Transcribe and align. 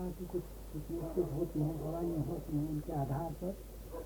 ताकि 0.00 0.24
कुछ 0.24 0.42
चिकित्सित 0.72 1.32
होती 1.32 1.60
हैं 1.60 1.78
दवाइयाँ 1.78 2.22
होती 2.24 2.56
हैं, 2.56 2.68
उनके 2.68 2.92
आधार 2.92 3.32
पर 3.32 3.56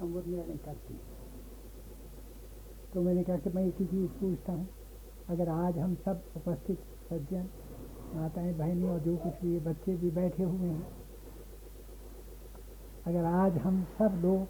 हम 0.01 0.13
वो 0.13 0.21
निर्णय 0.27 0.57
करते 0.57 0.95
हैं। 0.95 1.01
तो 2.95 3.03
मैंने 3.03 3.23
कहा 3.25 3.37
कि 3.37 3.51
मैं 3.51 3.67
एक 3.67 3.75
ही 3.81 3.87
चीज़ 3.87 4.11
पूछता 4.11 4.53
हूँ, 4.53 4.69
अगर 5.29 5.49
आज 5.49 5.79
हम 5.79 5.95
सब 5.95 6.23
उपस्थित 6.37 6.79
सज्जन, 7.11 7.47
माताएँ, 8.15 8.53
बहनें 8.55 8.91
और 8.91 8.99
जो 8.99 9.17
कुछ 9.17 9.33
भी 9.43 9.59
बच्चे 9.61 9.97
भी 9.97 10.11
बैठे 10.11 10.43
हुए 10.43 10.69
हैं, 10.69 10.87
अगर 13.07 13.25
आज 13.25 13.59
हम 13.59 13.83
सब 13.99 14.21
लोग 14.23 14.47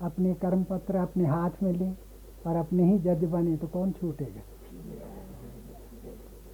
अपने 0.00 0.34
कर्म 0.34 0.64
पत्र 0.64 0.96
अपने 0.96 1.26
हाथ 1.26 1.62
में 1.62 1.72
लें 1.72 1.96
और 2.46 2.56
अपने 2.56 2.92
ही 2.92 2.98
जज 2.98 3.24
बने 3.24 3.56
तो 3.56 3.66
कौन 3.66 3.92
छूटेगा? 3.92 4.40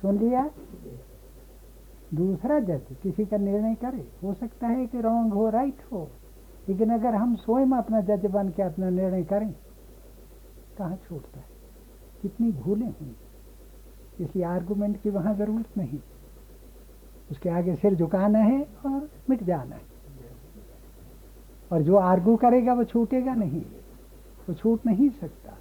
सुन 0.03 0.18
लिया? 0.18 0.50
दूसरा 2.14 2.58
जज 2.58 2.80
किसी 3.02 3.24
का 3.24 3.36
निर्णय 3.36 3.74
करे। 3.74 4.08
हो 4.22 4.34
सकता 4.34 4.66
है 4.66 4.86
कि 4.86 5.00
रॉन्ग 5.00 5.32
हो 5.32 5.50
राइट 5.50 5.76
हो। 5.92 6.10
लेकिन 6.68 6.90
अगर 6.90 7.14
हम 7.14 7.34
स्वयं 7.34 7.66
अपना 7.66 8.00
जज 8.00 8.26
बन 8.26 8.48
के 8.48 8.62
अपना 8.62 8.90
निर्णय 8.90 9.24
करें, 9.24 9.54
कहाँ 10.79 10.96
छूटता 10.96 11.38
है? 11.38 11.44
कितनी 12.22 12.52
भूलें 12.52 12.86
हुई 12.86 13.16
किसी 14.18 14.42
आर्गुमेंट 14.42 15.02
की 15.02 15.10
वहाँ 15.10 15.34
ज़रूरत 15.34 15.79
नहीं। 15.79 15.98
उसके 17.30 17.48
आगे 17.48 17.74
सिर 17.74 17.94
झुकाना 17.94 18.38
है 18.38 18.62
और 18.86 19.10
मिट 19.30 19.43
जाना 19.43 19.76
है। 19.76 19.82
और 21.72 21.82
जो 21.82 21.96
आर्गू 21.96 22.36
करेगा, 22.36 22.72
वो 22.72 22.84
छूटेगा 22.84 23.34
नहीं। 23.34 23.62
वो 24.48 24.54
छूट 24.54 24.86
नहीं 24.86 25.10
सकता। 25.10 25.52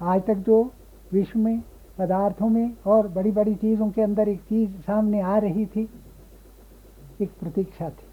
आज 0.00 0.22
तक 0.26 0.34
जो 0.34 0.70
विश्व 1.12 1.38
में 1.38 1.62
पदार्थों 1.98 2.48
में 2.48 2.76
और 2.86 3.08
बड़ी 3.08 3.30
बड़ी 3.30 3.54
चीज़ों 3.54 3.90
के 3.90 4.02
अंदर 4.02 4.28
एक 4.28 4.40
चीज़ 4.40 4.70
सामने 4.70 5.20
आ 5.20 5.38
रही 5.38 5.66
थी, 5.66 5.88
एक 7.20 7.30
प्रतीक्षा 7.40 7.90
थी 7.90 8.06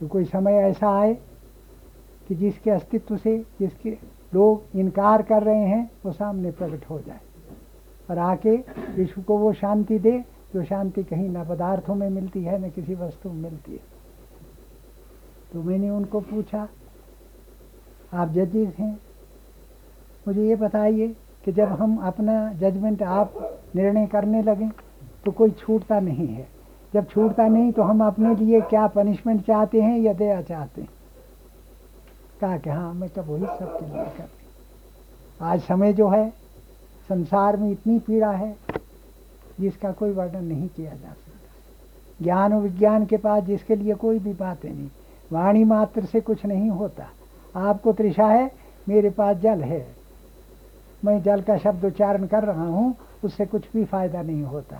कि 0.00 0.08
कोई 0.08 0.24
समय 0.24 0.52
ऐसा 0.52 1.00
आए 1.00 1.14
कि 2.28 2.34
जिसके 2.34 2.70
अस्तित्व 2.70 3.16
से, 3.16 3.38
जिसके 3.60 3.90
लोग 4.34 4.62
इनकार 4.74 5.22
कर 5.22 5.42
रहे 5.42 5.64
हैं, 5.64 5.90
वो 6.04 6.12
सामने 6.12 6.50
प्रकट 6.50 6.90
हो 6.90 7.00
जाए 7.00 7.20
और 8.10 8.18
आके 8.18 8.56
विश्व 8.96 9.22
को 9.22 9.38
वो 9.38 9.52
शांति 9.52 9.98
दे, 9.98 10.24
जो 10.54 10.64
शांति 10.64 11.02
कहीं 11.04 11.28
ना 11.28 11.44
पदार्थों 11.44 11.94
में 11.94 12.10
मिलती 12.10 12.42
है, 12.42 12.66
न 12.66 12.70
किसी 12.70 12.94
वस्तु 12.94 13.28
में 13.28 13.42
मिलती 13.42 13.72
है। 13.72 13.80
तो 15.52 15.62
मैंने 15.62 15.90
उनको 15.90 16.20
पूछा, 16.20 16.68
आप 18.12 18.28
जजेस 18.28 18.74
हैं? 18.78 19.00
मुझे 20.28 20.48
ये 20.48 20.56
बताइए 20.56 21.16
कि 21.44 21.52
जब 21.52 21.68
हम 21.68 21.96
अपना 21.96 22.52
जजमेंट 22.52 23.02
आप 23.02 23.32
निर्णय 23.76 24.06
करने 24.06 24.42
लगें 24.42 24.70
तो 25.24 25.32
कोई 25.32 25.50
छूटता 25.50 26.00
नहीं 26.00 26.28
है। 26.28 26.46
जब 26.94 27.06
छूटता 27.08 27.48
नहीं 27.48 27.72
तो 27.72 27.82
हम 27.82 28.04
अपने 28.04 28.34
लिए 28.34 28.60
क्या 28.60 28.86
पनिशमेंट 28.86 29.46
चाहते 29.46 29.82
हैं 29.82 29.98
या 29.98 30.12
दया 30.12 30.42
चाहते 30.42 30.80
हैं? 30.80 30.88
कहा 32.40 32.58
कि 32.58 32.70
हाँ 32.70 32.94
मैं 32.94 33.08
तो 33.08 33.22
वही 33.22 33.46
सबके 33.46 33.86
लिए 33.86 34.04
कर 34.04 34.28
आज 35.40 35.60
समय 35.60 35.92
जो 35.92 36.08
है, 36.08 36.32
संसार 37.08 37.56
में 37.56 37.70
इतनी 37.70 37.98
पीड़ा 37.98 38.30
है, 38.30 38.56
जिसका 39.60 39.92
कोई 39.92 40.10
वर्णन 40.10 40.44
नहीं 40.44 40.68
किया 40.68 40.90
जा 40.90 41.08
सकता। 41.08 42.22
ज्ञान 42.22 42.52
और 42.52 42.60
विज्ञान 42.60 43.06
के 43.06 43.16
पास 43.16 43.42
जिसके 43.42 43.76
लिए 43.76 43.94
कोई 43.94 44.18
भी 44.18 44.32
बातें 44.32 44.72
नहीं। 44.72 44.88
वाणी 45.32 45.64
मात्र 45.64 46.04
से 46.04 46.20
कुछ 46.20 46.46
नहीं 46.46 46.70
होता। 46.70 47.06
आपको 47.56 47.92
तृषा 47.92 48.26
है, 48.26 48.52
मेरे 48.88 49.10
पास 49.10 49.36
जल 49.36 49.62
है। 49.62 50.03
मैं 51.04 51.22
जल 51.22 51.40
का 51.40 51.56
शब्द 51.58 51.84
उच्चारण 51.84 52.26
कर 52.26 52.44
रहा 52.44 52.66
हूँ, 52.66 52.94
उससे 53.24 53.46
कुछ 53.46 53.64
भी 53.72 53.84
फ़ायदा 53.84 54.22
नहीं 54.22 54.42
होता। 54.42 54.76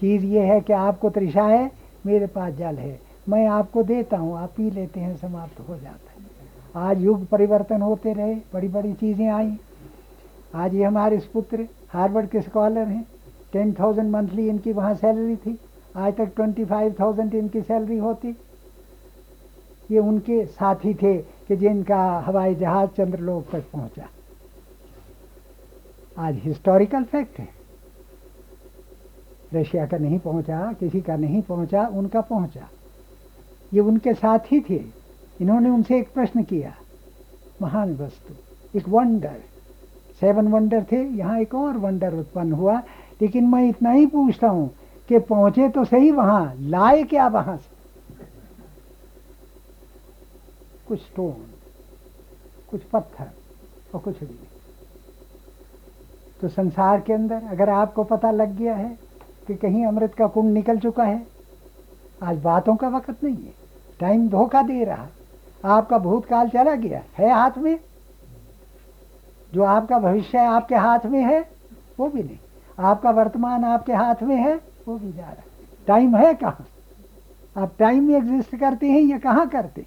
चीज़ 0.00 0.24
ये 0.24 0.40
है 0.40 0.60
कि 0.60 0.72
आपको 0.72 1.10
तृषा 1.10 1.42
है, 1.42 1.70
मेरे 2.06 2.26
पास 2.26 2.54
जल 2.54 2.76
है। 2.76 2.98
मैं 3.28 3.46
आपको 3.46 3.82
देता 3.82 4.16
हूँ, 4.16 4.36
आप 4.38 4.52
पी 4.56 4.70
लेते 4.70 5.00
हैं, 5.00 5.16
समाप्त 5.16 5.60
हो 5.68 5.76
जाता 5.76 6.10
है। 6.10 6.86
आज 6.86 7.00
युग 7.00 7.26
परिवर्तन 7.26 7.82
होते 7.82 8.12
रहे, 8.12 8.34
बड़ी 8.54 8.68
बड़ी 8.68 8.92
चीज़ें 8.92 9.28
आई। 9.28 9.56
आज 10.54 10.74
ये 10.74 10.84
हमारे 10.84 11.18
पुत्र, 11.32 11.68
हार्वर्ड 11.88 12.28
के 12.28 12.40
स्कॉलर 12.40 12.86
हैं। 12.86 13.06
टेन 13.52 13.72
थाउज़ेंड 13.72 14.10
मंथली 14.10 14.48
इनकी 14.48 14.72
वहाँ 14.72 14.94
सैलरी 14.94 15.36
थी। 15.36 15.58
आज 15.96 16.16
तक 16.16 16.32
ट्वेंटी 16.36 16.64
फाइव 16.64 16.94
थाउज़ेंड 17.00 17.34
इनकी 17.34 17.60
सैलरी 17.62 17.98
होती। 17.98 18.36
ये 19.90 19.98
उनके 19.98 20.44
साथी 20.46 20.94
थे 20.94 21.16
कि 21.16 21.56
जिनका 21.56 22.02
हवाई 22.18 22.54
जहाज़ 22.54 22.90
चंद्रलोक 22.90 23.50
तक 23.52 23.64
पहुँचा। 23.72 24.08
आज 26.18 26.38
हिस्टोरिकल 26.44 27.04
फैक्ट 27.04 27.38
है। 27.38 27.48
रशिया 29.54 29.86
का 29.86 29.98
नहीं 29.98 30.18
पहुँचा, 30.18 30.72
किसी 30.72 31.00
का 31.00 31.16
नहीं 31.16 31.42
पहुँचा, 31.42 31.86
उनका 31.88 32.20
पहुँचा। 32.20 32.68
ये 33.72 33.80
उनके 33.80 34.14
साथ 34.14 34.52
ही 34.52 34.60
थे। 34.60 34.80
इन्होंने 35.40 35.70
उनसे 35.70 35.98
एक 35.98 36.12
प्रश्न 36.14 36.42
किया, 36.42 36.74
महान 37.62 37.94
वस्तु, 37.96 38.34
एक 38.78 38.88
वंडर 38.88 39.36
सेवन 40.20 40.48
वंडर 40.48 40.84
थे, 40.92 41.02
यहाँ 41.08 41.38
एक 41.40 41.54
और 41.54 41.76
वंडर 41.76 42.14
उत्पन्न 42.14 42.52
हुआ। 42.52 42.78
लेकिन 43.20 43.46
मैं 43.46 43.68
इतना 43.68 43.90
ही 43.90 44.06
पूछता 44.06 44.48
हूँ 44.48 44.68
कि 45.08 45.18
पहुँचे 45.20 45.68
तो 45.68 45.84
सही 45.84 46.10
वहाँ, 46.10 46.54
लाए 46.58 47.02
क्या 47.04 47.28
वहाँ 47.28 47.56
से? 47.56 47.76
कुछ 50.88 51.00
स्टोन 51.00 51.46
कुछ 52.70 52.82
पत्थर 52.82 53.30
और 53.94 54.00
कुछ 54.00 54.20
भी 54.20 54.26
नहीं। 54.26 54.57
तो 56.40 56.48
संसार 56.48 57.00
के 57.00 57.12
अंदर 57.12 57.42
अगर 57.50 57.70
आपको 57.70 58.04
पता 58.04 58.30
लग 58.30 58.56
गया 58.56 58.74
है 58.74 58.98
कि 59.46 59.54
कहीं 59.54 59.86
अमृत 59.86 60.14
का 60.14 60.26
कुंड 60.26 60.52
निकल 60.54 60.78
चुका 60.78 61.04
है, 61.04 61.26
आज 62.22 62.38
बातों 62.38 62.76
का 62.76 62.88
वक्त 62.88 63.24
नहीं 63.24 63.36
है। 63.36 63.54
टाइम 64.00 64.28
धोखा 64.28 64.62
दे 64.62 64.84
रहा 64.84 65.06
आपका 65.64 65.98
भूतकाल 65.98 66.48
चला 66.48 66.74
गया 66.74 67.02
है। 67.18 67.32
हाथ 67.32 67.58
में? 67.58 67.78
जो 69.54 69.62
आपका 69.62 69.98
भविष्य 69.98 70.38
आपके 70.38 70.74
हाथ 70.74 71.06
में 71.06 71.20
है, 71.20 71.48
वो 71.98 72.08
भी 72.08 72.22
नहीं। 72.22 72.38
आपका 72.78 73.10
वर्तमान 73.10 73.64
आपके 73.64 73.92
हाथ 73.92 74.22
में 74.22 74.36
है, 74.36 74.54
वो 74.88 74.98
भी 74.98 75.12
जा 75.12 75.24
रहा 75.24 75.42
टाइम 75.86 76.16
है 76.16 76.34
कहाँ? 76.34 76.66
आप 77.56 77.72
टाइम 77.78 78.04
में 78.04 78.14
एग्जिस्ट 78.14 78.56
करते 78.56 78.86
हैं 78.86 79.00
या 79.00 79.18
कहाँ 79.18 79.48
करते? 79.48 79.86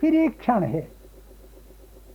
फिर 0.00 0.14
एक 0.14 0.38
क्षण 0.40 0.62
है। 0.62 0.88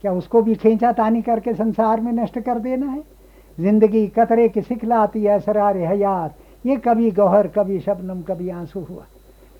क्या 0.00 0.12
उसको 0.12 0.42
भी 0.42 0.54
खींचा 0.54 0.92
तानी 0.92 1.22
करके 1.22 1.54
संसार 1.54 2.00
में 2.00 2.12
नष्ट 2.12 2.38
कर 2.38 2.58
देना 2.58 2.86
है? 2.86 3.13
ज़िंदगी 3.58 4.06
कतरे 4.08 4.48
की 4.48 4.62
सिखलाती 4.62 5.22
है 5.24 5.38
सरार 5.40 5.76
हयात। 5.78 6.36
ये 6.64 6.76
कभी 6.78 7.10
गौहर, 7.10 7.48
कभी 7.48 7.78
शबनम, 7.80 8.22
कभी 8.22 8.48
आँसू 8.50 8.80
हुआ। 8.80 9.04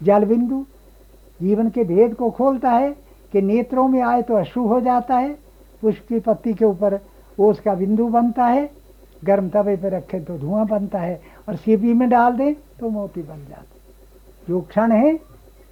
जल 0.01 0.25
बिंदु 0.25 0.65
जीवन 1.41 1.69
के 1.71 1.85
भेद 1.85 2.15
को 2.15 2.31
खोलता 2.31 2.71
है 2.71 2.91
कि 3.33 3.41
नेत्रों 3.43 3.87
में 3.89 4.01
आए 4.03 4.23
तो 4.23 4.35
अश्रु 4.35 4.67
हो 4.67 4.81
जाता 4.81 5.17
है। 5.17 5.33
पुष्प 5.83 6.07
की 6.09 6.21
पत्ती 6.21 6.55
के 6.55 6.65
ऊपर 6.65 6.99
ओस 7.39 7.61
का 7.61 7.75
बिंदु 7.75 8.07
बनता 8.09 8.47
है। 8.47 8.71
गर्म 9.23 9.49
तवे 9.49 9.77
पर 9.77 9.93
रखे 9.93 10.21
तो 10.21 10.39
धुआँ 10.39 10.67
बनता 10.67 10.99
है 10.99 11.21
और 11.49 11.57
सीपी 11.57 11.93
में 11.95 12.09
डाल 12.09 12.33
दें 12.33 12.55
तो 12.81 12.89
मोती 12.91 13.23
बन 13.23 13.47
जाते 13.49 13.73
जो 14.47 14.61
क्षण 14.61 14.93
है, 14.93 15.19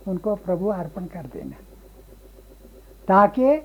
उनको 0.09 0.34
प्रभु 0.37 0.69
अर्पण 0.69 1.05
कर 1.05 1.27
देना। 1.32 1.56
ताकि 3.09 3.56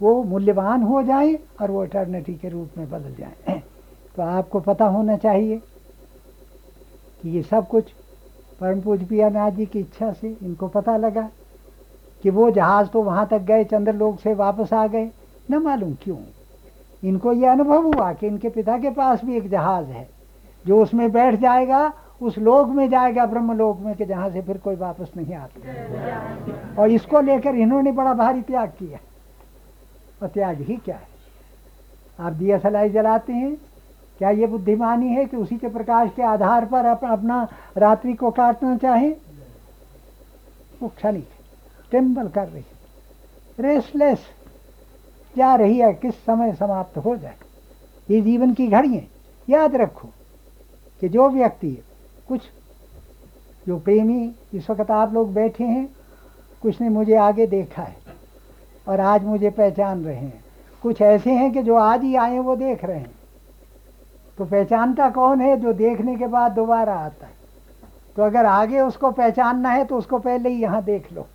वो 0.00 0.22
मूल्यवान 0.24 0.82
हो 0.82 1.02
जाए 1.02 1.34
और 1.60 1.70
वो 1.70 1.84
इटर्निटी 1.84 2.34
के 2.34 2.48
रूप 2.48 2.78
में 2.78 2.90
बदल 2.90 3.14
जाए। 3.14 3.62
तो 4.20 4.24
आपको 4.24 4.60
पता 4.60 4.84
होना 4.84 5.16
चाहिए 5.16 5.56
कि 7.22 7.30
ये 7.30 7.42
सब 7.42 7.68
कुछ 7.68 7.84
परम 8.60 8.80
पूज 8.80 9.08
पियानाथ 9.08 9.50
जी 9.50 9.66
की 9.66 9.80
इच्छा 9.80 10.12
से 10.12 10.36
इनको 10.42 10.68
पता 10.68 10.96
लगा 10.96 11.30
कि 12.22 12.30
वो 12.30 12.50
जहाज़ 12.50 12.88
तो 12.88 13.02
वहाँ 13.02 13.26
तक 13.26 13.38
गए, 13.38 13.64
चंद्रलोक 13.64 14.20
से 14.20 14.34
वापस 14.34 14.72
आ 14.72 14.86
गए। 14.86 15.10
न 15.50 15.54
मालूम 15.54 15.96
क्यों। 16.02 16.16
इनको 17.04 17.32
ये 17.32 17.46
अनुभव 17.46 17.94
हुआ 17.94 18.12
कि 18.12 18.26
इनके 18.26 18.48
पिता 18.48 18.78
के 18.78 18.90
पास 18.90 19.24
भी 19.24 19.36
एक 19.36 19.50
जहाज़ 19.50 19.86
है। 19.86 20.08
जो 20.66 20.82
उसमें 20.82 21.12
बैठ 21.12 21.34
जाएगा, 21.34 21.92
उस 22.22 22.38
लोक 22.38 22.68
में 22.68 22.88
जाएगा 22.88 23.26
ब्रह्म 23.26 23.52
लोक 23.52 23.80
में, 23.80 23.94
कि 23.94 24.04
जहाँ 24.04 24.30
से 24.30 24.42
फिर 24.42 24.58
कोई 24.58 24.76
वापस 24.76 25.10
नहीं 25.16 25.34
आता। 25.34 25.60
और 26.82 26.90
इसको 26.90 27.20
लेकर 27.20 27.54
इन्होंने 27.54 27.92
बड़ा 27.92 28.14
भारी 28.14 28.42
त्याग 28.42 28.68
किया। 28.68 28.98
और 30.22 30.28
त्याग 30.28 30.60
ही 30.60 30.76
क्या 30.76 30.96
है? 30.96 31.10
आप 32.20 32.32
दिया 32.32 32.58
सलाई 32.58 32.90
जलाते 32.90 33.32
हैं 33.32 33.69
क्या 34.20 34.30
ये 34.30 34.46
बुद्धिमानी 34.46 35.08
है 35.08 35.24
कि 35.26 35.36
उसी 35.36 35.56
के 35.58 35.68
प्रकाश 35.68 36.10
के 36.16 36.22
आधार 36.22 36.64
पर 36.66 36.84
अप, 36.84 37.04
अपना 37.04 37.48
रात्रि 37.76 38.12
को 38.12 38.30
काटना 38.30 38.76
चाहें? 38.76 39.14
वो 40.82 40.88
क्षणिक 40.88 41.28
टेम्बल 41.92 42.28
कर 42.28 42.48
रही 42.48 42.64
रेसलेस 43.58 44.26
जा 45.36 45.54
रही 45.54 45.78
है 45.78 45.92
किस 45.92 46.14
समय 46.14 46.52
समाप्त 46.52 46.98
हो 46.98 47.16
जाए। 47.16 47.34
ये 48.10 48.20
जीवन 48.20 48.52
की 48.54 48.66
घड़ियाँ 48.66 49.02
याद 49.48 49.76
रखो 49.76 50.08
कि 51.00 51.08
जो 51.08 51.28
व्यक्ति 51.28 51.70
कुछ 52.28 52.40
जो 53.66 53.78
प्रेमी 53.78 54.34
इस 54.54 54.68
वक्त 54.70 54.90
आप 54.90 55.14
लोग 55.14 55.32
बैठे 55.34 55.64
हैं 55.64 55.88
कुछ 56.62 56.80
ने 56.80 56.88
मुझे 56.88 57.14
आगे 57.14 57.46
देखा 57.46 57.82
है 57.82 57.96
और 58.88 59.00
आज 59.00 59.24
मुझे 59.24 59.50
पहचान 59.50 60.04
रहे 60.04 60.16
हैं। 60.16 60.44
कुछ 60.82 61.00
ऐसे 61.02 61.30
हैं 61.30 61.52
कि 61.52 61.62
जो 61.62 61.76
आज 61.76 62.02
ही 62.02 62.14
आए 62.16 62.38
वो 62.38 62.56
देख 62.56 62.84
रहे 62.84 62.98
हैं। 62.98 63.19
तो 64.40 64.44
पहचानता 64.44 65.08
कौन 65.10 65.40
है 65.40 65.56
जो 65.56 65.72
देखने 65.72 66.16
के 66.16 66.26
बाद 66.26 66.52
दोबारा 66.52 66.94
आता 66.94 67.26
है? 67.26 67.32
तो 68.16 68.22
अगर 68.22 68.46
आगे 68.46 68.80
उसको 68.80 69.10
पहचानना 69.10 69.70
है 69.70 69.84
तो 69.84 69.96
उसको 69.96 70.18
पहले 70.18 70.48
ही 70.48 70.62
यहाँ 70.62 70.82
देख 70.82 71.12
लो। 71.12 71.26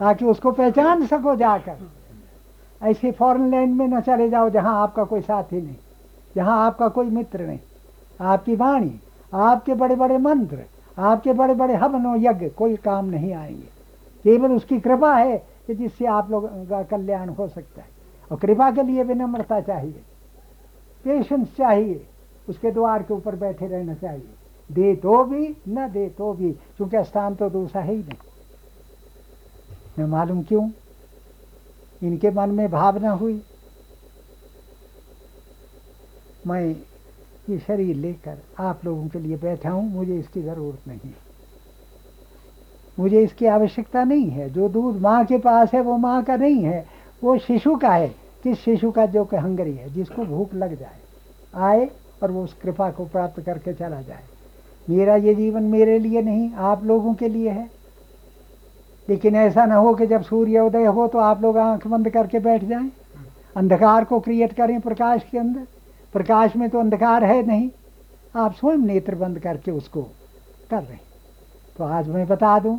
ताकि 0.00 0.24
उसको 0.24 0.50
पहचान 0.52 1.06
सको 1.06 1.36
जाकर। 1.36 1.76
ऐसे 2.82 3.12
फॉरेन 3.12 3.50
लैंड 3.50 3.74
में 3.74 3.86
न 3.88 4.00
चले 4.00 4.28
जाओ 4.30 4.50
जहाँ 4.50 4.82
आपका 4.82 5.04
कोई 5.04 5.20
साथी 5.20 5.62
नहीं, 5.62 5.76
जहाँ 6.36 6.66
आपका 6.66 6.88
कोई 6.88 7.06
मित्र 7.06 7.46
नहीं। 7.46 7.58
आपकी 8.20 8.56
वाणी, 8.56 9.00
आपके 9.34 9.74
बड़े 9.74 9.94
बड़े 9.94 10.18
मंत्र, 10.18 10.58
आपके 10.98 11.32
बड़े 11.32 11.54
बड़े 11.54 11.74
हवन 11.74 12.14
यज्ञ, 12.16 12.48
कोई 12.48 12.76
काम 12.76 13.04
नहीं 13.04 13.32
आएँगे। 13.34 13.68
केवल 14.24 14.52
उसकी 14.52 14.80
कृपा 14.80 15.14
है 15.14 15.38
कि 15.66 15.74
जिससे 15.74 16.06
आप 16.06 16.30
लोग 16.30 16.68
का 16.68 16.82
कल्याण 16.82 17.28
हो 17.28 17.48
सकता 17.48 17.80
है। 17.80 17.88
और 18.32 18.38
कृपा 18.38 18.70
के 18.70 18.82
लिए 18.82 19.02
विनम्रता 19.02 19.60
चाहिए। 19.60 20.02
पेशेंस 21.06 21.48
चाहिए। 21.56 22.06
उसके 22.48 22.70
द्वार 22.70 23.02
के 23.02 23.14
ऊपर 23.14 23.36
बैठे 23.36 23.66
रहना 23.66 23.94
चाहिए। 23.94 24.28
दे 24.72 24.94
तो 24.96 25.24
भी, 25.24 25.56
न 25.68 25.88
दे 25.88 26.08
तो 26.08 26.32
भी, 26.32 26.52
क्योंकि 26.52 27.04
स्थान 27.04 27.34
तो 27.34 27.50
दूसरा 27.50 27.82
है 27.82 27.92
ही 27.92 27.98
नहीं। 27.98 28.18
न 29.98 30.08
मालूम 30.10 30.42
क्यों? 30.42 30.70
इनके 32.02 32.30
मन 32.30 32.50
में 32.50 32.70
भावना 32.70 33.10
हुई। 33.10 33.42
मैं 36.46 36.76
ये 37.50 37.58
शरीर 37.58 37.96
लेकर 37.96 38.38
आप 38.58 38.84
लोगों 38.84 39.08
के 39.08 39.18
लिए 39.18 39.36
बैठा 39.36 39.70
हूँ, 39.70 39.90
मुझे 39.90 40.18
इसकी 40.18 40.42
ज़रूरत 40.42 40.88
नहीं। 40.88 41.12
मुझे 42.98 43.22
इसकी 43.22 43.46
आवश्यकता 43.46 44.04
नहीं 44.04 44.30
है। 44.30 44.50
जो 44.50 44.68
दूध 44.68 45.00
माँ 45.00 45.24
के 45.24 45.38
पास 45.38 45.72
है, 45.74 45.80
वो 45.80 45.96
माँ 45.96 46.24
का 46.24 46.36
नहीं 46.36 46.62
है। 46.62 46.86
वो 47.24 47.38
शिशु 47.38 47.76
का 47.76 47.94
है। 47.94 48.25
किस 48.42 48.58
शिशु 48.58 48.90
का 48.90 49.06
जो 49.06 49.24
कि 49.24 49.36
हंगरी 49.36 49.72
है, 49.72 49.92
जिसको 49.94 50.24
भूख 50.24 50.54
लग 50.54 50.78
जाए, 50.78 50.98
आए 51.54 51.90
और 52.22 52.30
वो 52.30 52.44
उस 52.44 52.54
कृपा 52.54 52.90
को 52.90 53.04
प्राप्त 53.04 53.40
करके 53.40 53.72
चला 53.72 54.00
जाए। 54.02 54.22
मेरा 54.90 55.16
ये 55.16 55.34
जीवन 55.34 55.62
मेरे 55.62 55.98
लिए 55.98 56.22
नहीं, 56.22 56.52
आप 56.52 56.84
लोगों 56.84 57.14
के 57.14 57.28
लिए 57.28 57.50
है। 57.50 57.70
लेकिन 59.08 59.36
ऐसा 59.36 59.64
ना 59.66 59.74
हो 59.74 59.94
कि 59.94 60.06
जब 60.06 60.22
सूर्योदय 60.22 60.84
हो 60.84 61.06
तो 61.08 61.18
आप 61.18 61.42
लोग 61.42 61.58
आँख 61.58 61.86
बंद 61.86 62.10
करके 62.10 62.38
बैठ 62.38 62.64
जाएँ। 62.64 62.90
अंधकार 63.56 64.04
को 64.04 64.20
क्रिएट 64.20 64.52
करें 64.52 64.80
प्रकाश 64.80 65.24
के 65.30 65.38
अंदर। 65.38 65.66
प्रकाश 66.12 66.56
में 66.56 66.70
तो 66.70 66.78
अंधकार 66.78 67.24
है 67.24 67.46
नहीं। 67.46 67.70
आप 68.36 68.54
स्वयं 68.54 68.78
नेत्र 68.78 69.14
बंद 69.14 69.38
करके 69.38 69.70
उसको 69.70 70.02
कर 70.70 70.82
रहे 70.82 70.92
हैं। 70.92 71.00
तो 71.78 71.84
आज 71.84 72.08
मैं 72.08 72.26
बता 72.26 72.58
दूँ 72.58 72.78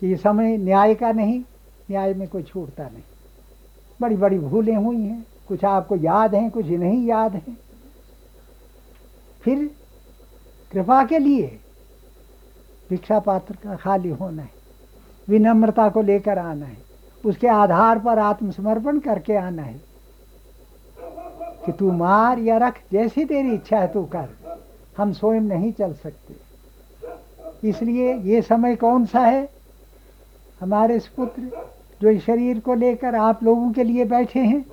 कि 0.00 0.06
ये 0.06 0.16
समय 0.16 0.56
न्याय 0.56 0.94
का 0.94 1.12
नहीं, 1.12 1.40
न्याय 1.90 2.14
में 2.14 2.28
कोई 2.28 2.42
छूटता 2.42 2.84
नहीं। 2.84 3.02
बड़ी 4.00 4.16
बड़ी 4.16 4.38
भूलें 4.38 4.76
हुई 4.76 5.02
हैं। 5.02 5.24
कुछ 5.48 5.64
आपको 5.64 5.96
याद 5.96 6.34
हैं, 6.34 6.50
कुछ 6.50 6.66
नहीं 6.66 7.04
याद 7.06 7.34
हैं। 7.34 7.56
फिर 9.42 9.70
कृपा 10.72 11.04
के 11.04 11.18
लिए 11.18 11.58
भिक्षा 12.90 13.18
पात्र 13.18 13.54
का 13.54 13.74
खाली 13.76 14.10
होना 14.10 14.42
है, 14.42 14.50
विनम्रता 15.28 15.88
को 15.88 16.02
लेकर 16.02 16.38
आना 16.38 16.66
है, 16.66 16.76
उसके 17.24 17.48
आधार 17.48 17.98
पर 17.98 18.18
आत्मसमर्पण 18.18 18.98
करके 18.98 19.36
आना 19.36 19.62
है 19.62 19.80
कि 21.66 21.72
तू 21.72 21.90
मार 21.92 22.38
या 22.38 22.56
रख, 22.58 22.80
जैसी 22.92 23.24
तेरी 23.24 23.54
इच्छा 23.54 23.78
है 23.78 23.92
तू 23.92 24.04
कर। 24.06 24.28
हम 24.98 25.12
स्वयं 25.12 25.40
नहीं 25.40 25.72
चल 25.72 25.94
सकते। 25.94 27.68
इसलिए 27.68 28.14
ये 28.14 28.42
समय 28.42 28.76
कौन 28.76 29.06
सा 29.06 29.20
है? 29.20 29.48
हमारे 30.60 30.98
पुत्र 31.16 31.42
जो 32.02 32.10
इस 32.10 32.24
शरीर 32.24 32.60
को 32.60 32.74
लेकर 32.74 33.14
आप 33.14 33.44
लोगों 33.44 33.72
के 33.72 33.84
लिए 33.84 34.04
बैठे 34.04 34.40
हैं, 34.40 34.64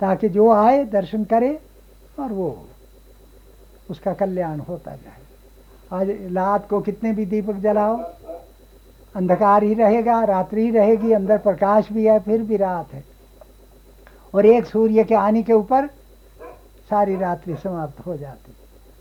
ताकि 0.00 0.28
जो 0.28 0.50
आए, 0.50 0.84
दर्शन 0.84 1.24
करे 1.24 1.60
और 2.20 2.32
वो 2.32 2.66
उसका 3.90 4.12
कल्याण 4.12 4.60
होता 4.60 4.90
जाए। 4.90 5.16
आज 5.92 6.34
रात 6.36 6.68
को 6.68 6.80
कितने 6.80 7.12
भी 7.12 7.26
दीपक 7.26 7.54
जलाओ, 7.54 7.96
अंधकार 9.14 9.62
ही 9.62 9.74
रहेगा, 9.74 10.24
रात्रि 10.24 10.62
ही 10.62 10.70
रहेगी, 10.70 11.12
अंदर 11.12 11.38
प्रकाश 11.38 11.92
भी 11.92 12.06
है, 12.06 12.20
फिर 12.20 12.42
भी 12.42 12.56
रात 12.56 12.94
है। 12.94 13.04
और 14.34 14.46
एक 14.46 14.66
सूर्य 14.66 15.04
के 15.04 15.14
आने 15.14 15.42
के 15.42 15.52
ऊपर 15.52 15.86
सारी 16.90 17.16
रात्रि 17.16 17.54
समाप्त 17.54 18.06
हो 18.06 18.16
जाती। 18.16 18.52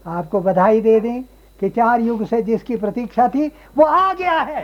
आपको 0.05 0.39
बधाई 0.39 0.81
दे 0.81 0.99
दें 0.99 1.23
कि 1.59 1.69
चार 1.69 2.01
युग 2.01 2.25
से 2.25 2.41
जिसकी 2.41 2.75
प्रतीक्षा 2.75 3.27
थी, 3.27 3.47
वो 3.47 3.83
आ 3.83 4.13
गया 4.13 4.39
है। 4.39 4.63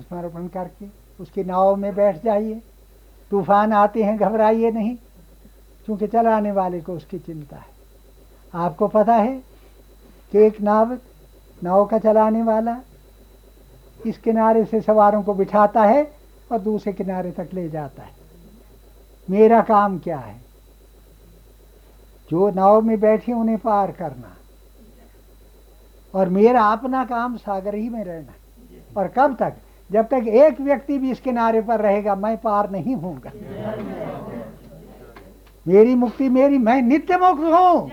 समर्पण 0.00 0.46
करके 0.48 0.86
उसकी 1.20 1.44
नाव 1.44 1.76
में 1.76 1.94
बैठ 1.94 2.22
जाइए। 2.24 2.62
तूफ़ान 3.30 3.72
आते 3.72 4.02
हैं, 4.02 4.16
घबराइए 4.18 4.70
नहीं, 4.70 4.96
क्योंकि 5.86 6.06
चलाने 6.06 6.52
वाले 6.52 6.80
को 6.80 6.92
उसकी 6.92 7.18
चिंता 7.18 7.56
है। 7.56 7.72
आपको 8.54 8.88
पता 8.88 9.14
है 9.14 9.36
कि 10.32 10.38
एक 10.38 10.60
नाव 10.60 10.98
नाव 11.62 11.84
का 11.86 11.98
चलाने 11.98 12.42
वाला 12.42 12.76
इस 14.06 14.18
किनारे 14.18 14.64
से 14.64 14.80
सवारों 14.80 15.22
को 15.22 15.34
बिठाता 15.34 15.82
है 15.82 16.12
और 16.52 16.58
दूसरे 16.58 16.92
किनारे 16.92 17.30
तक 17.32 17.48
ले 17.54 17.68
जाता 17.68 18.02
है। 18.02 18.10
मेरा 19.30 19.60
काम 19.62 19.98
क्या 19.98 20.18
है? 20.18 20.40
जो 22.30 22.50
नाव 22.50 22.80
में 22.82 23.00
बैठे 23.00 23.32
उन्हें 23.32 23.58
पार 23.58 23.92
करना 23.92 24.36
और 26.14 26.28
मेरा 26.28 26.62
अपना 26.62 27.04
काम 27.04 27.36
सागर 27.36 27.74
ही 27.74 27.88
में 27.88 28.04
रहना। 28.04 28.32
और 28.96 29.08
कब 29.08 29.36
तक? 29.36 29.54
जब 29.90 30.06
तक 30.08 30.26
एक 30.28 30.60
व्यक्ति 30.60 30.98
भी 30.98 31.10
इस 31.10 31.20
किनारे 31.20 31.60
पर 31.60 31.80
रहेगा, 31.80 32.14
मैं 32.14 32.36
पार 32.36 32.70
नहीं 32.70 32.94
होऊँगा। 32.96 33.30
मेरी 35.66 35.94
मुक्ति 35.94 36.28
मेरी, 36.28 36.58
मैं 36.58 36.80
नित्य 36.82 37.16
मुक्त 37.16 37.42
हूँ। 37.44 37.90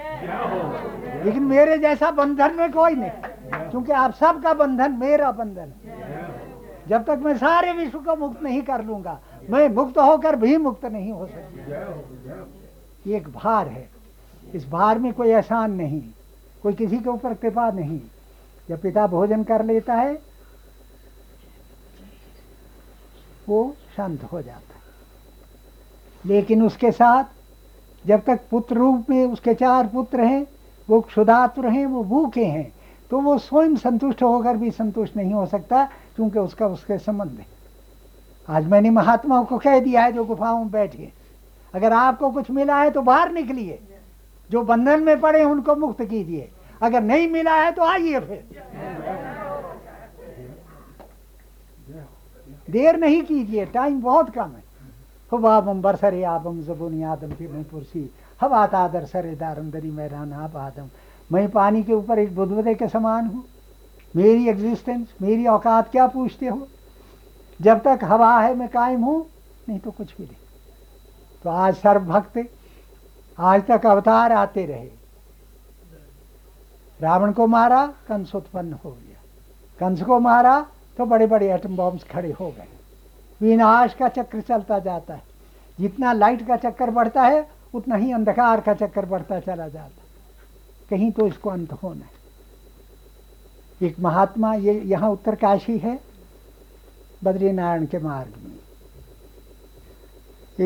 लेकिन 1.26 1.44
मेरे 1.44 1.78
जैसा 1.78 2.12
बंधन 2.12 2.56
में 2.56 2.72
कोई 2.72 2.96
नहीं, 2.96 3.10
क्योंकि 3.70 3.92
आप 3.92 4.14
सबका 4.14 4.54
बंधन 4.54 4.92
मेरा 4.92 5.32
बंधन 5.32 5.72
जब 6.88 7.04
तक 7.04 7.20
मैं 7.24 7.36
सारे 7.38 7.72
विश्व 7.72 8.00
को 8.00 8.16
मुक्त 8.16 8.42
नहीं 8.44 8.62
कर 8.62 8.84
लूँगा, 8.86 9.20
मैं 9.50 9.68
मुक्त 9.70 9.98
होकर 9.98 10.36
भी 10.36 10.58
मुक्त 10.58 10.86
नहीं 10.86 11.12
हो 11.12 11.26
सकती। 11.26 13.14
एक 13.14 13.28
भार 13.30 13.68
है। 13.68 13.88
इस 14.54 14.68
भार 14.70 15.00
में 15.00 15.12
कोई 15.14 15.30
एहसान 15.30 15.72
नहीं, 15.72 16.02
कोई 16.64 16.74
किसी 16.74 16.98
के 16.98 17.10
ऊपर 17.10 17.34
कृपा 17.34 17.70
नहीं। 17.72 18.00
जब 18.70 18.82
पिता 18.82 19.06
भोजन 19.08 19.44
कर 19.44 19.66
लेता 19.66 19.94
है 19.94 20.31
वो 23.52 23.76
शांत 23.96 24.24
हो 24.24 24.42
जाता 24.42 24.76
है। 24.76 24.82
लेकिन 26.26 26.64
उसके 26.64 26.92
साथ, 26.92 27.24
जब 28.06 28.22
तक 28.26 28.40
पुत्र 28.52 28.76
रूप 28.76 29.10
में 29.10 29.26
उसके 29.26 29.54
चार 29.54 29.88
पुत्र 29.88 30.24
हैं, 30.24 30.46
वो 30.88 31.00
क्षुधातुर 31.02 31.68
हैं, 31.68 31.86
वो 31.86 32.04
भूखे 32.04 32.46
हैं 32.46 32.72
तो 33.12 33.20
वो 33.20 33.38
स्वयं 33.38 33.76
संतुष्ट 33.76 34.22
होकर 34.24 34.58
भी 34.58 34.70
संतुष्ट 34.72 35.16
नहीं 35.18 35.34
हो 35.34 35.46
सकता, 35.46 35.84
क्योंकि 36.16 36.40
उसका 36.40 36.68
उसके 36.68 36.98
संबंध 37.00 37.32
है। 37.32 37.46
आज 38.48 38.68
मैंने 38.68 38.90
महात्माओं 38.90 39.46
को 39.46 39.58
कह 39.58 39.80
दिया 39.80 40.04
है, 40.04 40.12
जो 40.12 40.24
गुफाओं 40.26 40.60
में 40.60 40.72
बैठे 40.72 41.12
अगर 41.74 41.94
आपको 41.94 42.30
कुछ 42.32 42.52
मिला 42.52 42.82
है 42.82 42.92
तो 42.92 43.02
बाहर 43.02 43.32
निकलिए, 43.32 43.80
जो 44.50 44.62
बंधन 44.64 45.04
में 45.04 45.20
पड़े 45.20 45.44
उनको 45.44 45.76
मुक्त 45.76 46.02
कीजिए, 46.02 46.50
अगर 46.82 47.02
नहीं 47.02 47.28
मिला 47.28 47.56
है 47.56 47.72
तो 47.72 47.84
आइए 47.84 48.20
फिर। 48.20 48.91
देर 52.72 52.98
नहीं 52.98 53.22
कीजिए 53.24 53.66
टाइम 53.66 54.02
बहुत 54.02 54.30
कम 54.30 54.52
है। 54.52 54.64
हुबाबम 55.32 55.82
बरसरे 55.82 56.24
आबम 56.24 56.62
जबुन 56.62 57.04
आदम 57.04 57.32
की 57.32 57.48
मैं 57.48 57.64
पुरसी। 57.64 58.10
हवा 58.42 58.66
तादर 58.68 59.06
सरे 59.06 59.36
दारम 59.36 59.72
दरी 59.72 59.92
मैदान 59.92 60.34
आप 60.34 60.56
आदम। 60.56 60.90
मैं 61.32 61.50
पानी 61.52 61.84
के 61.84 61.94
ऊपर 61.94 62.20
एक 62.20 62.36
बुदबुदे 62.36 62.76
के 62.76 62.88
समान 62.88 63.28
हूँ। 63.28 63.44
मेरी 64.16 64.48
एग्जिस्टेंस 64.48 65.08
मेरी 65.22 65.46
औकात 65.48 65.92
क्या 65.92 66.08
पूछते 66.08 66.48
हो? 66.48 66.68
जब 67.62 67.82
तक 67.84 68.00
हवा 68.04 68.40
है 68.42 68.56
मैं 68.56 68.70
कायम 68.70 69.02
हूँ, 69.02 69.26
नहीं 69.70 69.80
तो 69.80 69.92
कुछ 69.92 70.18
भी 70.18 70.24
नहीं। 70.24 70.36
तो 71.44 71.50
आज 71.50 71.76
सर्वभक्त, 71.76 72.50
आज 73.40 73.64
तक 73.68 73.86
अवतार 73.86 74.32
आते 74.32 74.66
रहे। 74.66 74.90
रावण 77.00 77.32
को 77.32 77.48
मारा, 77.48 77.86
कंस 78.08 78.36
उत्पन्न 78.36 78.74
हो 78.74 78.92
गया। 78.92 79.20
कंस 79.80 80.02
को 80.02 80.20
मारा 80.20 80.66
तो 81.02 81.06
बड़े 81.06 81.28
बड़े 81.28 81.54
एटम 81.54 81.76
बॉम्ब्स 81.76 82.04
खड़े 82.04 82.32
हो 82.32 82.50
गए। 82.52 82.68
विनाश 83.42 83.94
का 83.94 84.08
चक्र 84.08 84.42
चलता 84.42 84.80
जाता 84.80 85.14
है। 85.14 85.22
जितना 85.80 86.14
लाइट 86.14 86.48
का 86.48 86.56
चक्कर 86.56 86.90
बढ़ता 86.90 87.22
है, 87.22 87.48
उतना 87.74 87.96
ही 87.96 88.12
अंधकार 88.12 88.62
का 88.62 88.74
चक्कर 88.74 89.06
बढ़ता 89.06 89.40
चला 89.40 89.68
जाता 89.68 90.02
है। 90.02 90.10
कहीं 90.90 91.12
तो 91.12 91.28
इसको 91.28 91.50
अंत 91.50 91.74
होना 91.74 92.06
है। 92.06 93.88
एक 93.88 94.00
महात्मा, 94.00 94.54
ये 94.54 94.82
यहाँ 94.86 95.10
उत्तरकाशी 95.10 95.78
है, 95.78 96.00
बद्रीनारायण 97.24 97.86
के 97.86 98.00
मार्ग 98.00 98.34
में। 98.44 98.56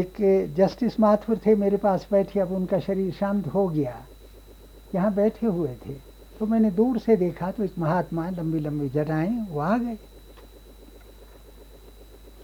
एक 0.01 0.15
जस्टिस 0.56 1.00
माथुर 1.00 1.38
थे 1.38 1.56
मेरे 1.56 1.77
पास 1.77 2.08
बैठे, 2.12 2.39
अब 2.39 2.51
उनका 2.51 2.80
शरीर 2.80 3.13
शांत 3.13 3.48
हो 3.48 3.68
गया। 3.68 4.01
यहाँ 4.96 5.13
बैठे 5.13 5.48
हुए 5.48 5.75
थे। 5.86 5.94
तो 6.39 6.46
मैंने 6.46 6.72
दूर 6.72 7.00
से 7.00 7.15
देखा 7.15 7.51
तो 7.51 7.63
एक 7.63 7.80
महात्मा 7.80 8.30
लंबी 8.30 8.60
लंबी 8.60 8.89
जटाएँ 8.89 9.48
वो 9.50 9.60
आ 9.60 9.77
गए। 9.77 9.98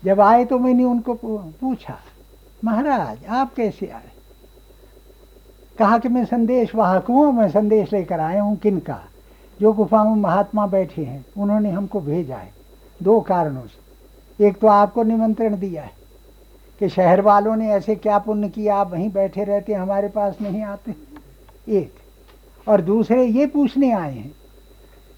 जब 0.04 0.22
आए 0.22 0.46
तो 0.46 0.60
मैंने 0.60 0.84
उनको 0.84 1.14
पूछा, 1.14 1.98
महाराज, 2.64 3.26
आप 3.26 3.54
कैसे 3.54 3.88
आए? 3.88 4.10
कहा 5.80 5.98
कि 5.98 6.10
मैं 6.10 6.24
संदेश 6.26 6.74
वाहक 6.76 7.06
हूँ, 7.06 7.32
मैं 7.34 7.50
संदेश 7.50 7.94
लेकर 7.94 8.20
आया 8.20 8.42
हूँ 8.42 8.56
किन 8.58 8.80
का 8.80 9.00
जो 9.60 9.72
गुफा 9.74 10.04
में 10.04 10.16
महात्मा 10.16 10.66
बैठे 10.68 11.04
हैं, 11.04 11.26
उन्होंने 11.38 11.72
हमको 11.72 12.00
भेजा 12.02 12.36
है, 12.36 12.52
दो 13.00 13.20
कारणों 13.22 13.62
से। 13.62 14.48
एक 14.48 14.58
तो 14.60 14.68
आपको 14.68 15.04
निमंत्रण 15.04 15.58
दिया 15.60 15.84
है 15.84 15.92
कि 16.82 16.90
शहर 16.90 17.22
वालों 17.22 17.56
ने 17.56 17.70
ऐसे 17.70 17.96
क्या 17.96 18.18
पुण्य 18.18 18.50
किया, 18.50 18.76
आप 18.76 18.92
वहीं 18.92 19.10
बैठे 19.12 19.44
रहते, 19.44 19.74
हमारे 19.74 20.08
पास 20.08 20.38
नहीं 20.42 20.62
आते। 20.64 20.96
एक, 21.70 21.94
और 22.68 22.82
दूसरे 22.82 23.26
ये 23.26 23.46
पूछने 23.46 23.92
आए 23.92 24.14
हैं 24.14 24.32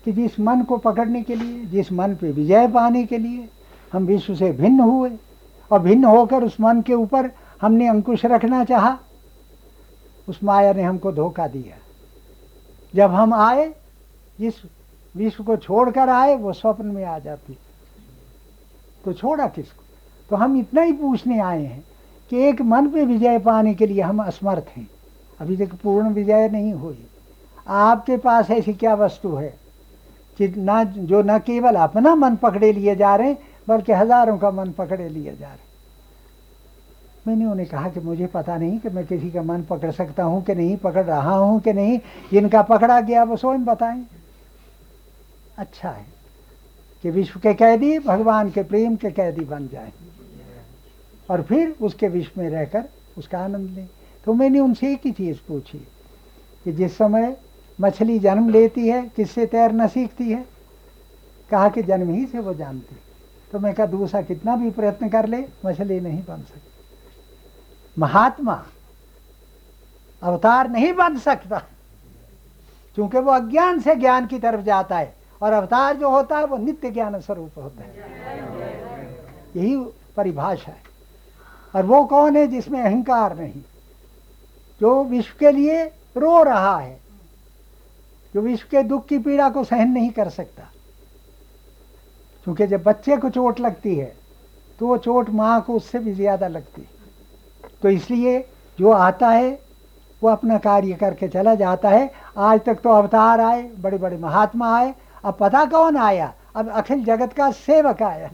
कि 0.06 0.12
जिस 0.12 0.40
मन 0.40 0.62
को 0.62 0.78
पकड़ने 0.78 1.22
के 1.24 1.36
लिए, 1.36 1.66
जिस 1.66 1.92
मन 1.92 2.16
पे 2.16 2.32
विजय 2.32 2.68
पाने 2.68 3.04
के 3.06 3.18
लिए 3.18 3.48
हम 3.94 4.06
विश्व 4.06 4.36
से 4.36 4.52
भिन्न 4.52 4.80
हुए 4.80 5.12
और 5.72 5.80
भिन्न 5.80 6.04
होकर 6.04 6.44
उस 6.44 6.58
मन 6.62 6.82
के 6.82 6.94
ऊपर 6.94 7.32
हमने 7.62 7.88
अंकुश 7.88 8.26
रखना 8.26 8.66
चाहा। 8.66 9.00
उस 10.30 10.40
माया 10.44 10.74
ने 10.74 10.84
हमको 10.84 11.12
धोखा 11.12 11.48
दिया। 11.48 11.76
जब 12.96 13.12
हम 13.12 13.34
आए, 13.34 13.76
जिस 14.40 14.54
विश्व 15.18 15.44
को 15.44 15.58
छोड़कर 15.58 16.10
आए, 16.10 16.36
वो 16.36 16.54
स्वप्न 16.54 16.86
में 16.86 17.06
आ 17.06 17.20
जाती। 17.20 17.58
तो 19.06 19.14
छोड़ा 19.14 19.48
किसको? 19.48 19.84
तो 20.30 20.36
हम 20.36 20.60
इतना 20.60 20.82
ही 20.82 20.94
पूछने 20.94 21.40
आए 21.40 21.66
हैं 21.66 21.84
कि 22.30 22.38
एक 22.38 22.62
मन 22.62 22.88
पे 22.88 23.06
विजय 23.06 23.40
पाने 23.40 23.74
के 23.74 23.88
लिए 23.88 24.02
हम 24.02 24.24
असमर्थ 24.24 24.66
हैं। 24.78 24.90
अभी 25.40 25.58
तक 25.58 25.74
पूर्ण 25.74 26.10
विजय 26.10 26.50
नहीं 26.50 26.74
हुई। 26.74 27.08
आपके 27.68 28.18
पास 28.18 28.52
ऐसी 28.52 28.74
क्या 28.74 28.96
वस्तु 28.96 29.30
है 29.30 29.58
कि 30.38 30.48
ना, 30.48 30.84
जो 30.84 31.22
न 31.22 31.40
केवल 31.40 31.76
अपना 31.76 32.16
मन 32.16 32.36
पकड़े 32.36 32.74
लिए 32.74 32.96
जा 32.96 33.16
रहे 33.16 33.28
हैं 33.28 33.53
बल्कि 33.68 33.92
हज़ारों 33.92 34.38
का 34.38 34.52
मन 34.52 34.72
पकड़े 34.72 35.10
लिए 35.10 35.36
जा 35.36 35.48
रहे। 35.48 35.72
मैंने 37.28 37.46
उन्हें 37.46 37.68
कहा 37.70 37.90
कि 37.90 38.00
मुझे 38.00 38.28
पता 38.28 38.58
नहीं 38.58 38.80
कि 38.80 38.90
मैं 38.90 39.06
किसी 39.06 39.32
का 39.32 39.42
मन 39.42 39.62
पकड़ 39.62 39.92
सकता 39.92 40.24
हूँ 40.24 40.44
कि 40.44 40.56
नहीं, 40.56 40.78
पकड़ 40.78 41.06
रहा 41.06 41.36
हूँ 41.36 41.60
कि 41.60 41.74
नहीं। 41.74 42.00
जिनका 42.32 42.62
पकड़ा 42.62 43.02
गया, 43.02 43.24
वो 43.24 43.38
स्वयं 43.38 43.66
बताएँ। 43.66 44.06
अच्छा 45.58 45.90
है 45.90 46.06
कि 47.04 47.10
विश्व 47.10 47.40
के 47.40 47.54
कैदी, 47.54 48.00
भगवान 48.00 48.52
के 48.52 48.64
प्रेम 48.64 48.96
के 48.96 49.12
कैदी 49.12 49.46
बन 49.46 49.68
जाए। 49.68 49.92
और 51.30 51.42
फिर 51.42 51.76
उसके 51.82 52.08
विश्व 52.08 52.42
में 52.42 52.50
रहकर 52.50 52.84
उसका 53.18 53.40
आनंद 53.40 53.70
लें। 53.70 53.88
तो 54.26 54.34
मैंने 54.34 54.60
उनसे 54.60 54.94
एक 54.94 55.02
ही 55.06 55.12
चीज़ 55.12 55.38
पूछी 55.48 55.88
कि 56.64 56.72
जिस 56.72 56.98
समय 56.98 57.38
मछली 57.82 58.20
जन्म 58.20 58.50
लेती 58.50 58.88
है, 58.88 59.12
किससे 59.16 59.46
तैरना 59.46 59.88
सीखती 59.88 60.32
है? 60.32 60.46
कहा 61.50 61.70
कि 61.70 61.84
जन्म 61.84 62.14
ही 62.14 62.26
से 62.26 62.40
वो 62.40 62.54
जानती 62.54 62.96
तो 63.54 63.60
मैं 63.60 63.74
कहा, 63.74 63.86
दूसरा 63.86 64.22
कितना 64.22 64.56
भी 64.56 64.70
प्रयत्न 64.70 65.10
कर 65.10 65.26
ले, 65.26 65.46
मछली 65.66 66.00
नहीं 66.00 66.24
बन 66.30 66.38
सकती। 66.38 66.72
महात्मा 68.00 68.66
अवतार 70.24 70.70
नहीं 70.70 70.94
बन 70.94 71.18
सकता, 71.18 71.64
क्योंकि 72.96 73.20
वो 73.20 73.32
अज्ञान 73.32 73.80
से 73.80 73.96
ज्ञान 73.96 74.28
की 74.28 74.40
तरफ़ 74.40 74.62
जाता 74.62 74.98
है, 74.98 75.16
और 75.42 75.54
अवतार 75.54 75.98
जो 75.98 76.10
होता 76.10 76.38
है, 76.38 76.46
वो 76.46 76.58
नित्य 76.58 76.92
ज्ञान 76.92 77.20
स्वरूप 77.20 77.52
होता 77.58 77.84
है। 77.84 77.98
यही 79.56 79.78
परिभाषा 80.18 80.72
है। 80.72 80.84
और 81.76 81.86
वो 81.86 82.06
कौन 82.06 82.38
है 82.38 82.48
जिसमें 82.48 82.82
अहंकार 82.82 83.40
नहीं? 83.40 83.62
जो 84.82 85.04
विश्व 85.04 85.34
के 85.40 85.52
लिए 85.52 85.84
रो 86.18 86.44
रहा 86.44 86.80
है, 86.80 87.00
जो 88.34 88.42
विश्व 88.42 88.68
के 88.72 88.84
दुख 88.84 89.06
की 89.06 89.20
पीड़ा 89.20 89.50
को 89.50 89.64
सहन 89.64 89.92
नहीं 89.92 90.10
कर 90.10 90.30
सकता 90.30 90.70
क्योंकि 92.46 92.68
जब 92.68 92.84
बच्चे 92.84 93.18
को 93.18 93.30
चोट 93.30 93.60
लगती 93.60 93.96
है 93.96 94.14
तो 94.80 94.88
वो 94.88 94.98
चोट 94.98 95.30
माँ 95.32 95.62
को 95.62 95.74
उससे 95.74 96.00
भी 96.00 96.14
ज़्यादा 96.14 96.48
लगती 96.48 96.82
है। 96.82 96.88
तो 97.82 97.90
इसलिए 97.90 98.40
जो 98.80 98.92
आता 98.92 99.30
है, 99.30 99.52
वो 100.22 100.30
अपना 100.30 100.58
कार्य 100.58 100.94
करके 100.94 101.28
चला 101.28 101.54
जाता 101.56 101.90
है। 101.90 102.12
आज 102.40 102.60
तक 102.66 102.80
तो 102.84 102.90
अवतार 102.92 103.42
आए 103.42 103.62
बड़े 103.80 103.98
बड़े 103.98 104.18
महात्मा 104.18 104.76
आए। 104.78 104.94
अब 105.26 105.38
पता 105.40 105.66
कौन 105.66 105.98
आया? 105.98 106.34
अब 106.56 106.70
अखिल 106.72 107.04
जगत 107.04 107.34
का 107.34 107.52
सेवक 107.52 108.02
आया। 108.04 108.30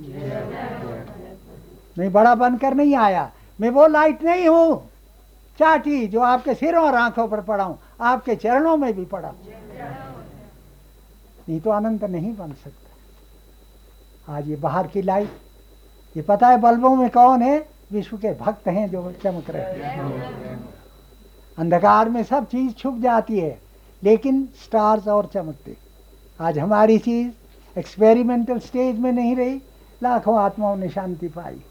नहीं, 1.98 2.10
बड़ा 2.12 2.36
बनकर 2.36 2.74
नहीं 2.74 2.96
आया। 2.98 3.32
मैं 3.60 3.70
वो 3.70 3.88
लाइट 3.88 4.24
नहीं 4.24 4.48
हूँ। 4.48 4.90
चाटी 5.60 6.08
जो 6.08 6.20
आपके 6.22 6.54
सिरों 6.56 6.84
और 6.86 6.96
आँखों 6.96 7.28
पर 7.28 7.42
पड़ा 7.42 7.64
हूँ, 7.64 7.78
आपके 8.02 8.36
चरणों 8.38 8.76
में 8.78 8.94
भी 8.94 9.06
पड़ा 9.06 9.34
नहीं 11.48 11.60
तो 11.62 11.70
आनंद 11.72 12.04
नहीं 12.06 12.36
बन 12.36 12.52
सकता। 12.54 12.89
आज 14.30 14.50
ये 14.50 14.56
बाहर 14.56 14.88
की 14.88 15.02
लाइट। 15.02 15.30
ये 16.18 16.22
पता 16.22 16.48
है 16.48 16.58
बल्बों 16.58 16.96
में 16.96 17.10
कौन 17.10 17.42
है? 17.42 17.70
विश्व 17.92 18.18
के 18.18 18.34
भक्त 18.34 18.68
हैं 18.68 18.90
जो 18.90 19.12
चमक 19.24 19.50
रहे 19.50 19.64
हैं। 19.64 20.70
अंधकार 21.58 22.10
में 22.10 22.24
सब 22.24 22.46
चीज़ 22.46 22.74
छुप 22.74 23.00
जाती 23.00 23.40
है, 23.40 23.60
लेकिन 24.04 24.50
स्टार्स 24.66 25.08
और 25.08 25.26
चमकते। 25.34 25.78
आज 26.40 26.60
हमारी 26.60 26.98
चीज़ 26.98 27.32
एक्सपेरिमेंटल 27.80 28.60
स्टेज 28.60 29.00
में 29.00 29.12
नहीं 29.12 29.36
रही, 29.36 29.62
लाखों 30.04 30.40
आत्माओं 30.40 30.76
ने 30.76 30.90
शांति 30.90 31.28
पाई। 31.28 31.62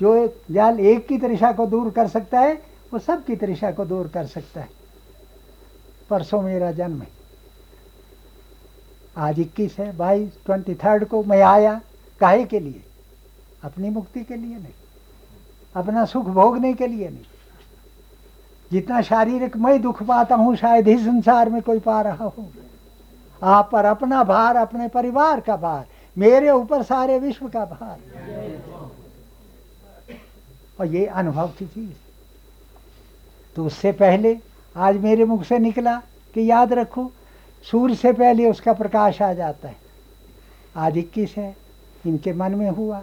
जो 0.00 0.16
एक 0.16 0.42
जाल 0.50 0.80
एक 0.80 1.08
की 1.08 1.18
तृषा 1.18 1.52
को 1.52 1.66
दूर 1.66 1.90
कर 1.90 2.08
सकता 2.08 2.40
है, 2.40 2.54
वो 2.92 2.98
सब 2.98 3.24
की 3.24 3.36
तृषा 3.36 3.70
को 3.70 3.84
दूर 3.84 4.08
कर 4.08 4.26
सकता 4.26 4.60
है। 4.60 4.68
परसों 6.10 6.42
मेरा 6.42 6.72
जन्म 6.72 7.00
है। 7.00 7.23
आज 9.16 9.38
इक्कीस 9.40 9.76
है, 9.78 9.96
बाईस, 9.96 10.32
ट्वेंटी 10.46 10.74
थर्ड 10.74 11.04
को 11.04 11.22
मैं 11.24 11.40
आया 11.42 11.80
काहे 12.20 12.44
के 12.44 12.60
लिए? 12.60 12.84
अपनी 13.64 13.90
मुक्ति 13.90 14.20
के 14.20 14.36
लिए 14.36 14.56
नहीं, 14.56 14.72
अपना 15.76 16.04
सुख 16.04 16.24
भोगने 16.24 16.72
के 16.74 16.86
लिए 16.86 17.08
नहीं। 17.08 17.24
जितना 18.72 19.00
शारीरिक 19.02 19.56
मैं 19.56 19.80
दुख 19.82 20.02
पाता 20.02 20.34
हूँ, 20.34 20.56
शायद 20.56 20.88
ही 20.88 20.98
संसार 20.98 21.50
में 21.50 21.62
कोई 21.62 21.80
पा 21.80 22.00
रहा 22.02 22.24
हो। 22.24 22.48
आप 23.42 23.68
पर 23.72 23.84
अपना 23.84 24.22
भार, 24.24 24.56
अपने 24.56 24.88
परिवार 24.88 25.40
का 25.40 25.56
भार, 25.56 25.86
मेरे 26.16 26.50
ऊपर 26.50 26.82
सारे 26.82 27.18
विश्व 27.18 27.48
का 27.48 27.64
भार। 27.64 27.98
और 30.80 30.86
ये 30.86 31.06
अनुभव 31.06 31.48
की 31.48 31.66
चीज़। 31.66 31.92
तो 33.56 33.64
उससे 33.66 33.92
पहले 33.92 34.38
आज 34.76 34.96
मेरे 34.96 35.24
मुख 35.24 35.44
से 35.44 35.58
निकला 35.58 35.96
कि 36.34 36.50
याद 36.50 36.72
रखो 36.72 37.10
सूर्य 37.64 37.94
से 37.94 38.12
पहले 38.12 38.46
उसका 38.46 38.72
प्रकाश 38.72 39.20
आ 39.22 39.32
जाता 39.32 39.68
है। 39.68 39.76
आज 40.76 40.96
इक्कीस 40.98 41.34
है, 41.36 41.54
इनके 42.06 42.32
मन 42.32 42.54
में 42.54 42.70
हुआ। 42.70 43.02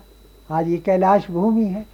आज 0.49 0.67
ये 0.67 0.77
कैलाश 0.77 1.29
भूमि 1.31 1.65
है। 1.65 1.85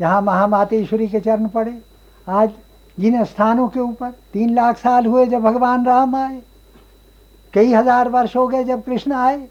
जहाँ 0.00 0.22
महामातेश्वरी 0.22 1.06
के 1.08 1.20
चरण 1.20 1.48
पड़े। 1.48 1.78
आज 2.26 2.50
जिन 2.98 3.24
स्थानों 3.24 3.68
के 3.68 3.80
ऊपर 3.80 4.10
तीन 4.32 4.54
लाख 4.54 4.78
साल 4.78 5.06
हुए 5.06 5.26
जब 5.26 5.42
भगवान 5.42 5.86
राम 5.86 6.16
आए, 6.16 6.40
कई 7.54 7.72
हज़ार 7.72 8.08
वर्ष 8.08 8.36
हो 8.36 8.46
गए 8.48 8.64
जब 8.64 8.84
कृष्ण 8.84 9.12
आए, 9.12 9.46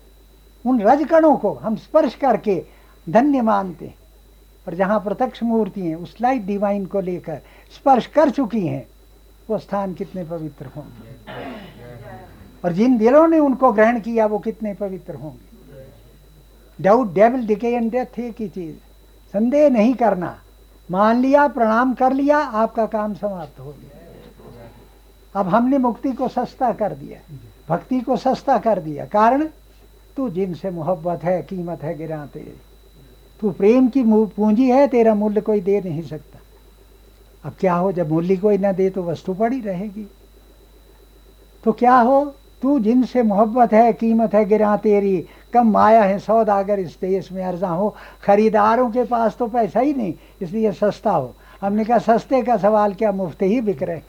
उन 0.66 0.82
रजकणों 0.82 1.36
को 1.38 1.54
हम 1.54 1.76
स्पर्श 1.78 2.16
करके 2.16 2.62
धन्य 3.08 3.42
मानते 3.42 3.86
हैं। 3.86 3.98
और 4.68 4.76
जहाँ 4.76 5.00
प्रत्यक्ष 5.00 5.44
मूर्ति 5.44 5.82
हैं, 5.82 5.96
उस 5.96 6.16
लाइट 6.22 6.46
डिवाइन 6.46 6.86
को 6.86 7.00
लेकर 7.02 7.42
स्पर्श 7.74 8.08
कर 8.08 8.30
चुकी 8.30 8.66
हैं, 8.68 8.88
वो 9.50 9.58
स्थान 9.58 9.94
कितने 9.94 10.24
पवित्र 10.24 10.66
होंगे। 10.66 11.79
और 12.66 12.74
जिन 12.74 12.98
दिलों 12.98 13.28
ने 13.28 13.40
उनको 13.40 13.72
ग्रहण 13.72 14.00
किया, 14.00 14.26
वो 14.26 14.40
कितने 14.40 14.74
पवित्र 14.74 15.16
होंगे। 15.16 15.84
Doubt 16.80 17.14
devil 17.14 17.48
decay 17.48 17.68
and 17.68 17.92
death 17.92 18.20
एक 18.20 18.36
ही 18.40 18.48
चीज़। 18.48 18.76
संदेह 19.34 19.70
नहीं 19.70 19.94
करना। 19.94 20.40
मान 20.92 21.18
लिया, 21.18 21.48
प्रणाम 21.48 21.94
कर 21.94 22.14
लिया, 22.14 22.38
आपका 22.38 22.86
काम 22.86 23.14
समाप्त 23.14 23.60
हो 23.60 23.72
गया। 23.72 25.40
अब 25.40 25.48
हमने 25.48 25.78
मुक्ति 25.78 26.12
को 26.12 26.28
सस्ता 26.28 26.72
कर 26.74 26.94
दिया, 26.94 27.20
भक्ति 27.70 28.00
को 28.02 28.18
सस्ता 28.18 28.58
कर 28.58 28.80
दिया। 28.80 29.06
कारण, 29.06 29.48
तू 30.18 30.30
जिनसे 30.30 30.70
मोहब्बत 30.70 31.24
है, 31.24 31.42
कीमत 31.42 31.84
है, 31.84 31.98
गिरा 31.98 32.26
तेरी। 32.26 32.58
तू 33.40 33.52
प्रेम 33.52 33.88
की 33.88 34.04
पूंजी 34.06 34.70
है, 34.70 34.88
तेरा 34.88 35.14
मूल्य 35.16 35.42
कोई 35.42 35.60
दे 35.60 35.82
नहीं 35.82 36.02
सकता। 36.02 36.40
अब 37.46 37.54
क्या 37.60 37.74
हो, 37.74 37.92
जब 37.92 38.12
मूल्य 38.12 38.36
कोई 38.36 38.58
ना 38.58 38.72
दे 38.72 38.90
तो 38.90 39.04
वस्तु 39.04 39.34
पड़ी 39.34 39.62
रहेगी। 39.62 40.08
तो 41.64 41.72
क्या 41.72 41.96
हो 41.96 42.36
तू 42.62 42.80
जिनसे 42.80 43.24
मोहब्बत 43.24 43.74
है, 43.74 43.92
कीमत 43.94 44.34
है, 44.34 44.44
गिरा 44.46 44.76
तेरी। 44.78 45.26
कम 45.54 45.72
माया 45.72 46.04
है 46.04 46.18
सौदागर 46.20 46.80
इस 46.80 46.98
देश 47.02 47.32
में 47.32 47.44
अर्जा 47.46 47.68
हो। 47.68 47.96
खरीदारों 48.24 48.90
के 48.92 49.04
पास 49.04 49.36
तो 49.38 49.48
पैसा 49.48 49.80
ही 49.80 49.94
नहीं, 49.94 50.14
इसलिए 50.42 50.72
सस्ता 50.72 51.12
हो। 51.12 51.34
हमने 51.62 51.86
कहा, 51.86 51.98
सस्ते 51.98 52.42
का 52.42 52.58
सवाल, 52.58 52.94
क्या 52.94 53.12
मुफ़्त 53.12 53.42
ही 53.42 53.62
बिक 53.62 53.84
रहे? 53.84 54.02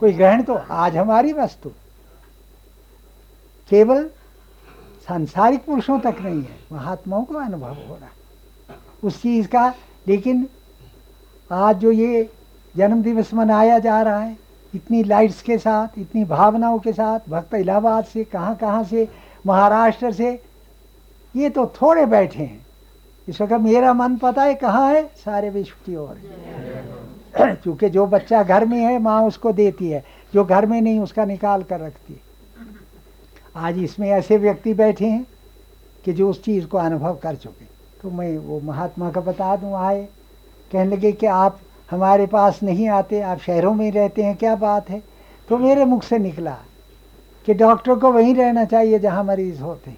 कोई 0.00 0.12
ग्रहण 0.12 0.42
तो 0.42 0.54
आज 0.54 0.96
हमारी 0.96 1.32
वस्तु। 1.32 1.70
केवल 3.70 4.04
सांसारिक 5.08 5.64
पुरुषों 5.64 5.98
तक 6.00 6.16
नहीं 6.20 6.42
है, 6.42 6.56
महात्माओं 6.72 7.24
को 7.24 7.34
अनुभव 7.34 7.74
हो 7.88 7.94
रहा 7.94 8.08
उस 9.02 9.20
चीज़ 9.22 9.48
का, 9.48 9.72
लेकिन 10.08 10.46
आज 11.50 11.76
जो 11.76 11.90
ये 11.92 12.28
जन्म 12.74 13.02
दिवस 13.02 13.32
मनाया 13.34 13.78
जा 13.78 14.00
रहा 14.02 14.18
है 14.18 14.36
इतनी 14.74 15.02
लाइट्स 15.02 15.42
के 15.42 15.58
साथ, 15.58 15.88
इतनी 15.98 16.24
भावनाओं 16.24 16.78
के 16.78 16.92
साथ, 16.92 17.20
भक्त 17.28 17.54
इलाहाबाद 17.54 18.04
से, 18.04 18.24
कहाँ 18.24 18.56
कहाँ 18.56 18.84
से, 18.84 19.08
महाराष्ट्र 19.46 20.12
से, 20.12 20.42
ये 21.36 21.50
तो 21.50 21.66
थोड़े 21.66 22.06
बैठे 22.06 22.42
हैं। 22.42 22.66
इस 23.28 23.40
वक्त 23.40 23.52
मेरा 23.52 23.92
मन 23.92 24.16
पता 24.16 24.42
है 24.42 24.54
कहाँ 24.54 24.94
है? 24.94 25.10
सारे 25.24 25.50
विश्व 25.50 25.74
की 25.86 25.96
ओर। 25.96 26.20
क्योंकि 27.40 27.88
जो 27.88 28.06
बच्चा 28.06 28.42
घर 28.42 28.64
में 28.64 28.78
है, 28.78 28.98
माँ 28.98 29.22
उसको 29.22 29.52
देती 29.52 29.90
है। 29.90 30.04
जो 30.34 30.44
घर 30.44 30.66
में 30.66 30.80
नहीं, 30.80 31.00
उसका 31.00 31.24
निकाल 31.24 31.62
कर 31.62 31.80
रखती 31.80 32.12
है। 32.12 32.20
आज 33.56 33.78
इसमें 33.78 34.10
ऐसे 34.10 34.36
व्यक्ति 34.36 34.74
बैठे 34.74 35.06
हैं 35.06 35.26
कि 36.04 36.12
जो 36.12 36.30
उस 36.30 36.44
चीज़ 36.44 36.66
को 36.66 36.78
अनुभव 36.78 37.14
कर 37.14 37.34
चुके 37.34 37.64
तो 38.02 38.10
मैं 38.10 38.38
वो 38.38 38.60
महात्मा 38.60 39.10
का 39.10 39.20
बता 39.20 39.56
दूँ, 39.56 39.74
आए। 39.74 40.08
कहने 40.72 40.96
लगे 40.96 41.12
कि 41.12 41.26
आप 41.26 41.60
हमारे 41.90 42.26
पास 42.26 42.62
नहीं 42.62 42.88
आते, 42.88 43.20
आप 43.20 43.38
शहरों 43.38 43.74
में 43.74 43.84
ही 43.84 43.90
रहते 43.90 44.22
हैं, 44.22 44.36
क्या 44.36 44.56
बात 44.56 44.90
है? 44.90 45.02
तो 45.48 45.58
मेरे 45.58 45.84
मुख 45.84 46.02
से 46.02 46.18
निकला 46.18 46.56
कि 47.46 47.54
डॉक्टर 47.54 47.94
को 47.94 48.12
वहीं 48.12 48.34
रहना 48.34 48.64
चाहिए 48.64 48.98
जहाँ 48.98 49.24
मरीज़ 49.24 49.60
होते 49.60 49.90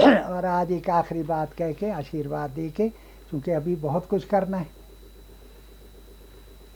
और 0.04 0.44
आज 0.44 0.72
एक 0.72 0.90
आखिरी 0.90 1.22
बात 1.22 1.52
कह 1.52 1.72
के, 1.72 1.90
आशीर्वाद 1.90 2.50
दे 2.50 2.68
के, 2.68 2.88
क्योंकि 3.30 3.50
अभी 3.50 3.76
बहुत 3.76 4.06
कुछ 4.06 4.24
करना 4.24 4.56
है। 4.56 4.68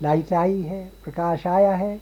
लाइट 0.03 0.33
आई 0.33 0.61
है, 0.63 0.93
प्रकाश 1.05 1.47
आया 1.47 1.75
है, 1.75 2.01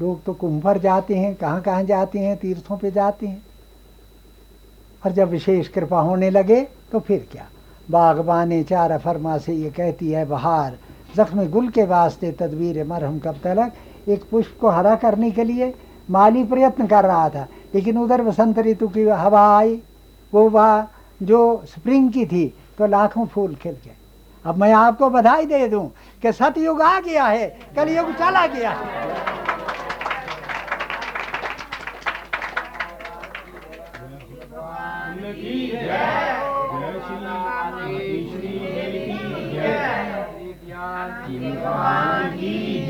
लोग 0.00 0.22
तो 0.24 0.34
कुंभ 0.34 0.62
पर 0.62 0.78
जाते 0.78 1.14
हैं 1.14 1.34
कहाँ 1.34 1.62
कहाँ 1.62 1.82
जाते 1.84 2.18
हैं, 2.18 2.36
तीर्थों 2.36 2.76
पे 2.76 2.90
जाते 2.90 3.26
हैं। 3.26 3.42
और 5.04 5.12
जब 5.12 5.28
विशेष 5.28 5.68
कृपा 5.68 6.00
होने 6.00 6.30
लगे 6.30 6.60
तो 6.92 7.00
फिर 7.00 7.28
क्या? 7.32 7.48
बागबाने 7.90 8.62
चार 8.62 8.98
फरमा 8.98 9.38
से 9.38 9.52
ये 9.52 9.70
कहती 9.70 10.10
है, 10.10 10.24
बहार 10.24 10.78
जख्म 11.16 11.46
गुल 11.50 11.68
के 11.68 11.84
वास्ते 11.86 12.32
तदबीर 12.32 12.84
मरहम 12.84 13.18
कब 13.18 13.40
तलक। 13.44 13.72
एक 14.08 14.22
पुष्प 14.30 14.56
को 14.60 14.68
हरा 14.68 14.94
करने 14.96 15.30
के 15.30 15.44
लिए 15.44 15.72
माली 16.08 16.44
प्रयत्न 16.44 16.86
कर 16.86 17.04
रहा 17.04 17.28
था, 17.28 17.46
लेकिन 17.74 17.98
उधर 17.98 18.22
बसंत 18.22 18.58
ऋतु 18.58 18.88
की 18.88 19.02
हवा 19.02 19.46
आई। 19.58 19.80
वो 20.32 20.48
वह 20.50 20.86
जो 21.20 21.62
स्प्रिंग 21.66 22.10
की 22.12 22.26
थी 22.26 22.46
तो 22.78 22.86
लाखों 22.86 23.26
फूल 23.26 23.54
खिल 23.54 23.72
गए। 23.74 23.96
अब 24.44 24.56
मैं 24.56 24.72
आपको 24.74 25.10
बधाई 25.10 25.46
दे 25.46 25.66
दूँ 25.68 25.86
कि 26.22 26.32
सतयुग 26.32 26.80
आ 26.82 26.98
गया 27.00 27.24
है, 27.24 27.46
कलयुग 27.76 28.12
चला 28.14 28.46
गया 28.48 28.70
है। 28.70 29.41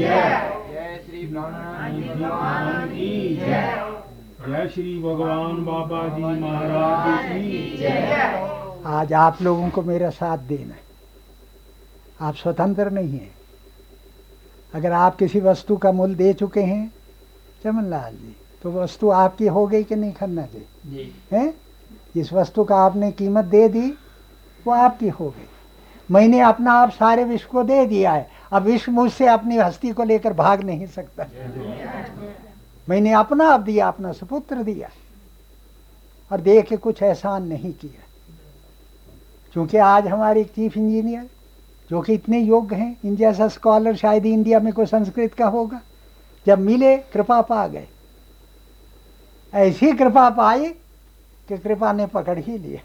जय 0.02 0.98
श्री 4.74 5.02
भगवान 5.02 5.64
बाबा 5.64 6.08
जी 6.08 6.40
महाराज 6.40 7.26
की 7.26 7.84
आज 8.86 9.12
आप 9.12 9.42
लोगों 9.42 9.70
को 9.70 9.82
मेरा 9.82 10.10
साथ 10.10 10.38
देना 10.38 10.74
है। 10.74 10.80
आप 12.20 12.34
स्वतंत्र 12.34 12.90
नहीं 12.90 13.08
हैं। 13.08 13.34
अगर 14.74 14.92
आप 14.92 15.16
किसी 15.16 15.40
वस्तु 15.40 15.76
का 15.76 15.92
मूल्य 15.92 16.14
दे 16.14 16.32
चुके 16.32 16.60
हैं 16.60 16.92
चमन 17.64 17.84
लाल 17.84 18.12
जी 18.12 18.36
तो 18.62 18.72
वस्तु 18.72 19.10
आपकी 19.10 19.46
हो 19.46 19.66
गई 19.66 19.84
कि 19.84 19.96
नहीं 19.96 20.12
खन्ना 20.12 20.42
जी। 20.42 20.66
हैं? 21.32 21.54
जिस 22.14 22.32
वस्तु 22.32 22.64
का 22.64 22.76
आपने 22.76 23.12
कीमत 23.12 23.44
दे 23.44 23.68
दी 23.68 23.94
वो 24.66 24.72
आपकी 24.72 25.08
हो 25.08 25.28
गई। 25.28 25.48
मैंने 26.10 26.40
अपना 26.40 26.72
आप 26.72 26.90
सारे 26.90 27.24
विश्व 27.24 27.48
को 27.52 27.62
दे 27.62 27.86
दिया 27.86 28.12
है। 28.12 28.41
अब 28.52 28.62
विश्व 28.62 28.92
मुझसे 28.92 29.26
अपनी 29.26 29.56
हस्ती 29.56 29.90
को 29.90 30.04
लेकर 30.04 30.32
भाग 30.32 30.62
नहीं 30.62 30.86
सकता। 30.86 31.26
मैंने 32.88 33.12
अपना 33.12 33.48
आप 33.48 33.60
दिया, 33.60 33.88
अपना 33.88 34.12
सुपुत्र 34.12 34.62
दिया, 34.62 34.88
और 36.32 36.40
दे 36.40 36.62
के 36.62 36.76
कुछ 36.76 37.02
एहसान 37.02 37.46
नहीं 37.46 37.72
किया। 37.72 38.02
क्योंकि 39.52 39.76
आज 39.76 40.06
हमारे 40.06 40.44
चीफ 40.44 40.76
इंजीनियर, 40.76 41.30
जो 41.90 42.00
कि 42.00 42.14
इतने 42.14 42.38
योग्य 42.38 42.76
हैं, 42.76 42.96
इन 43.04 43.16
जैसा 43.16 43.48
स्कॉलर 43.48 43.96
शायद 43.96 44.26
इंडिया 44.26 44.60
में 44.60 44.72
कोई 44.72 44.86
संस्कृत 44.86 45.34
का 45.34 45.46
होगा, 45.46 45.80
जब 46.46 46.58
मिले, 46.58 46.96
कृपा 46.96 47.40
पा 47.40 47.66
गए। 47.66 47.88
ऐसी 49.54 49.92
कृपा 49.92 50.30
पाई 50.30 50.68
कि 51.48 51.58
कृपा 51.58 51.92
ने 51.92 52.06
पकड़ 52.06 52.38
ही 52.38 52.58
लिया। 52.58 52.80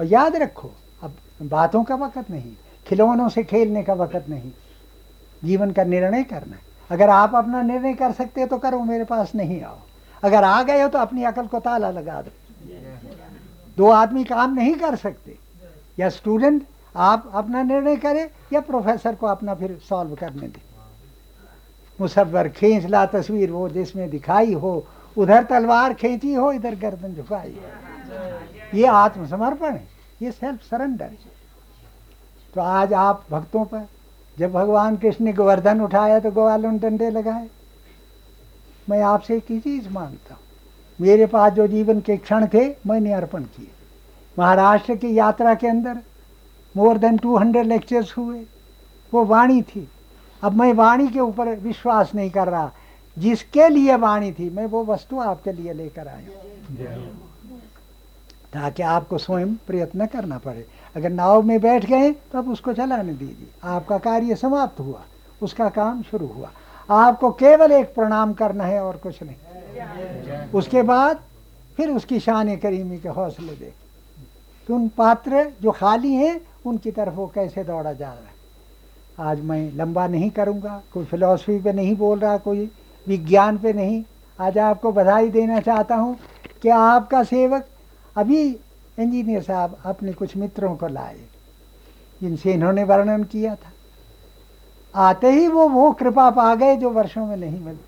और 0.00 0.06
याद 0.06 0.36
रखो, 0.36 0.70
अब 1.02 1.16
बातों 1.42 1.84
का 1.84 1.94
वक़्त 1.94 2.30
नहीं 2.30 2.52
खिलौनों 2.90 3.28
से 3.28 3.44
खेलने 3.44 3.82
का 3.82 3.94
वक़्त 3.94 4.28
नहीं। 4.28 4.50
जीवन 5.44 5.70
का 5.70 5.84
निर्णय 5.84 6.22
करना 6.24 6.56
है। 6.56 6.62
अगर 6.90 7.10
आप 7.10 7.34
अपना 7.34 7.62
निर्णय 7.62 7.94
कर 7.94 8.12
सकते 8.12 8.40
हो 8.40 8.46
तो 8.46 8.58
करो, 8.58 8.80
मेरे 8.80 9.04
पास 9.04 9.34
नहीं 9.34 9.62
आओ। 9.62 9.78
अगर 10.22 10.44
आ 10.44 10.62
गए 10.62 10.82
हो 10.82 10.88
तो 10.88 10.98
अपनी 10.98 11.24
अकल 11.24 11.46
को 11.46 11.58
ताला 11.60 11.90
लगा 11.90 12.22
दो। 12.22 12.30
दो 13.76 13.90
आदमी 13.90 14.24
काम 14.24 14.54
नहीं 14.54 14.74
कर 14.74 14.96
सकते। 14.96 15.38
या 15.98 16.08
स्टूडेंट, 16.08 16.62
आप 16.96 17.30
अपना 17.34 17.62
निर्णय 17.62 17.96
करें 17.96 18.28
या 18.52 18.60
प्रोफेसर 18.60 19.14
को 19.14 19.26
अपना 19.26 19.54
फिर 19.54 19.78
सॉल्व 19.88 20.14
करने 20.14 20.48
दें। 20.48 20.62
मुसवर 22.00 22.48
खींच 22.48 22.86
ला 22.86 23.06
तस्वीर 23.06 23.50
वो 23.50 23.68
जिसमें 23.68 24.10
दिखाई 24.10 24.52
हो। 24.52 24.86
उधर 25.16 25.44
तलवार 25.44 25.94
खींची 25.94 26.34
हो, 26.34 26.52
इधर 26.52 26.74
गर्दन 26.74 27.14
झुकाई 27.14 27.52
हो। 27.52 28.78
ये 28.78 28.86
आत्मसमर्पण 28.86 29.72
है। 29.72 29.88
ये 30.22 30.30
सेल्फ 30.32 30.62
सरेंडर 30.62 31.10
तो 32.54 32.60
आज 32.60 32.92
आप 32.92 33.24
भक्तों 33.30 33.64
पर 33.64 33.86
जब 34.38 34.52
भगवान 34.52 34.96
कृष्ण 34.96 35.24
ने 35.24 35.32
गोवर्धन 35.32 35.80
उठाया 35.80 36.18
तो 36.20 36.30
गोवालों 36.30 36.76
डंडे 36.78 37.10
लगाए। 37.10 37.48
मैं 38.88 39.00
आपसे 39.02 39.36
एक 39.36 39.50
ही 39.50 39.58
चीज़ 39.60 39.88
माँगता 39.88 40.34
हूँ। 40.34 40.42
मेरे 41.00 41.26
पास 41.26 41.52
जो 41.52 41.66
जीवन 41.66 42.00
के 42.00 42.16
क्षण 42.16 42.46
थे, 42.46 42.68
मैंने 42.86 43.12
अर्पण 43.12 43.42
किए। 43.42 43.70
महाराष्ट्र 44.38 44.96
की 44.96 45.14
यात्रा 45.18 45.54
के 45.54 45.68
अंदर 45.68 45.98
more 46.74 46.98
than 46.98 47.16
two 47.18 47.36
hundred 47.36 47.66
lectures 47.66 48.16
हुए। 48.18 48.44
वो 49.12 49.24
वाणी 49.24 49.62
थी। 49.62 49.88
अब 50.42 50.52
मैं 50.52 50.72
वाणी 50.72 51.08
के 51.08 51.20
ऊपर 51.20 51.54
विश्वास 51.56 52.14
नहीं 52.14 52.30
कर 52.30 52.48
रहा। 52.48 52.70
जिसके 53.16 53.68
लिए 53.68 53.96
वाणी 53.96 54.32
थी, 54.32 54.50
मैं 54.50 54.66
वो 54.66 54.84
वस्तु 54.84 55.18
आपके 55.20 55.52
लिए 55.52 55.72
लेकर 55.72 56.08
आया 56.08 56.96
ताकि 58.52 58.82
आपको 58.82 59.18
स्वयं 59.18 59.54
प्रयत्न 59.66 60.06
करना 60.06 60.38
पड़े। 60.38 60.66
अगर 60.94 61.10
नाव 61.10 61.42
में 61.42 61.60
बैठ 61.60 61.84
गए 61.86 62.10
तो 62.12 62.38
अब 62.38 62.48
उसको 62.50 62.72
चलाने 62.72 63.12
दीजिए। 63.12 63.48
आपका 63.64 63.98
कार्य 63.98 64.34
समाप्त 64.36 64.80
हुआ, 64.80 65.02
उसका 65.42 65.68
काम 65.68 66.02
शुरू 66.02 66.26
हुआ। 66.26 66.50
आपको 66.88 67.30
केवल 67.32 67.72
एक 67.72 67.94
प्रणाम 67.94 68.32
करना 68.32 68.64
है 68.64 68.80
और 68.80 68.96
कुछ 68.96 69.22
नहीं। 69.22 70.48
उसके 70.50 70.82
बाद 70.82 71.20
फिर 71.76 71.90
उसकी 71.90 72.18
शान 72.20 72.56
करीमी 72.56 72.98
के 72.98 73.08
हौसले 73.08 73.52
देख 73.52 73.74
तो 74.68 74.74
उन 74.74 74.88
पात्र 74.88 75.44
जो 75.62 75.70
खाली 75.70 76.12
हैं, 76.12 76.40
उनकी 76.66 76.90
तरफ़ 76.90 77.14
वो 77.14 77.26
कैसे 77.26 77.64
दौड़ा 77.64 77.92
जा 77.92 78.06
रहा 78.06 78.14
है? 78.14 79.28
आज 79.30 79.40
मैं 79.40 79.72
लंबा 79.72 80.06
नहीं 80.06 80.30
करूँगा, 80.30 80.80
कोई 80.92 81.04
फिलॉसफी 81.04 81.58
पे 81.60 81.72
नहीं 81.72 81.96
बोल 81.96 82.18
रहा, 82.18 82.36
कोई 82.36 82.70
विज्ञान 83.06 83.58
पे 83.58 83.72
नहीं। 83.72 84.02
आज 84.38 84.58
आपको 84.58 84.92
बधाई 84.92 85.28
देना 85.30 85.60
चाहता 85.60 85.96
हूँ 85.96 86.16
कि 86.62 86.68
आपका 86.68 87.22
सेवक 87.22 87.66
अभी 88.16 88.50
इंजीनियर 89.00 89.42
साहब 89.42 89.76
अपने 89.84 90.12
कुछ 90.12 90.36
मित्रों 90.36 90.74
को 90.76 90.88
लाए। 90.88 91.16
जिनसे 92.20 92.52
इन्होंने 92.52 92.84
वर्णन 92.84 93.22
किया 93.24 93.54
था। 93.54 93.72
आते 94.94 95.30
ही 95.30 95.46
वो 95.48 95.68
वो 95.68 95.90
कृपा 95.92 96.30
पा 96.30 96.54
गए 96.54 96.76
जो 96.76 96.90
वर्षों 96.90 97.26
में 97.26 97.36
नहीं 97.36 97.60
मिलती। 97.60 97.84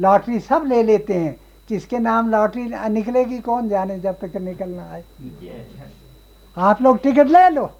लॉटरी 0.00 0.40
सब 0.40 0.64
ले 0.66 0.82
लेते 0.82 1.14
हैं। 1.14 1.36
किसके 1.68 1.98
नाम 1.98 2.30
लॉटरी 2.30 2.64
निकलेगी 2.88 3.38
कौन 3.38 3.68
जाने 3.68 3.98
जब 3.98 4.18
तक 4.18 4.36
निकलना 4.36 4.90
आए 4.92 5.04
आप 6.56 6.82
लोग 6.82 6.98
टिकट 7.02 7.26
ले 7.26 7.48
लो। 7.48 7.70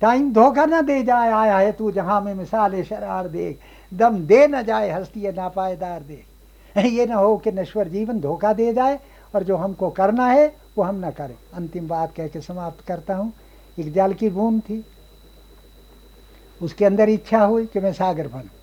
टाइम 0.00 0.32
धोखा 0.32 0.64
ना 0.64 0.80
दे 0.82 1.02
जाए, 1.02 1.30
आया 1.30 1.58
है 1.58 1.72
तू 1.72 1.90
जहाँ 1.90 2.20
में 2.20 2.34
मिसाल 2.34 2.82
शरार 2.82 3.28
देख। 3.28 3.60
दम 3.94 4.18
दे 4.18 4.46
ना 4.46 4.62
जाए, 4.62 4.90
हस्ती 4.90 5.22
ना 5.22 5.30
नापायदार 5.32 6.00
देख। 6.00 6.26
ये 6.76 7.06
ना 7.06 7.16
हो 7.16 7.36
कि 7.36 7.52
नश्वर 7.52 7.88
जीवन 7.88 8.20
धोखा 8.20 8.52
दे 8.52 8.72
जाए 8.74 8.98
और 9.34 9.42
जो 9.42 9.56
हमको 9.56 9.90
करना 9.90 10.26
है, 10.26 10.56
वो 10.78 10.84
हम 10.84 10.94
ना 10.94 11.10
करें। 11.10 11.34
अंतिम 11.54 11.88
बात 11.88 12.14
कह 12.14 12.28
के 12.28 12.40
समाप्त 12.40 12.80
करता 12.80 13.14
हूँ। 13.14 13.32
एक 13.78 13.92
जल 13.92 14.14
की 14.14 14.28
बूंद 14.28 14.60
थी। 14.60 14.84
उसके 16.62 16.84
अंदर 16.84 17.08
इच्छा 17.08 17.44
हुई 17.44 17.66
कि 17.66 17.80
मैं 17.80 17.92
सागर 17.92 18.28
बनूं। 18.28 18.56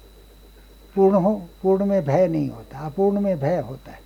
पूर्ण 0.95 1.15
हो, 1.15 1.41
पूर्ण 1.63 1.85
में 1.85 2.05
भय 2.05 2.27
नहीं 2.27 2.49
होता, 2.49 2.79
अपूर्ण 2.79 3.19
में 3.19 3.39
भय 3.39 3.57
होता 3.57 3.91
है। 3.91 3.99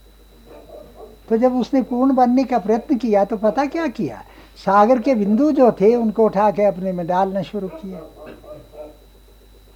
तो 1.30 1.38
जब 1.38 1.56
उसने 1.56 1.82
पूर्ण 1.82 2.16
बनने 2.16 2.44
का 2.44 2.60
प्रयत्न 2.60 2.98
किया 2.98 3.26
तो 3.26 3.38
पता 3.38 3.66
क्या 3.66 3.88
किया? 3.88 4.24
सागर 4.58 5.00
के 5.00 5.16
बिंदु 5.16 5.52
जो 5.52 5.72
थे, 5.72 5.96
उनको 5.96 6.26
उठा 6.26 6.52
के 6.52 6.64
अपने 6.64 6.92
में 6.92 7.08
डालना 7.08 7.42
शुरू 7.42 7.68
किया। 7.68 8.00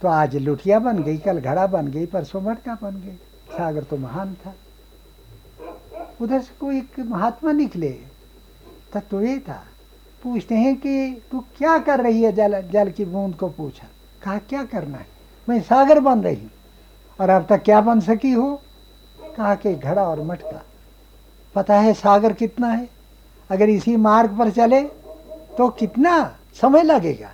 तो 0.02 0.08
आज 0.08 0.36
लुटिया 0.36 0.80
बन 0.80 1.04
गई, 1.04 1.18
कल 1.18 1.40
घड़ा 1.40 1.68
बन 1.68 1.88
गई, 1.88 2.06
परसों 2.06 2.42
मटका 2.42 2.78
बन 2.82 2.96
गई। 2.96 3.16
सागर 3.52 3.84
तो 3.84 3.98
महान 3.98 4.34
था। 4.34 4.54
उधर 6.22 6.42
से 6.42 6.54
कोई 6.60 6.78
एक 6.78 7.00
महात्मा 7.00 7.52
निकले। 7.52 7.90
तत्व 8.94 9.22
ये 9.22 9.40
था। 9.40 9.64
पूछते 10.24 10.56
हैं 10.56 10.76
कि 10.76 11.22
तू 11.32 11.40
क्या 11.58 11.78
कर 11.78 12.02
रही 12.02 12.24
है 12.24 12.32
जल 12.32 12.62
जल 12.62 12.92
की 12.92 13.06
बूंद 13.06 13.36
को 13.36 13.48
पूछा। 13.48 13.88
कहा, 14.24 14.38
क्या 14.38 14.64
करना 14.64 14.98
है? 14.98 15.08
मैं 15.50 15.62
सागर 15.62 16.00
बन 16.00 16.22
रही 16.22 16.48
और 17.22 17.30
अब 17.30 17.46
तक 17.50 17.64
क्या 17.64 17.82
बन 17.82 18.00
सकी 18.00 18.32
हो? 18.32 18.62
कहा 19.38 19.56
कि 19.56 19.76
घड़ा 19.76 20.04
और 20.04 20.22
मटका। 20.22 20.64
पता 21.56 21.80
है 21.80 21.94
सागर 21.94 22.34
कितना 22.34 22.68
है। 22.68 22.90
अगर 23.50 23.70
इसी 23.70 23.96
मार्ग 23.96 24.38
पर 24.38 24.52
चले 24.52 24.82
तो 25.58 25.70
कितना 25.70 26.38
समय 26.54 26.84
लगेगा। 26.84 27.32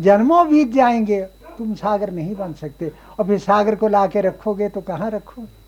जन्मों 0.00 0.48
बीत 0.48 0.72
जाएँगे। 0.72 1.22
तुम 1.58 1.74
सागर 1.74 2.10
नहीं 2.10 2.36
बन 2.36 2.52
सकते। 2.52 2.92
और 3.18 3.26
फिर 3.26 3.38
सागर 3.38 3.74
को 3.74 3.88
ला 3.88 4.06
के 4.06 4.20
रखोगे 4.20 4.68
तो 4.68 4.80
कहाँ 4.80 5.10
रखोगे? 5.10 5.63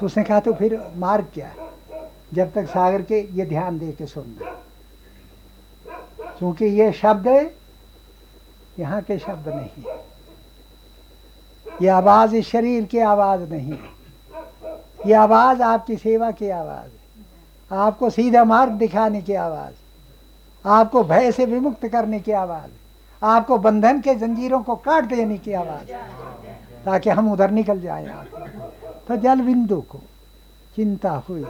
तो 0.00 0.06
उसने 0.06 0.24
कहा 0.24 0.40
तो 0.40 0.52
फिर 0.52 0.80
मार्ग 0.96 1.26
क्या 1.34 1.46
है? 1.46 1.68
जब 2.34 2.52
तक 2.52 2.66
सागर 2.68 3.02
के 3.02 3.20
ये 3.38 3.44
ध्यान 3.46 3.78
दे 3.78 3.92
के 3.92 4.06
सुनना 4.06 4.50
क्योंकि 6.38 6.64
ये 6.64 6.90
शब्द, 6.92 7.26
यहाँ 8.78 9.00
के 9.02 9.18
शब्द 9.18 9.48
नहीं 9.48 9.84
है। 9.84 9.96
ये 11.82 11.88
आवाज़ 11.88 12.34
इस 12.36 12.48
शरीर 12.48 12.84
की 12.84 12.98
आवाज़ 12.98 13.40
नहीं 13.52 13.72
है। 13.72 13.92
ये 15.06 15.14
आवाज़ 15.14 15.62
आपकी 15.62 15.96
सेवा 15.96 16.30
की 16.30 16.48
आवाज़ 16.50 16.90
है। 16.90 17.78
आपको 17.78 18.10
सीधा 18.10 18.44
मार्ग 18.44 18.72
दिखाने 18.72 19.20
की 19.22 19.34
आवाज़ 19.34 19.74
आपको 20.64 21.02
भय 21.04 21.30
से 21.32 21.44
विमुक्त 21.46 21.86
करने 21.88 22.20
की 22.20 22.32
आवाज़ 22.32 22.70
आपको 23.22 23.58
बंधन 23.58 24.00
के 24.00 24.14
जंजीरों 24.14 24.62
को 24.62 24.74
काट 24.76 25.04
देने 25.04 25.38
की 25.38 25.52
आवाज़ 25.52 25.92
ताकि 26.84 27.10
हम 27.10 27.32
उधर 27.32 27.50
निकल 27.50 27.80
जाए 27.80 28.06
तो 29.08 29.16
जल 29.16 29.40
बिंदु 29.40 29.80
को 29.80 29.98
चिंता 30.76 31.10
हुई 31.10 31.44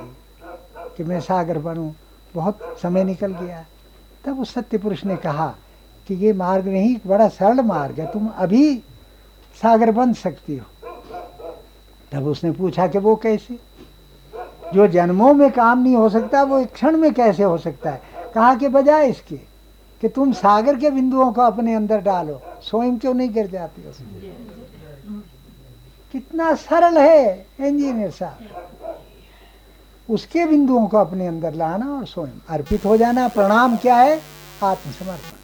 कि 0.96 1.04
मैं 1.04 1.20
सागर 1.20 1.58
बनूं। 1.58 1.92
बहुत 2.34 2.58
समय 2.82 3.04
निकल 3.04 3.32
गया। 3.32 3.64
तब 4.24 4.40
उस 4.40 4.54
सत्य 4.54 4.78
पुरुष 4.78 5.04
ने 5.04 5.16
कहा 5.16 5.54
कि 6.08 6.14
ये 6.14 6.32
मार्ग 6.32 6.68
नहीं 6.68 6.96
बड़ा 7.06 7.28
सरल 7.28 7.60
मार्ग 7.60 8.00
है। 8.00 8.12
तुम 8.12 8.28
अभी 8.28 8.78
सागर 9.62 9.92
बन 9.92 10.12
सकती 10.12 10.56
हो। 10.56 10.66
तब 12.12 12.26
उसने 12.26 12.52
पूछा 12.52 12.86
कि 12.86 12.98
वो 12.98 13.16
कैसे? 13.16 13.58
जो 14.74 14.88
जन्मों 14.88 15.34
में 15.34 15.50
काम 15.52 15.82
नहीं 15.82 15.96
हो 15.96 16.08
सकता, 16.08 16.42
वो 16.42 16.58
एक 16.58 16.72
क्षण 16.72 16.96
में 16.96 17.14
कैसे 17.14 17.42
हो 17.42 17.58
सकता 17.58 17.90
है? 17.90 18.02
कहा 18.34 18.54
कि 18.54 18.68
बजाय 18.68 19.08
इसके 19.08 19.36
कि 20.00 20.08
तुम 20.08 20.32
सागर 20.32 20.76
के 20.76 20.90
बिंदुओं 20.90 21.32
को 21.32 21.42
अपने 21.42 21.74
अंदर 21.74 22.00
डालो। 22.00 22.42
स्वयं 22.62 22.98
क्यों 22.98 23.14
नहीं 23.14 23.32
गिर 23.32 23.46
जाती 23.46 23.82
हो? 23.82 23.92
कितना 26.14 26.54
सरल 26.54 26.98
है 26.98 27.46
इंजीनियर 27.60 28.10
साहब। 28.10 28.98
उसके 30.10 30.44
बिंदुओं 30.46 30.86
को 30.88 30.98
अपने 30.98 31.26
अंदर 31.26 31.54
लाना 31.54 31.86
और 31.86 32.06
स्वयं 32.06 32.40
अर्पित 32.48 32.84
हो 32.84 32.96
जाना, 32.96 33.28
प्रणाम 33.28 33.76
क्या 33.76 33.96
है? 33.96 34.20
आत्मसमर्पण। 34.62 35.38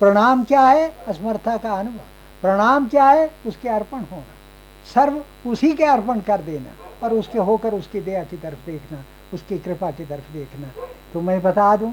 प्रणाम 0.00 0.44
क्या 0.44 0.60
है? 0.60 0.88
असमर्था 1.08 1.56
का 1.56 1.72
अनुभव। 1.72 1.98
प्रणाम 2.42 2.88
क्या 2.88 3.04
है? 3.04 3.30
उसके 3.46 3.68
अर्पण 3.68 3.98
होना। 3.98 4.34
सर्व 4.94 5.50
उसी 5.50 5.72
के 5.72 5.84
अर्पण 5.84 6.20
कर 6.20 6.40
देना 6.40 6.70
और 7.02 7.14
उसके 7.14 7.38
होकर 7.38 7.74
उसकी 7.74 8.00
दया 8.00 8.24
की 8.24 8.36
तरफ़ 8.36 8.66
देखना, 8.66 8.98
उसकी 9.34 9.58
कृपा 9.58 9.90
की 9.90 10.04
तरफ़ 10.04 10.32
देखना। 10.32 10.68
तो 11.12 11.20
मैं 11.20 11.42
बता 11.42 11.76
दूँ 11.76 11.92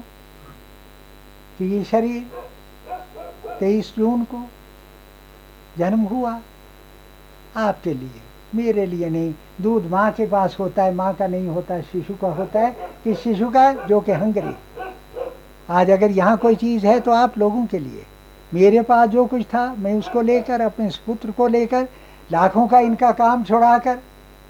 कि 1.58 1.64
ये 1.64 1.84
शरीर 1.84 2.26
तेईस 3.60 3.94
जून 3.96 4.24
को 4.24 4.42
जन्म 5.78 6.00
हुआ। 6.00 6.40
आपके 7.56 7.94
लिए। 7.94 8.20
मेरे 8.54 8.86
लिए 8.86 9.10
नहीं। 9.10 9.34
दूध 9.60 9.86
माँ 9.86 10.10
के 10.10 10.26
पास 10.26 10.56
होता 10.60 10.82
है, 10.82 10.94
माँ 10.94 11.14
का 11.14 11.26
नहीं 11.26 11.48
होता 11.48 11.74
है 11.74 11.82
शिशु 11.82 12.14
का 12.14 12.28
होता 12.28 12.60
है। 12.60 12.76
कि 13.04 13.14
शिशु 13.14 13.50
का? 13.50 13.72
जो 13.72 14.00
कि 14.00 14.12
हंगरी। 14.12 14.54
आज 15.70 15.90
अगर 15.90 16.10
यहाँ 16.10 16.36
कोई 16.36 16.54
चीज़ 16.54 16.86
है 16.86 17.00
तो 17.00 17.10
आप 17.10 17.38
लोगों 17.38 17.66
के 17.66 17.78
लिए। 17.78 18.06
मेरे 18.54 18.82
पास 18.82 19.08
जो 19.08 19.26
कुछ 19.26 19.42
था, 19.42 19.74
मैं 19.78 19.94
उसको 19.94 20.20
लेकर, 20.20 20.60
अपने 20.60 20.90
पुत्र 21.06 21.30
को 21.30 21.46
लेकर, 21.46 21.88
लाखों 22.32 22.68
का 22.68 22.78
इनका 22.78 23.12
काम 23.12 23.44
छुड़ाकर, 23.44 23.98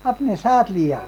अपने 0.07 0.37
साथ 0.37 0.65
लिया। 0.71 1.03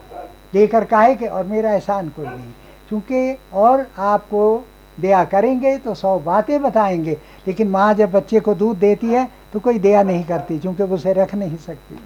लेकर 0.54 0.85
काहे 0.85 1.16
के? 1.16 1.26
और 1.26 1.44
मेरा 1.44 1.72
एहसान 1.72 2.09
कोई 2.09 2.26
नहीं। 2.26 2.52
क्योंकि 2.88 3.38
और 3.52 3.87
आपको 3.98 4.64
दया 5.00 5.24
करेंगे 5.24 5.76
तो 5.78 5.94
सौ 5.94 6.18
बातें 6.18 6.61
बताएँगे। 6.62 7.16
लेकिन 7.46 7.68
माँ 7.68 7.92
जब 7.94 8.11
बच्चे 8.12 8.40
को 8.40 8.54
दूध 8.54 8.78
देती 8.78 9.06
है 9.06 9.28
तो 9.52 9.61
कोई 9.61 9.78
दया 9.78 10.02
नहीं 10.02 10.24
करती, 10.24 10.59
क्योंकि 10.59 10.82
वो 10.82 10.94
उसे 10.94 11.12
रख 11.12 11.35
नहीं 11.35 11.56
सकती। 11.56 11.98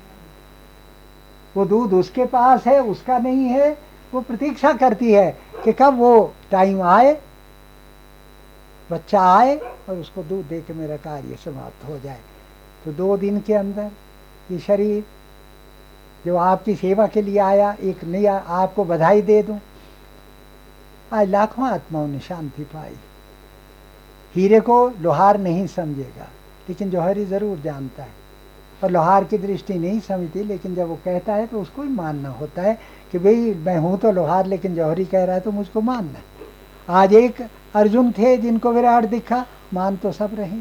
वो 1.57 1.64
दूध 1.64 1.92
उसके 1.92 2.24
पास 2.24 2.66
है, 2.66 2.81
उसका 2.83 3.18
नहीं 3.18 3.44
है, 3.44 3.70
वो 4.12 4.20
प्रतीक्षा 4.20 4.72
करती 4.72 5.12
है 5.12 5.31
कि 5.64 5.72
कब 5.72 5.98
वो 5.98 6.33
टाइम 6.50 6.83
आए, 6.83 7.16
बच्चा 8.90 9.22
आए, 9.31 9.57
और 9.57 9.96
उसको 9.96 10.22
दूध 10.22 10.46
दे 10.46 10.61
के 10.61 10.74
मेरा 10.74 10.96
कार्य 10.96 11.37
समाप्त 11.44 11.88
हो 11.88 11.98
जाए। 11.98 12.20
तो 12.85 12.92
दो 12.92 13.16
दिन 13.16 13.40
के 13.40 13.55
अंदर 13.55 13.90
ये 14.50 14.59
शरीर, 14.59 15.05
जो 16.26 16.37
आपकी 16.37 16.74
सेवा 16.74 17.07
के 17.07 17.22
लिए 17.22 17.38
आया, 17.38 17.76
एक 17.81 18.05
नया 18.05 18.37
आपको 18.37 18.85
बधाई 18.85 19.22
दे 19.22 19.42
दूँ। 19.42 19.59
आज 21.11 21.29
लाखों 21.31 21.66
आत्माओं 21.66 22.07
ने 22.09 22.18
शांति 22.20 22.62
पाई। 22.64 22.92
हीरे 24.35 24.59
को 24.61 24.88
लोहार 25.01 25.38
नहीं 25.38 25.66
समझेगा, 25.66 26.27
लेकिन 26.68 26.90
जौहरी 26.90 27.25
ज़रूर 27.27 27.59
जानता 27.59 28.03
है। 28.03 28.18
और 28.83 28.90
लोहार 28.90 29.25
की 29.25 29.38
दृष्टि 29.38 29.75
नहीं 29.75 30.01
समझती, 30.01 30.42
लेकिन 30.42 30.75
जब 30.75 30.88
वो 30.88 30.99
कहता 31.05 31.35
है 31.35 31.46
तो 31.46 31.61
उसको 31.61 31.83
ही 31.83 31.88
मानना 31.88 32.29
होता 32.31 32.62
है 32.62 32.79
कि 33.12 33.18
भाई, 33.18 33.55
मैं 33.57 33.77
हूँ 33.79 33.99
तो 33.99 34.12
लोहार, 34.12 34.46
लेकिन 34.46 34.75
जौहरी 34.75 35.05
कह 35.05 35.25
रहा 35.25 35.35
है 35.35 35.40
तो 35.40 35.51
मुझको 35.53 35.81
मानना 35.81 36.20
आज 36.92 37.12
एक 37.14 37.40
अर्जुन 37.75 38.12
थे 38.12 38.37
जिनको 38.37 38.73
विराट 38.73 39.05
दिखा, 39.07 39.44
मान 39.75 39.96
तो 39.96 40.12
सब 40.12 40.35
रहे। 40.35 40.61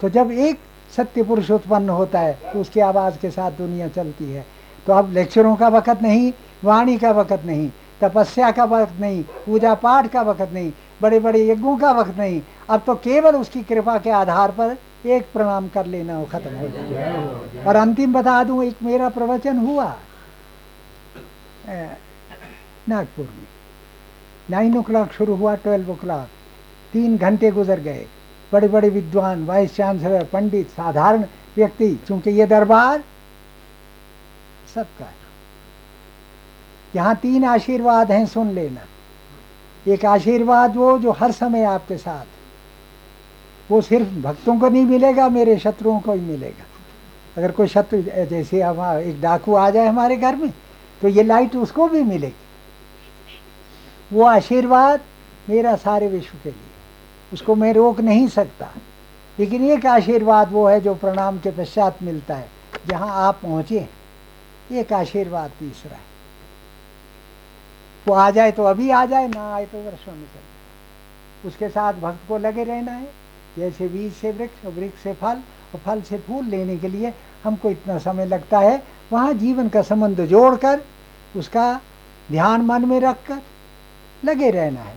तो 0.00 0.08
जब 0.08 0.30
एक 0.30 0.58
सत्य 0.96 1.22
पुरुष 1.22 1.50
उत्पन्न 1.50 1.88
होता 1.90 2.20
है 2.20 2.32
तो 2.52 2.60
उसकी 2.60 2.80
आवाज़ 2.82 3.18
के 3.18 3.30
साथ 3.30 3.50
दुनिया 3.52 3.88
चलती 3.90 4.32
है। 4.32 4.44
तो 4.86 4.92
अब 4.92 5.12
लेक्चरों 5.12 5.54
का 5.56 5.68
वक़्त 5.68 6.02
नहीं, 6.02 6.32
वाणी 6.64 6.96
का 6.98 7.10
वक़्त 7.12 7.44
नहीं 7.44 7.70
तपस्या 8.02 8.50
का 8.50 8.64
वक्त 8.66 9.00
नहीं 9.00 9.22
पूजा 9.46 9.74
पाठ 9.76 10.10
का 10.12 10.22
वक्त 10.22 10.52
नहीं 10.52 10.72
बड़े 11.02 11.18
बड़े 11.20 11.46
यज्ञों 11.48 11.76
का 11.78 11.90
वक्त 11.92 12.18
नहीं। 12.18 12.40
अब 12.70 12.82
तो 12.86 12.94
केवल 12.96 13.36
उसकी 13.36 13.62
कृपा 13.62 13.96
के 13.98 14.10
आधार 14.12 14.50
पर 14.50 14.76
एक 15.08 15.32
प्रणाम 15.32 15.68
कर 15.68 15.86
लेना 15.86 16.18
वो 16.18 16.24
खत्म 16.32 16.54
हो 16.56 16.68
जाए 16.68 17.64
और 17.64 17.76
अंतिम 17.76 18.12
बता 18.12 18.42
दूँ, 18.44 18.62
एक 18.64 18.82
मेरा 18.82 19.08
प्रवचन 19.10 19.58
हुआ 19.58 19.94
नागपुर 22.88 23.24
में। 23.26 23.46
नाइन 24.50 24.76
ओ 24.76 24.82
क्लॉक 24.82 25.12
शुरू 25.12 25.34
हुआ 25.36 25.54
ट्वेल्व 25.56 25.90
ओ 25.90 25.94
क्लॉक 25.96 26.26
तीन 26.92 27.16
घंटे 27.18 27.50
गुजर 27.50 27.80
गए। 27.80 28.06
बड़े 28.52 28.68
बड़े 28.68 28.88
विद्वान 28.90 29.44
वाइस 29.46 29.76
चांसलर 29.76 30.24
पंडित, 30.32 30.68
साधारण 30.68 31.24
व्यक्ति, 31.56 31.94
चूँकि 32.08 32.30
ये 32.30 32.46
दरबार 32.46 33.02
सबका 34.74 35.04
है। 35.04 35.19
यहाँ 36.96 37.14
तीन 37.16 37.44
आशीर्वाद 37.44 38.12
हैं, 38.12 38.26
सुन 38.26 38.50
लेना। 38.50 38.80
एक 39.88 40.04
आशीर्वाद 40.04 40.76
वो 40.76 40.98
जो 40.98 41.10
हर 41.10 41.32
समय 41.32 41.64
आपके 41.64 41.96
साथ। 41.96 42.26
वो 43.70 43.80
सिर्फ़ 43.80 44.08
भक्तों 44.08 44.58
को 44.60 44.68
नहीं 44.68 44.84
मिलेगा, 44.84 45.28
मेरे 45.28 45.58
शत्रुओं 45.58 46.00
को 46.00 46.12
ही 46.12 46.20
मिलेगा। 46.20 46.64
अगर 47.36 47.50
कोई 47.50 47.66
शत्रु 47.66 48.02
जैसे 48.02 48.62
हम 48.62 48.98
एक 48.98 49.20
डाकू 49.20 49.54
आ 49.54 49.70
जाए 49.70 49.86
हमारे 49.86 50.16
घर 50.16 50.36
में 50.36 50.50
तो 51.02 51.08
ये 51.08 51.22
लाइट 51.22 51.56
उसको 51.56 51.88
भी 51.88 52.02
मिलेगी। 52.02 52.34
वो 54.12 54.24
आशीर्वाद 54.24 55.00
मेरा 55.48 55.76
सारे 55.76 56.08
विश्व 56.08 56.38
के 56.42 56.50
लिए। 56.50 56.70
उसको 57.32 57.54
मैं 57.54 57.72
रोक 57.72 58.00
नहीं 58.00 58.28
सकता। 58.28 58.68
लेकिन 59.38 59.64
एक 59.64 59.86
आशीर्वाद 59.86 60.52
वो 60.52 60.68
है 60.68 60.80
जो 60.80 60.94
प्रणाम 60.94 61.38
के 61.38 61.50
पश्चात 61.50 62.02
मिलता 62.02 62.34
है। 62.34 62.48
जहाँ 62.86 63.08
आप 63.28 63.38
पहुँचे, 63.42 63.88
एक 64.72 64.92
आशीर्वाद 64.92 65.50
तीसरा 65.50 65.94
है। 65.94 66.09
वो 68.08 68.14
आ 68.14 68.30
जाए 68.30 68.50
तो 68.52 68.64
अभी 68.64 68.90
आ 68.90 69.04
जाए, 69.06 69.28
ना 69.28 69.54
आए 69.54 69.66
तो 69.66 69.78
वर्षों 69.78 70.12
में 70.12 70.24
चल 70.24 71.48
उसके 71.48 71.68
साथ 71.68 71.94
भक्त 71.94 72.28
को 72.28 72.38
लगे 72.38 72.64
रहना 72.64 72.92
है। 72.92 73.08
जैसे 73.56 73.88
बीज 73.88 74.12
से 74.12 74.30
वृक्ष 74.32 74.64
और 74.66 74.72
वृक्ष 74.72 75.02
से 75.02 75.12
फल 75.14 75.40
और 75.74 75.78
फल 75.78 76.00
से 76.02 76.18
फूल 76.18 76.44
लेने 76.44 76.76
के 76.76 76.88
लिए 76.88 77.12
हमको 77.44 77.70
इतना 77.70 77.98
समय 77.98 78.26
लगता 78.26 78.58
है। 78.58 78.82
वहाँ 79.12 79.32
जीवन 79.34 79.68
का 79.68 79.82
संबंध 79.82 80.20
जोड़कर, 80.26 80.80
उसका 81.36 81.80
ध्यान 82.28 82.60
मन 82.60 82.84
में 82.84 82.98
रखकर 83.00 83.40
लगे 84.24 84.50
रहना 84.50 84.80
है। 84.80 84.94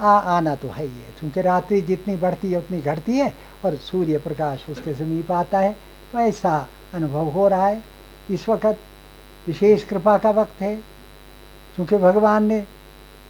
आ, 0.00 0.10
आना 0.10 0.54
तो 0.54 0.68
है 0.68 0.84
ही 0.84 1.00
है। 1.00 1.12
क्योंकि 1.20 1.40
रात्रि 1.42 1.80
जितनी 1.80 2.16
बढ़ती 2.16 2.52
है, 2.52 2.58
उतनी 2.58 2.80
घटती 2.80 3.18
है 3.18 3.32
और 3.64 3.76
सूर्य 3.76 4.18
प्रकाश 4.18 4.64
उसके 4.70 4.94
समीप 4.94 5.30
आता 5.32 5.58
है 5.58 5.72
तो 6.12 6.18
ऐसा 6.18 6.56
अनुभव 6.94 7.28
हो 7.28 7.46
रहा 7.48 7.66
है। 7.66 7.82
इस 8.30 8.48
वक्त 8.48 8.78
विशेष 9.46 9.84
कृपा 9.84 10.16
का 10.18 10.30
वक्त 10.32 10.60
है। 10.60 10.76
क्योंकि 11.76 11.96
भगवान 11.96 12.44
ने 12.44 12.62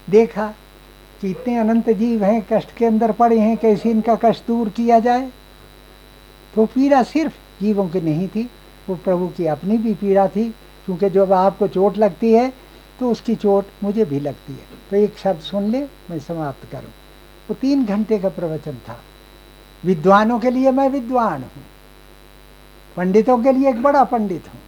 देखा 0.09 0.47
कि 1.21 1.31
इतने 1.31 1.57
अनंत 1.59 1.89
जीव 1.91 2.25
हैं, 2.25 2.47
कष्ट 2.53 2.77
के 2.77 2.87
अंदर 2.87 3.13
पड़े 3.13 3.39
हैं, 3.39 3.57
कैसे 3.57 3.91
इनका 3.91 4.15
कष्ट 4.15 4.47
दूर 4.47 4.69
किया 4.69 4.99
जाए? 4.99 5.31
तो 6.55 6.67
पीड़ा 6.67 7.03
सिर्फ़ 7.03 7.35
जीवों 7.61 7.89
की 7.89 8.01
नहीं 8.01 8.29
थी, 8.29 8.49
वो 8.89 8.97
प्रभु 8.97 9.29
की 9.29 9.47
अपनी 9.47 9.79
भी 9.79 9.95
पीड़ा 9.95 10.27
थी, 10.29 10.49
क्योंकि 10.87 11.11
जब 11.11 11.33
आपको 11.33 11.69
चोट 11.69 11.99
लगती 11.99 12.33
है 12.33 12.53
तो 13.01 13.11
उसकी 13.11 13.35
चोट 13.35 13.67
मुझे 13.83 14.05
भी 14.05 14.19
लगती 14.21 14.53
है। 14.53 14.67
तो 14.91 14.97
एक 14.97 15.17
शब्द 15.19 15.41
सुन 15.41 15.65
ले, 15.65 15.81
मैं 16.11 16.19
समाप्त 16.19 16.71
करूँ। 16.73 16.91
वो 17.49 17.55
तीन 17.55 17.85
घंटे 17.85 18.19
का 18.19 18.29
प्रवचन 18.29 18.75
था। 18.89 18.99
विद्वानों 19.83 20.39
के 20.39 20.51
लिए 20.51 20.71
मैं 20.71 20.89
विद्वान 20.89 21.43
हूँ। 21.43 21.63
पंडितों 22.97 23.39
के 23.39 23.53
लिए 23.53 23.69
एक 23.71 23.83
बड़ा 23.83 24.05
पंडित 24.05 24.49
हूँ। 24.49 24.61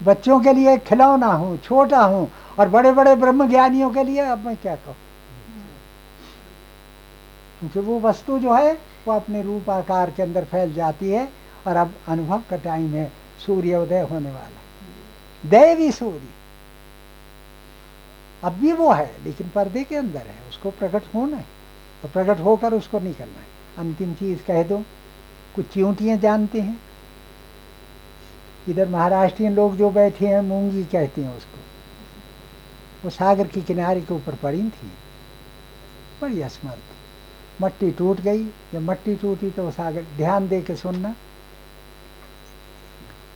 बच्चों 0.00 0.40
के 0.40 0.52
लिए 0.52 0.72
एक 0.74 0.84
खिलौना 0.84 1.26
हूँ, 1.26 1.56
छोटा 1.58 2.00
हूँ 2.00 2.30
और 2.58 2.68
बड़े 2.68 2.92
बड़े 2.92 3.14
ब्रह्म 3.14 3.48
ज्ञानियों 3.48 3.90
के 3.90 4.04
लिए 4.04 4.18
अब 4.18 4.46
मैं 4.46 4.56
क्या 4.56 4.76
कहूँ? 4.76 4.96
क्योंकि 7.60 7.80
वो 7.80 8.00
वस्तु 8.00 8.38
जो 8.38 8.54
है, 8.54 8.72
वो 8.72 9.12
अपने 9.12 9.42
रूप 9.42 9.70
आकार 9.70 10.10
के 10.10 10.22
अंदर 10.22 10.44
फैल 10.44 10.74
जाती 10.74 11.10
है 11.10 11.28
और 11.66 11.76
अब 11.76 11.94
अनुभव 12.08 12.42
का 12.50 12.56
टाइम 12.56 12.94
है। 12.94 13.12
सूर्योदय 13.46 14.00
होने 14.00 14.30
वाला। 14.30 14.60
दैवी 15.46 15.92
सूर्य। 15.92 16.22
अब 18.44 18.52
भी 18.52 18.72
वो 18.72 18.92
है, 18.92 19.16
लेकिन 19.24 19.50
पर्दे 19.54 19.84
के 19.84 19.96
अंदर 19.96 20.18
है। 20.18 20.48
उसको 20.48 20.70
प्रकट 20.70 21.02
होना 21.14 21.36
है। 21.36 21.44
और 22.04 22.10
प्रकट 22.10 22.40
होकर 22.40 22.74
उसको 22.74 23.00
निकलना 23.00 23.38
है। 23.38 23.46
अंतिम 23.78 24.14
चीज़ 24.14 24.42
कह 24.42 24.62
दो, 24.62 24.82
कुछ 25.56 25.66
चिंटियाँ 25.66 26.18
जानते 26.18 26.60
हैं। 26.60 26.80
इधर 28.68 28.88
महाराष्ट्रीय 28.88 29.50
लोग 29.50 29.76
जो 29.76 29.90
बैठे 29.90 30.26
हैं, 30.26 30.40
मूँगी 30.40 30.84
कहते 30.84 31.20
हैं 31.20 31.36
उसको। 31.36 31.57
वो 33.04 33.10
सागर 33.10 33.46
के 33.46 33.60
किनारे 33.60 34.00
के 34.00 34.14
ऊपर 34.14 34.34
पड़ी 34.34 34.62
थी। 34.62 34.92
बड़ी 36.22 36.42
असमर्थ। 36.42 37.62
मट्टी 37.62 37.90
टूट 37.90 38.20
गई। 38.20 38.44
जब 38.44 38.78
मट्टी 38.78 39.16
टूटी 39.16 39.50
तो 39.50 39.62
वो 39.62 39.70
सागर, 39.70 40.02
ध्यान 40.02 40.48
दे 40.48 40.62
के 40.62 40.76
सुनना, 40.76 41.08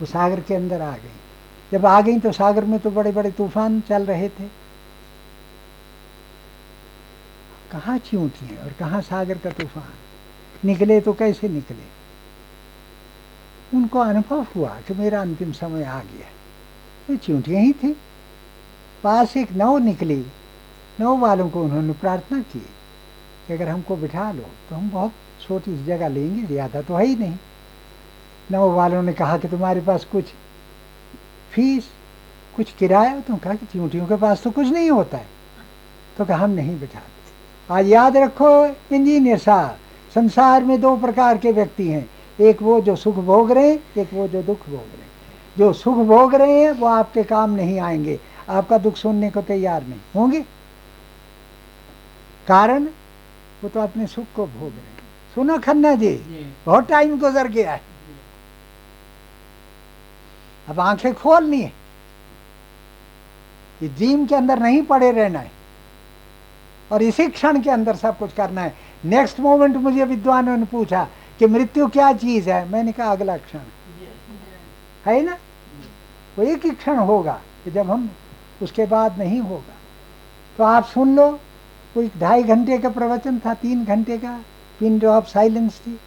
वो 0.01 0.07
सागर 0.07 0.41
के 0.41 0.55
अंदर 0.55 0.81
आ 0.81 0.97
गई। 0.97 1.19
जब 1.73 1.87
आ 1.87 2.01
गई 2.01 2.19
तो 2.19 2.33
सागर 2.33 2.65
में 2.65 2.81
तो 2.81 2.91
बड़े 2.91 3.13
बड़े 3.13 3.31
तूफ़ान 3.31 3.81
चल 3.81 4.03
रहे 4.07 4.29
थे। 4.29 4.63
कहाँ 7.73 7.99
चूंटियाँ 7.99 8.65
और 8.65 8.73
कहाँ 8.73 9.03
सागर 9.03 9.39
का 9.39 9.51
तूफ़ान? 9.51 9.93
निकले 10.65 11.01
तो 11.01 11.13
कैसे 11.13 11.49
निकले? 11.49 12.03
उनको 13.77 13.99
अनुभव 13.99 14.47
हुआ 14.57 14.81
कि 14.89 14.95
मेरा 14.95 15.21
अंतिम 15.21 15.53
समय 15.53 15.85
आ 15.85 15.99
गया। 15.99 16.29
ये 17.11 17.17
चूंटियाँ 17.17 17.63
ही 17.63 17.73
थी। 17.73 17.97
पास 19.05 19.37
एक 19.37 19.53
नौ 19.53 19.79
निकली। 19.79 20.25
नौ 21.01 21.17
वालों 21.17 21.49
को 21.51 21.63
उन्होंने 21.63 21.93
प्रार्थना 21.93 22.39
की 22.41 22.59
कि 23.47 23.53
अगर 23.55 23.69
हमको 23.69 23.97
बिठा 23.97 24.31
लो 24.33 24.45
तो 24.71 24.77
हम 24.77 24.91
बहुत 24.91 25.13
छोटी 25.41 25.77
सी 25.77 25.85
जगह 25.85 26.09
लेंगे, 26.09 26.47
ज़्यादा 26.47 26.83
तो 26.83 26.95
है 26.95 27.07
ही 27.07 27.17
नहीं। 27.17 27.37
नौ 28.51 28.71
वालों 28.71 29.03
ने 29.03 29.13
कहा 29.13 29.39
कि 29.39 29.49
तुम्हारे 29.49 29.81
पास 29.81 30.05
कुछ 30.05 30.25
फ़ीस, 31.53 31.85
कुछ 32.57 32.73
किराया? 32.73 33.21
तो 33.21 33.37
कहा 33.37 33.55
कि 33.55 33.67
चूंटियों 33.67 34.07
के 34.07 34.17
पास 34.17 34.43
तो 34.43 34.51
कुछ 34.51 34.67
नहीं 34.67 34.91
होता 34.91 35.19
है। 35.19 35.27
तो 36.19 36.25
कहा, 36.25 36.37
हम 36.37 36.51
नहीं 36.51 36.79
बिठाते। 36.81 37.75
आज 37.75 37.89
याद 37.89 38.17
रखो, 38.17 38.67
इंजीनियर 38.67 39.39
साहब, 39.39 39.77
संसार 40.15 40.65
में 40.65 40.81
दो 40.81 40.97
प्रकार 40.97 41.39
के 41.39 41.53
व्यक्ति 41.53 41.89
हैं। 41.89 42.09
एक 42.41 42.63
वो 42.63 42.81
जो 42.81 42.97
सुख 42.97 43.15
भोग 43.15 43.53
रहे 43.53 43.71
हैं, 43.71 43.79
एक 43.99 44.15
वो 44.15 44.29
जो 44.29 44.43
दुख 44.43 44.69
भोग 44.69 44.75
रहे 44.75 45.03
हैं। 45.03 45.11
जो 45.59 45.73
सुख 45.73 45.97
भोग 46.07 46.35
रहे 46.35 46.61
हैं, 46.61 46.71
वो 46.73 46.87
आपके 46.87 47.23
काम 47.23 47.51
नहीं 47.51 47.81
आएँगे। 47.81 48.19
आपका 48.49 48.79
दुख 48.79 48.97
सुनने 48.97 49.31
को 49.31 49.43
तैयार 49.43 49.83
नहीं। 49.83 50.01
होंगे? 50.17 50.41
कारण? 52.49 52.85
वो 53.63 53.69
तो 53.69 53.81
अपने 53.81 54.07
सुख 54.07 54.25
को 54.37 54.47
भोग 54.47 54.71
रहे 54.71 54.81
हैं। 54.81 55.03
सुनो 55.35 55.59
खन्ना 55.59 55.95
जी 55.95 56.15
बहुत 56.67 56.89
टाइम 56.89 57.19
गुजर 57.19 57.49
गया 57.49 57.73
है। 57.73 57.81
अब 60.69 60.81
आँखें 60.81 61.15
खोलनी 61.15 61.61
है। 61.61 61.73
ये 63.83 63.89
जीम 63.89 64.27
के 64.27 64.35
अंदर 64.35 64.59
नहीं 64.59 64.83
पड़े 64.83 65.13
रहना 65.13 65.39
है। 65.39 65.51
और 66.93 67.03
इसी 67.03 67.29
क्षण 67.29 67.63
के 67.63 67.71
अंदर 67.71 67.97
सब 67.97 68.19
कुछ 68.19 68.33
करना 68.33 68.61
है। 68.61 68.77
नेक्स्ट 69.05 69.41
मोमेंट 69.41 69.77
मुझे 69.77 70.05
विद्वानों 70.05 70.57
ने 70.57 70.65
पूछा 70.65 71.09
कि 71.39 71.47
मृत्यु 71.47 71.89
क्या 71.89 72.13
चीज़ 72.13 72.51
है? 72.51 72.69
मैंने 72.69 72.93
कहा 72.93 73.13
अगला 73.13 73.37
क्षण। 73.37 73.59
है 75.07 75.23
ना? 75.23 75.39
वो 76.39 76.45
एक 76.45 76.65
ही 76.65 76.71
क्षण 76.71 76.97
होगा 76.97 77.41
कि 77.65 77.71
जब 77.71 77.91
हम 77.91 78.11
उसके 78.63 78.87
बाद 78.87 79.19
नहीं 79.19 79.41
होगा। 79.41 79.75
तो 80.59 80.65
आप 80.65 80.85
सुन 80.85 81.17
लो, 81.17 81.31
कोई 81.95 82.11
ढाई 82.21 82.43
घंटे 82.43 82.79
का 82.79 82.89
प्रवचन 82.89 83.39
था, 83.39 83.55
तीन 83.55 83.85
घंटे 83.85 84.19
का, 84.19 84.41
पिन 84.81 85.07
ऑफ़ 85.07 85.27
साइलेंस 85.27 85.79
थी। 85.79 85.99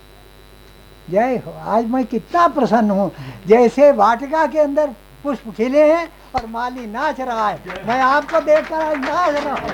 जय 1.10 1.42
हो, 1.46 1.54
आज 1.66 1.86
मैं 1.86 2.06
कितना 2.06 2.48
प्रसन्न 2.48 2.90
हूँ। 2.90 3.12
जैसे 3.48 3.92
वाटिका 3.92 4.46
के 4.48 4.60
अंदर 4.60 4.88
पुष्प 5.24 5.54
खिले 5.58 5.94
हैं 5.94 6.08
और 6.36 6.46
माली 6.46 6.86
नाच 6.88 7.22
रहा 7.22 7.48
है। 7.50 7.88
मैं 7.88 8.02
आपको 8.02 8.42
देखकर 8.42 8.76
आज 8.76 8.98
नाच 8.98 9.44
रहा 9.44 9.56
हूँ। 9.56 9.70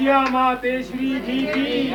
जय 0.00 0.82
श्री 0.82 1.20
जी 1.20 1.40
की 1.46 1.90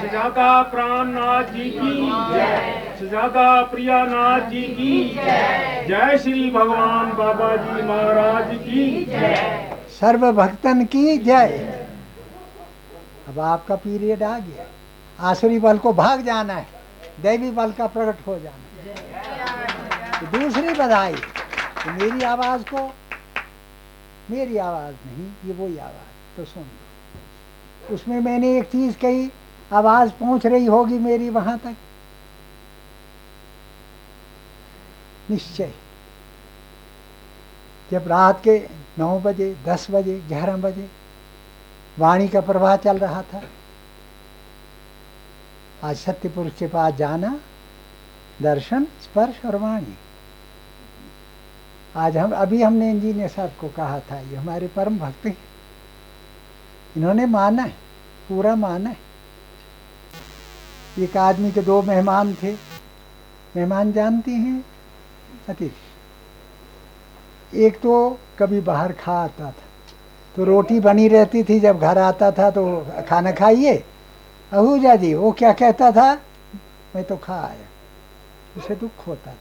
सुजाता 0.00 0.62
प्राणनाथ 0.62 1.44
जी 1.44 1.70
की 1.70 2.85
सुजाता 2.98 3.62
प्रियानाथ 3.62 4.40
जी 4.40 4.62
की 4.62 4.92
जय। 5.88 6.18
श्री 6.18 6.50
भगवान 6.50 7.10
बाबा 7.12 7.56
जी 7.56 7.82
महाराज 7.82 8.54
की 8.54 9.06
सर्व 9.90 10.32
भक्तन 10.32 10.84
की 10.84 11.16
जय। 11.18 11.58
अब 13.28 13.40
आपका 13.40 13.76
पीरियड 13.76 14.22
आ 14.22 14.38
गया। 14.38 14.66
आसुरी 15.20 15.58
बल 15.58 15.78
को 15.78 15.92
भाग 15.92 16.22
जाना 16.22 16.54
है। 16.54 16.66
दैवी 17.22 17.50
बल 17.50 17.72
का 17.72 17.86
प्रकट 17.86 18.26
हो 18.26 18.38
जाना 18.38 18.64
है। 18.82 20.20
तो 20.20 20.38
दूसरी 20.38 20.74
बधाई। 20.74 21.14
तो 21.14 21.90
मेरी 21.92 22.24
आवाज़ 22.24 22.62
को 22.62 22.90
मेरी 24.30 24.56
आवाज़ 24.58 24.94
नहीं, 25.06 25.26
ये 25.46 25.54
वही 25.54 25.78
आवाज़। 25.78 26.36
तो 26.36 26.44
सुन 26.44 27.94
उसमें 27.94 28.20
मैंने 28.20 28.58
एक 28.58 28.64
चीज़ 28.64 28.94
कही, 28.96 29.30
आवाज़ 29.72 30.10
पहुँच 30.10 30.46
रही 30.46 30.66
होगी 30.66 30.98
मेरी 30.98 31.28
वहाँ 31.30 31.58
तक। 31.58 31.76
निश्चय। 35.30 35.72
जब 37.90 38.08
रात 38.08 38.40
के 38.44 38.58
नौ 38.98 39.18
बजे, 39.20 39.54
दस 39.66 39.86
बजे, 39.90 40.18
ग्यारह 40.28 40.56
बजे 40.56 40.88
वाणी 41.98 42.28
का 42.28 42.40
प्रवाह 42.40 42.76
चल 42.76 42.98
रहा 42.98 43.22
था, 43.22 43.42
आज 45.84 45.96
सत्य 45.96 46.28
पुरुष 46.28 46.52
के 46.58 46.66
पास 46.66 46.94
जाना, 46.94 47.38
दर्शन, 48.42 48.84
स्पर्श 49.02 49.44
और 49.46 49.56
वाणी। 49.56 49.96
आज 51.96 52.16
हम, 52.16 52.32
अभी 52.32 52.62
हमने 52.62 52.90
इंजीनियर 52.90 53.28
साहब 53.28 53.52
को 53.60 53.68
कहा 53.68 53.98
था, 54.00 54.18
ये 54.20 54.36
हमारे 54.36 54.68
परम 54.68 54.98
भक्त 54.98 55.26
हैं। 55.26 55.36
इन्होंने 56.96 57.26
माना 57.26 57.62
है, 57.62 57.74
पूरा 58.28 58.54
माना 58.56 58.90
है। 58.90 58.96
एक 60.98 61.16
आदमी 61.16 61.52
के 61.52 61.62
दो 61.62 61.82
मेहमान 61.82 62.34
थे, 62.34 62.52
मेहमान 63.56 63.92
जानती 63.92 64.32
हैं 64.32 64.64
अतिथि 65.48 65.80
एक 67.64 67.76
तो 67.80 68.18
कभी 68.38 68.60
बाहर 68.60 68.92
खा 68.94 69.12
आता 69.14 69.44
था 69.44 69.52
तो 70.34 70.44
रोटी 70.44 70.80
बनी 70.80 71.08
रहती 71.08 71.42
थी 71.44 71.58
जब 71.60 71.78
घर 71.80 71.98
आता 71.98 72.30
था 72.30 72.50
तो 72.50 72.62
खाना 73.08 73.32
खाइए। 73.32 73.74
अहूजा 74.52 74.94
जी 74.96 75.14
वो 75.14 75.32
क्या 75.32 75.52
कहता 75.52 75.90
था? 75.92 76.14
मैं 76.94 77.04
तो 77.04 77.16
खा 77.16 77.34
आया 77.36 77.66
उसे 78.56 78.74
दुख 78.76 79.06
होता 79.06 79.30
था 79.30 79.36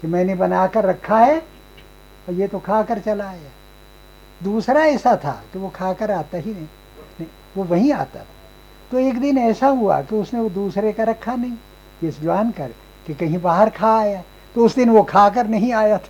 कि 0.00 0.06
मैंने 0.08 0.34
बना 0.34 0.66
कर 0.66 0.84
रखा 0.84 1.18
है 1.18 1.38
और 1.38 2.34
ये 2.34 2.48
तो 2.48 2.58
खा 2.58 2.82
कर 2.82 2.98
चला 3.00 3.24
आया। 3.24 3.50
दूसरा 4.40 4.84
ऐसा 4.86 5.16
था 5.16 5.32
कि 5.52 5.58
वो 5.58 5.68
खा 5.68 5.92
कर 5.92 6.10
आता 6.10 6.38
ही 6.38 6.52
नहीं, 6.52 6.66
नहीं 7.20 7.28
वो 7.56 7.64
वहीं 7.64 7.92
आता 7.92 8.20
था। 8.20 8.26
तो 8.90 8.98
एक 8.98 9.20
दिन 9.20 9.38
ऐसा 9.38 9.66
हुआ 9.68 10.00
कि 10.02 10.16
उसने 10.16 10.40
वो 10.40 10.48
दूसरे 10.50 10.92
का 10.92 11.04
रखा 11.04 11.34
नहीं 11.34 11.52
ये 12.04 12.10
जान 12.12 12.50
कर 12.50 12.70
कि 13.06 13.14
कहीं 13.14 13.38
बाहर 13.40 13.70
खा 13.70 13.98
आया। 13.98 14.22
तो 14.54 14.64
उस 14.64 14.74
दिन 14.74 14.90
वो 14.90 15.02
खाकर 15.02 15.46
नहीं 15.46 15.72
आया 15.72 15.98
था। 15.98 16.08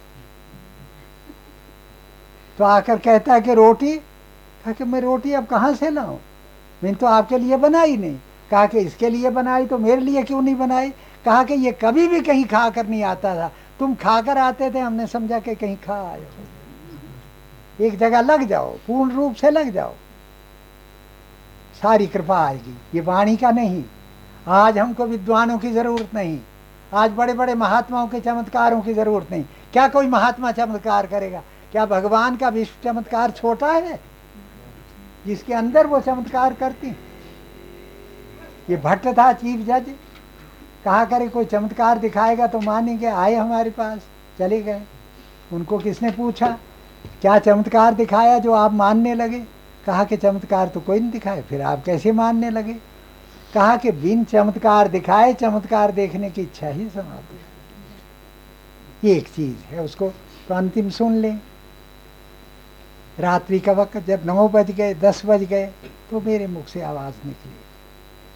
तो 2.58 2.64
आकर 2.64 2.98
कहता 2.98 3.34
है 3.34 3.40
कि, 3.40 3.54
रोटी? 3.54 3.96
कहा 3.96 4.72
कि, 4.72 4.84
मैं 4.84 5.00
रोटी 5.00 5.32
अब 5.32 5.46
कहाँ 5.46 5.74
से 5.74 5.90
लाऊं? 5.90 6.18
मैंने 6.84 6.94
तो 6.94 7.06
आपके 7.06 7.38
लिए 7.38 7.56
बनाई 7.56 7.96
नहीं। 7.96 8.18
कहा 8.50 8.66
कि, 8.66 8.78
इसके 8.78 9.08
लिए 9.08 9.30
बनाई 9.30 9.66
तो 9.66 9.78
मेरे 9.78 10.00
लिए 10.00 10.22
क्यों 10.22 10.42
नहीं 10.42 10.54
बनाई? 10.54 10.90
कहा 11.24 11.44
कि, 11.44 11.54
ये 11.54 11.72
कभी 11.72 12.08
भी 12.08 12.20
कहीं 12.20 12.44
खा 12.44 12.70
कर 12.70 12.86
नहीं 12.86 13.04
आता 13.04 13.36
था। 13.36 13.52
तुम 13.78 13.94
खा 13.94 14.22
कर 14.22 14.38
आते 14.38 14.70
थे, 14.70 14.78
हमने 14.78 15.06
समझा 15.06 15.38
कि 15.38 15.54
कहीं 15.54 15.76
खा 15.76 16.10
आए 16.10 16.26
एक 17.80 17.98
जगह 17.98 18.20
लग 18.20 18.42
जाओ, 18.42 18.70
पूर्ण 18.72 19.12
रूप 19.12 19.34
से 19.34 19.50
लग 19.50 19.70
जाओ। 19.70 19.94
सारी 21.82 22.06
कृपा 22.06 22.46
आएगी। 22.46 22.78
ये 22.94 23.00
वाणी 23.00 23.36
का 23.36 23.50
नहीं। 23.50 23.84
आज 24.48 24.78
हमको 24.78 25.06
विद्वानों 25.06 25.58
की 25.58 25.72
ज़रूरत 25.72 26.10
नहीं। 26.14 26.40
आज 26.94 27.10
बड़े 27.10 27.32
बड़े 27.32 27.54
महात्माओं 27.54 28.08
के 28.08 28.20
चमत्कारों 28.20 28.80
की 28.82 28.94
ज़रूरत 28.94 29.30
नहीं। 29.30 29.44
क्या 29.72 29.86
कोई 29.88 30.06
महात्मा 30.06 30.50
चमत्कार 30.52 31.06
करेगा? 31.06 31.42
क्या 31.72 31.86
भगवान 31.86 32.36
का 32.36 32.48
विश्व 32.48 32.72
चमत्कार 32.84 33.30
छोटा 33.30 33.72
है? 33.72 33.98
जिसके 35.26 35.54
अंदर 35.54 35.86
वो 35.86 36.00
चमत्कार 36.00 36.54
करती 36.54 36.96
ये 38.70 38.76
भट्ट 38.76 39.06
था, 39.08 39.32
चीफ 39.32 39.66
जज। 39.66 39.94
कहा 40.84 41.04
करे, 41.04 41.28
कोई 41.28 41.44
चमत्कार 41.44 41.98
दिखाएगा 41.98 42.46
तो 42.46 42.60
मानेंगे, 42.60 43.06
आए 43.06 43.34
हमारे 43.34 43.70
पास, 43.70 44.00
चले 44.38 44.60
गए। 44.62 44.82
उनको 45.52 45.78
किसने 45.78 46.10
पूछा? 46.10 46.58
क्या 47.20 47.38
चमत्कार 47.38 47.94
दिखाया 47.94 48.38
जो 48.38 48.52
आप 48.52 48.72
मानने 48.72 49.14
लगे? 49.14 49.44
कहा 49.86 50.04
कि 50.04 50.16
चमत्कार 50.16 50.68
तो 50.68 50.80
कोई 50.80 51.00
नहीं 51.00 51.10
दिखाए 51.10 51.42
फिर 51.42 51.62
आप 51.62 51.84
कैसे 51.84 52.12
मानने 52.12 52.50
लगे? 52.50 52.76
कहा 53.54 53.76
कि 53.76 53.92
बिन 53.92 54.24
चमत्कार 54.24 54.88
दिखाए, 54.88 55.34
चमत्कार 55.34 55.92
देखने 55.92 56.30
की 56.30 56.42
इच्छा 56.42 56.68
ही 56.68 56.88
समाप्त 56.88 57.28
ये 59.04 59.16
एक 59.16 59.28
चीज़ 59.28 59.56
है, 59.70 59.82
उसको 59.82 60.12
तो 60.48 60.54
अंतिम 60.54 60.90
सुन 60.90 61.14
लें। 61.14 61.40
रात्रि 63.18 63.60
का 63.60 63.72
वक्त, 63.72 63.98
जब 63.98 64.26
नौ 64.26 64.48
बज 64.48 64.70
गए, 64.70 64.94
दस 64.94 65.22
बज 65.26 65.44
गए 65.44 65.66
तो 66.10 66.20
मेरे 66.20 66.46
मुख 66.46 66.66
से 66.66 66.82
आवाज़ 66.82 67.14
निकली 67.26 67.52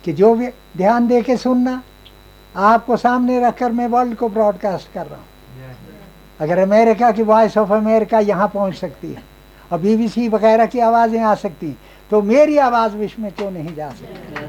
कि 0.05 0.13
जो 0.13 0.35
भी, 0.35 0.49
ध्यान 0.77 1.09
दे 1.09 1.23
के 1.23 1.37
सुनना, 1.37 1.83
आपको 2.55 2.97
सामने 2.97 3.41
रखकर 3.41 3.73
मैं 3.73 3.89
वर्ल्ड 3.89 4.17
को 4.17 4.29
ब्रॉडकास्ट 4.29 4.93
कर 4.93 5.07
रहा 5.07 5.17
हूँ। 5.17 5.27
अगर 6.41 6.59
अमेरिका 6.59 7.11
की 7.13 7.23
वॉइस 7.23 7.59
ऑफ़ 7.59 7.73
अमेरिका 7.73 8.21
यहाँ 8.21 8.49
पहुँच 8.49 8.75
सकती 8.75 9.13
है, 9.13 9.23
और 9.73 9.81
बीबीसी 9.81 10.29
वगैरह 10.29 10.67
की 10.67 10.81
आवाज़ें 10.81 11.21
आ 11.21 11.35
सकती 11.37 11.77
तो 12.11 12.23
मेरी 12.23 12.59
आवाज़ 12.59 12.97
विश्व 12.97 13.23
में 13.23 13.33
क्यों 13.33 13.51
नहीं 13.51 13.75
जा 13.75 13.91
सकती? 13.91 14.46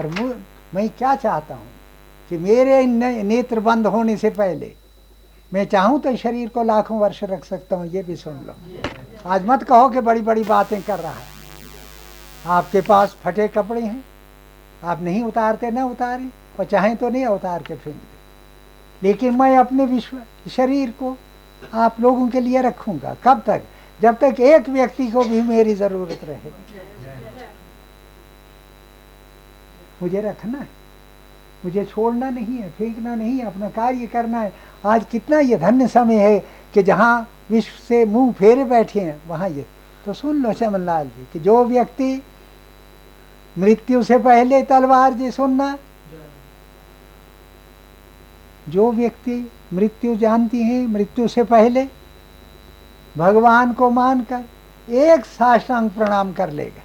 और 0.00 0.36
मैं 0.74 0.88
क्या 0.88 1.14
चाहता 1.16 1.54
हूँ 1.54 1.66
कि 2.30 2.38
मेरे 2.38 2.84
ने, 2.86 3.22
नेत्र 3.22 3.60
बंद 3.60 3.86
होने 3.86 4.16
से 4.16 4.30
पहले 4.30 4.72
मैं 5.52 5.64
चाहूँ 5.64 6.00
तो 6.00 6.14
शरीर 6.16 6.48
को 6.48 6.62
लाखों 6.62 6.98
वर्ष 6.98 7.22
रख 7.24 7.44
सकता 7.44 7.76
हूँ 7.76 7.86
ये 7.86 8.02
भी 8.02 8.16
सुन 8.16 8.34
लो। 8.46 8.54
आज 9.26 9.46
मत 9.46 9.62
कहो 9.62 9.88
कि 9.88 10.00
बड़ी 10.00 10.20
बड़ी 10.20 10.42
बातें 10.44 10.80
कर 10.82 10.98
रहा 10.98 11.12
है। 11.12 11.28
आपके 12.48 12.80
पास 12.80 13.16
फटे 13.24 13.48
कपड़े 13.48 13.80
हैं 13.80 14.04
आप 14.84 15.02
नहीं 15.02 15.22
उतारते 15.22 15.70
ना 15.70 15.84
उतारे 15.86 16.28
और 16.58 16.64
चाहें 16.64 16.96
तो 16.96 17.08
नहीं 17.08 17.26
उतार 17.26 17.62
के 17.62 17.74
फेंक 17.74 17.96
दे। 17.96 19.08
लेकिन 19.08 19.34
मैं 19.34 19.56
अपने 19.58 19.86
विश्व 19.86 20.16
शरीर 20.50 20.90
को 21.00 21.16
आप 21.74 22.00
लोगों 22.00 22.28
के 22.28 22.40
लिए 22.40 22.60
रखूँगा। 22.62 23.16
कब 23.24 23.42
तक? 23.46 23.62
जब 24.00 24.18
तक 24.18 24.40
एक 24.40 24.68
व्यक्ति 24.68 25.10
को 25.10 25.24
भी 25.24 25.40
मेरी 25.42 25.74
ज़रूरत 25.74 26.20
रहे। 26.24 26.50
मुझे 30.02 30.20
रखना 30.20 30.58
है। 30.58 30.68
मुझे 31.64 31.84
छोड़ना 31.84 32.30
नहीं 32.30 32.58
है, 32.58 32.70
फेंकना 32.70 33.14
नहीं 33.14 33.38
है, 33.38 33.46
अपना 33.46 33.68
कार्य 33.68 34.06
करना 34.06 34.40
है। 34.40 34.52
आज 34.86 35.04
कितना 35.10 35.38
ये 35.38 35.56
धन्य 35.56 35.88
समय 35.88 36.14
है 36.14 36.38
कि 36.74 36.82
जहाँ 36.82 37.28
विश्व 37.50 37.82
से 37.88 38.04
मुँह 38.04 38.32
फेरे 38.32 38.64
बैठे 38.64 39.00
हैं, 39.00 39.22
वहाँ 39.28 39.48
ये। 39.48 39.66
तो 40.06 40.12
सुन 40.12 40.42
लो 40.42 40.52
चमन 40.52 40.80
लाल 40.80 41.06
जी, 41.06 41.26
कि 41.32 41.40
जो 41.40 41.64
व्यक्ति 41.64 42.22
मृत्यु 43.58 44.02
से 44.02 44.18
पहले 44.18 44.62
तलवार 44.62 45.12
जी 45.12 45.30
सुनना, 45.30 45.78
जो 48.68 48.92
व्यक्ति 48.92 49.50
मृत्यु 49.72 50.16
जानती 50.16 50.62
है, 50.62 50.86
मृत्यु 50.86 51.28
से 51.28 51.44
पहले, 51.44 51.88
भगवान 53.18 53.72
को 53.72 53.90
मानकर 53.90 54.44
एक 54.92 55.24
साष्टांग 55.24 55.90
प्रणाम 55.90 56.32
कर 56.32 56.50
लेगा। 56.50 56.82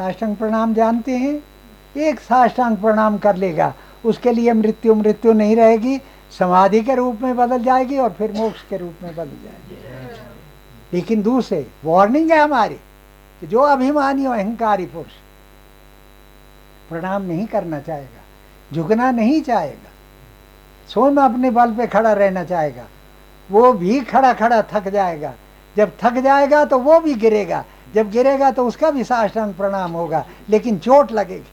साष्टांग 0.00 0.34
प्रणाम 0.36 0.72
जानते 0.74 1.16
हैं, 1.16 1.32
एक 1.96 2.20
साष्टांग 2.20 2.76
प्रणाम 2.76 3.16
कर 3.18 3.36
लेगा। 3.36 3.72
उसके 4.04 4.32
लिए 4.32 4.52
मृत्यु 4.52 4.94
मृत्यु 4.94 5.32
नहीं 5.32 5.56
रहेगी, 5.56 5.98
समाधि 6.38 6.80
के 6.80 6.94
रूप 6.94 7.20
में 7.22 7.36
बदल 7.36 7.62
जाएगी 7.64 7.98
और 7.98 8.10
फिर 8.10 8.32
मोक्ष 8.32 8.62
के 8.68 8.76
रूप 8.76 9.02
में 9.02 9.12
बदल 9.12 9.24
जाएगी। 9.24 9.76
लेकिन 10.92 11.22
दूसरे 11.22 11.66
वार्निंग 11.84 12.30
है 12.30 12.38
हमारी 12.38 12.74
कि 13.42 13.46
जो 13.46 13.60
अभिमानी 13.62 14.26
और 14.26 14.36
अहंकारी 14.36 14.86
पुरुष 14.86 15.12
प्रणाम 16.88 17.22
नहीं 17.22 17.46
करना 17.46 17.80
चाहेगा, 17.80 18.22
झुकना 18.72 19.10
नहीं 19.10 19.40
चाहेगा, 19.42 19.90
स्वयं 20.88 21.16
अपने 21.24 21.50
बल 21.50 21.74
पे 21.74 21.86
खड़ा 21.86 22.12
रहना 22.12 22.44
चाहेगा, 22.44 22.86
वो 23.48 23.72
भी 23.72 24.00
खड़ा 24.02 24.32
खड़ा 24.32 24.62
थक 24.72 24.88
जाएगा। 24.88 25.32
जब 25.76 25.92
थक 26.00 26.18
जाएगा 26.20 26.64
तो 26.64 26.78
वो 26.78 26.98
भी 27.00 27.14
गिरेगा 27.16 27.64
जब 27.94 28.10
गिरेगा 28.10 28.50
तो 28.50 28.66
उसका 28.66 28.90
भी 28.90 29.04
साष्टांग 29.04 29.54
प्रणाम 29.54 29.92
होगा, 29.92 30.24
लेकिन 30.50 30.78
चोट 30.78 31.12
लगेगी। 31.12 31.50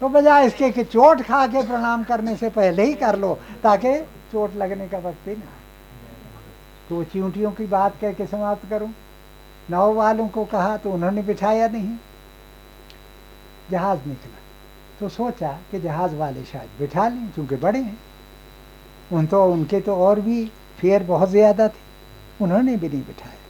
तो 0.00 0.08
बजाय 0.08 0.46
इसके 0.46 0.70
कि 0.70 0.84
चोट 0.84 1.22
खा 1.22 1.46
के 1.46 1.62
प्रणाम 1.62 2.04
करने 2.04 2.36
से 2.36 2.48
पहले 2.50 2.84
ही 2.84 2.94
कर 2.94 3.18
लो, 3.18 3.34
ताकि 3.62 3.98
चोट 4.32 4.54
लगने 4.56 4.88
का 4.88 4.98
वक्त 5.00 5.28
ही 5.28 5.34
ना 5.34 5.60
तो 6.88 7.02
चींटियों 7.04 7.50
की 7.52 7.66
बात 7.66 7.94
कह 8.00 8.12
के 8.12 8.26
समाप्त 8.26 8.68
करूँ। 8.70 8.92
नाव 9.70 9.92
वालों 9.94 10.26
को 10.28 10.44
कहा 10.44 10.76
तो 10.76 10.92
उन्होंने 10.92 11.22
बिठाया 11.22 11.68
नहीं। 11.68 11.96
जहाज़ 13.70 14.08
निकला। 14.08 14.38
तो 15.00 15.08
सोचा 15.08 15.52
कि 15.70 15.80
जहाज़ 15.80 16.14
वाले 16.14 16.44
शायद 16.44 16.70
बिठा 16.78 17.06
लें 17.08 17.28
क्योंकि 17.34 17.56
बड़े 17.56 17.78
हैं। 17.78 17.98
उन 19.12 19.26
तो 19.26 19.44
उनके 19.52 19.80
तो 19.80 19.96
और 19.96 20.20
भी 20.20 20.44
फेयर 20.78 21.02
बहुत 21.04 21.28
ज़्यादा 21.28 21.68
थे। 21.68 22.44
उन्होंने 22.44 22.76
भी 22.76 22.88
नहीं 22.88 23.02
बिठाया। 23.02 23.40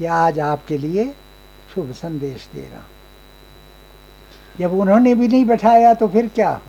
यह 0.00 0.12
आज 0.12 0.38
आपके 0.40 0.78
लिए 0.78 1.04
शुभ 1.74 1.92
संदेश 1.92 2.48
दे 2.54 2.60
रहा 2.60 2.82
जब 4.60 4.72
उन्होंने 4.72 5.14
भी 5.14 5.28
नहीं 5.28 5.44
बैठाया 5.44 5.92
तो 5.94 6.08
फिर 6.08 6.28
क्या? 6.28 6.60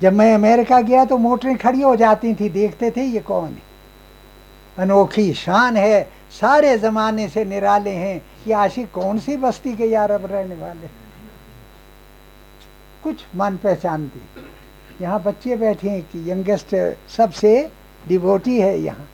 जब 0.00 0.12
मैं 0.12 0.34
अमेरिका 0.34 0.80
गया 0.80 1.04
तो 1.04 1.18
मोटरें 1.18 1.56
खड़ी 1.58 1.82
हो 1.82 1.94
जाती 1.96 2.34
थी, 2.34 2.48
देखते 2.48 2.90
थे 2.90 3.04
ये 3.04 3.20
कौन 3.20 3.48
है? 3.48 3.62
अनोखी 4.78 5.32
शान 5.34 5.76
है, 5.76 6.02
सारे 6.30 6.76
जमाने 6.78 7.28
से 7.28 7.44
निराले 7.44 7.90
हैं। 7.90 8.22
ये 8.46 8.54
आशिक 8.54 8.90
कौन 8.92 9.18
सी 9.18 9.36
बस्ती 9.36 9.74
के 9.76 9.84
यार 9.84 10.10
अब 10.10 10.26
रहने 10.26 10.54
वाले? 10.54 10.88
कुछ 13.02 13.24
मन 13.36 13.56
पहचानती 13.56 14.20
यहाँ 15.00 15.22
बच्चे 15.22 15.56
बैठे 15.56 15.90
हैं 15.90 16.02
कि 16.02 16.30
यंगेस्ट 16.30 16.74
सबसे 17.16 17.70
डिवोटी 18.08 18.60
है 18.60 18.78
यहाँ। 18.80 19.08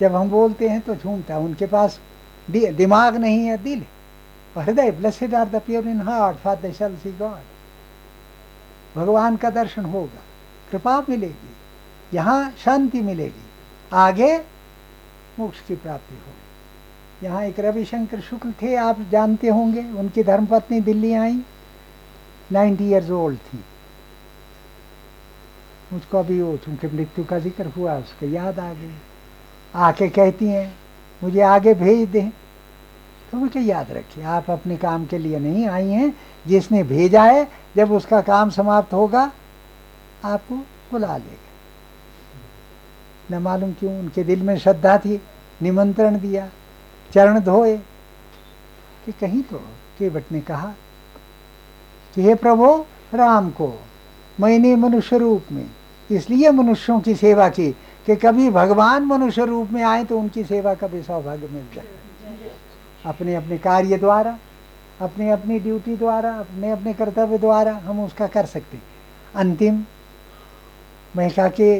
जब 0.00 0.14
हम 0.14 0.30
बोलते 0.30 0.68
हैं 0.68 0.80
तो 0.80 0.94
झूमता 0.96 1.38
उनके 1.38 1.66
पास 1.68 1.98
दिमाग 2.48 3.16
नहीं 3.16 3.44
है, 3.46 3.56
दिल। 3.58 3.84
है 4.54 4.60
हृदय 4.60 4.90
are 5.34 5.48
the 5.48 5.60
pure 5.66 5.88
in 5.88 6.00
heart 6.00 6.36
for 6.38 6.56
see 6.96 7.12
God. 7.12 7.38
भगवान 8.96 9.36
का 9.36 9.50
दर्शन 9.52 9.84
होगा, 9.84 10.22
कृपा 10.70 11.00
मिलेगी, 11.08 11.54
यहाँ 12.12 12.50
शांति 12.58 13.00
मिलेगी, 13.02 13.44
आगे 13.92 14.36
मोक्ष 15.38 15.60
की 15.66 15.74
प्राप्ति 15.76 16.14
होगी। 16.14 17.26
यहाँ 17.26 17.42
एक 17.44 17.60
रविशंकर 17.60 18.20
शुक्ल 18.20 18.52
थे, 18.52 18.74
आप 18.76 19.00
जानते 19.10 19.48
होंगे, 19.48 19.82
उनकी 19.92 20.22
धर्मपत्नी 20.24 20.80
दिल्ली 20.80 21.12
आई, 21.14 21.40
नाइन्टी 22.52 22.84
ईयर्स 22.84 23.10
ओल्ड 23.12 23.38
थी। 23.38 23.64
मुझको 25.92 26.18
अभी 26.18 26.40
वो, 26.42 26.56
चूँकि 26.56 26.86
मृत्यु 26.88 27.24
का 27.24 27.38
ज़िक्र 27.38 27.66
हुआ, 27.68 27.96
उसको 27.98 28.26
याद 28.28 28.58
आ 28.58 28.72
गई 28.72 28.92
आके 29.74 30.08
कहती 30.08 30.46
हैं, 30.46 30.74
मुझे 31.22 31.40
आगे 31.40 31.74
भेज 31.74 32.08
दें। 32.08 32.30
तो 33.32 33.38
मुझे 33.38 33.60
याद 33.60 33.90
रखिए, 33.90 34.24
आप 34.24 34.50
अपने 34.50 34.76
काम 34.76 35.06
के 35.06 35.18
लिए 35.18 35.38
नहीं 35.38 35.68
आई 35.68 35.88
हैं। 35.88 36.16
जिसने 36.46 36.82
भेजा 36.82 37.24
है, 37.24 37.48
जब 37.76 37.92
उसका 37.92 38.20
काम 38.20 38.50
समाप्त 38.50 38.92
होगा, 38.92 39.32
आपको 40.24 40.54
बुला 40.56 41.16
लेगा। 41.16 41.50
न 43.36 43.42
मालूम 43.42 43.72
क्यों 43.72 43.98
उनके 43.98 44.24
दिल 44.24 44.42
में 44.42 44.58
श्रद्धा 44.58 44.98
थी, 44.98 45.22
निमंत्रण 45.62 46.18
दिया, 46.18 46.48
चरण 47.14 47.40
धोए। 47.40 47.76
कि 49.06 49.12
कहीं 49.12 49.42
तो 49.42 49.56
केवट 49.98 50.24
ने 50.32 50.40
कहा, 50.40 50.72
कि 52.14 52.22
हे 52.22 52.34
प्रभु, 52.34 52.84
राम 53.14 53.50
को, 53.50 53.82
मैंने 54.40 54.76
मनुष्य 54.76 55.18
रूप 55.18 55.52
में, 55.52 55.70
इसलिए 56.10 56.50
मनुष्यों 56.50 57.00
की 57.00 57.14
सेवा 57.14 57.48
की 57.48 57.76
कि 58.10 58.16
कभी 58.16 58.48
भगवान 58.50 59.04
मनुष्य 59.06 59.44
रूप 59.46 59.70
में 59.70 59.82
आए 59.84 60.04
तो 60.04 60.18
उनकी 60.18 60.42
सेवा 60.44 60.74
का 60.74 60.86
भी 60.86 61.02
सौभाग्य 61.02 61.48
मिल 61.48 61.64
जाए। 61.74 61.84
अपने 63.06 63.34
अपने 63.34 63.58
कार्य 63.58 63.96
द्वारा 63.98 64.36
अपनी 65.00 65.28
अपनी 65.30 65.58
ड्यूटी 65.60 65.96
द्वारा 65.96 66.32
अपने 66.34 66.70
अपने 66.70 66.92
कर्तव्य 66.94 67.38
द्वारा 67.38 67.72
हम 67.84 68.00
उसका 68.04 68.26
कर 68.26 68.46
सकते 68.46 68.78
अंतिम 69.34 69.82
महिका 71.14 71.48
के 71.50 71.70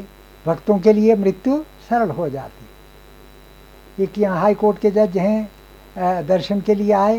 भक्तों 0.47 0.79
के 0.79 0.93
लिए 0.93 1.17
मृत्यु 1.17 1.57
सरल 1.89 2.11
हो 2.11 2.29
जाती 2.29 4.03
एक 4.05 4.19
यहाँ 4.19 4.41
हाई 4.41 4.55
कोर्ट 4.55 4.79
के 4.79 4.91
जज 4.91 5.19
हैं 5.19 6.27
दर्शन 6.27 6.61
के 6.61 6.75
लिए 6.75 6.93
आए 6.93 7.19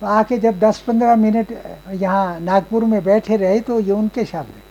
तो 0.00 0.06
आके 0.06 0.38
जब 0.38 0.60
10-15 0.60 1.16
मिनट 1.18 1.52
यहाँ 1.94 2.40
नागपुर 2.40 2.84
में 2.84 3.02
बैठे 3.04 3.36
रहे 3.36 3.60
तो 3.60 3.80
ये 3.80 3.92
उनके 3.92 4.24
शब्द 4.24 4.62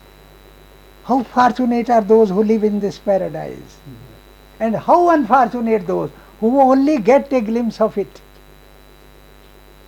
how 1.06 1.22
fortunate 1.34 1.91
are 1.91 2.03
those 2.03 2.32
who 2.32 2.43
live 2.43 2.66
in 2.66 2.80
this 2.80 2.97
paradise 2.99 4.62
and 4.62 4.76
how 4.84 5.06
unfortunate 5.08 5.86
those 5.88 6.10
who 6.41 6.60
only 6.62 6.97
get 7.10 7.34
a 7.34 7.41
glimpse 7.41 7.82
of 7.82 7.99
it 7.99 8.20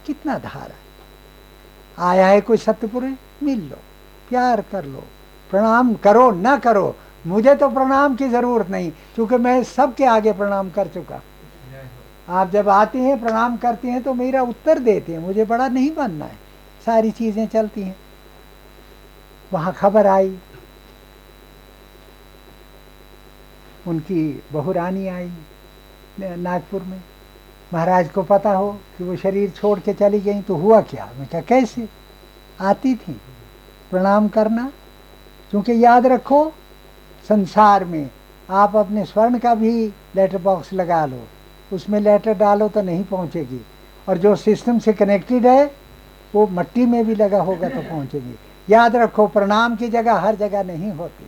कितना 0.06 0.38
धारा 0.40 2.06
आया 2.06 2.28
है 2.28 2.42
कोई 2.42 2.58
सत्यपुरुष 2.58 3.44
मिल 3.44 3.60
लो, 3.60 3.78
प्यार 4.30 4.62
कर 4.72 4.86
लो, 4.86 5.04
प्रणाम 5.50 5.94
करो, 5.94 6.30
ना 6.32 6.58
करो। 6.58 6.96
मुझे 7.26 7.56
तो 7.56 7.70
प्रणाम 7.70 8.16
की 8.16 8.28
ज़रूरत 8.30 8.70
नहीं, 8.70 8.92
क्योंकि 9.16 9.38
मैं 9.38 9.64
सबके 9.66 10.06
आगे 10.06 10.32
प्रणाम 10.34 10.70
कर 10.70 10.88
चुका। 10.88 11.22
आप 12.30 12.52
जब 12.52 12.70
आते 12.70 13.00
हैं, 13.00 13.20
प्रणाम 13.22 13.58
करते 13.58 13.88
हैं 13.88 14.02
तो 14.04 14.14
मेरा 14.14 14.42
उत्तर 14.44 14.80
देते 14.80 15.12
हैं। 15.12 15.20
मुझे 15.20 15.46
बड़ा 15.46 15.68
नहीं 15.68 15.92
बनना 15.96 16.26
है। 16.26 16.38
सारी 16.86 17.12
चीज़ें 17.12 17.48
चलती 17.48 17.82
हैं। 17.82 17.96
वहाँ 19.52 19.74
खबर 19.74 20.08
आई 20.08 20.30
उनकी 23.88 24.44
बहू 24.54 24.72
रानी 24.72 25.08
आई 25.08 25.32
नागपुर 26.22 26.84
में। 26.84 27.02
महाराज 27.74 28.10
को 28.10 28.24
पता 28.24 28.52
हो 28.52 28.78
कि 28.98 29.04
वो 29.04 29.16
शरीर 29.16 29.50
छोड़ 29.50 29.80
के 29.80 29.94
चली 29.94 30.20
गई 30.20 30.42
तो 30.42 30.56
हुआ 30.56 30.82
क्या? 30.82 31.10
मैं 31.20 31.28
कहा, 31.28 31.42
कैसे? 31.42 31.90
आती 32.62 32.96
थी। 32.96 33.22
प्रणाम 33.92 34.28
करना। 34.28 34.72
क्योंकि 35.52 35.86
याद 35.86 36.06
रखो, 36.06 36.54
संसार 37.30 37.86
में 37.86 38.10
आप 38.50 38.76
अपने 38.76 39.06
स्वर्ण 39.06 39.38
का 39.38 39.56
भी 39.56 39.88
लेटर 39.88 40.38
बॉक्स 40.38 40.74
लगा 40.74 41.06
लो। 41.06 41.28
उसमें 41.74 42.00
लेटर 42.00 42.34
डालो 42.34 42.70
तो 42.70 42.82
नहीं 42.82 43.04
पहुंचेगी। 43.04 43.66
और 44.10 44.18
जो 44.18 44.36
सिस्टम 44.36 44.80
से 44.80 44.94
कनेक्टेड 44.94 45.48
है, 45.48 45.72
वो 46.36 46.48
मट्टी 46.48 46.86
में 46.86 47.06
भी 47.06 47.16
लगा 47.16 47.42
होगा 47.42 47.70
तो 47.70 47.82
पहुंचेगी। 47.82 48.36
याद 48.70 48.96
रखो, 48.96 49.28
प्रणाम 49.28 49.76
की 49.76 49.90
जगह 49.90 50.14
हर 50.14 50.36
जगह 50.36 50.64
नहीं 50.64 50.92
होती। 50.92 51.28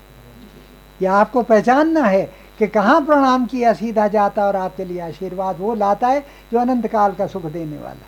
यह 1.06 1.14
आपको 1.14 1.44
पहचानना 1.44 2.04
है 2.04 2.49
कि 2.60 2.68
कहाँ 2.68 3.06
प्रणाम 3.06 3.46
किया 3.46 3.74
सीधा 3.74 4.08
जाता 4.08 4.46
और 4.46 4.56
आपके 4.56 4.86
लिए 4.86 5.00
आशीर्वाद 5.00 5.60
वो 5.60 5.76
लाता 5.76 6.08
है 6.08 6.26
जो 6.52 6.60
अनंत 6.60 6.88
काल 6.88 7.14
का 7.14 7.28
सुख 7.28 7.44
देने 7.44 7.78
वाला। 7.78 8.06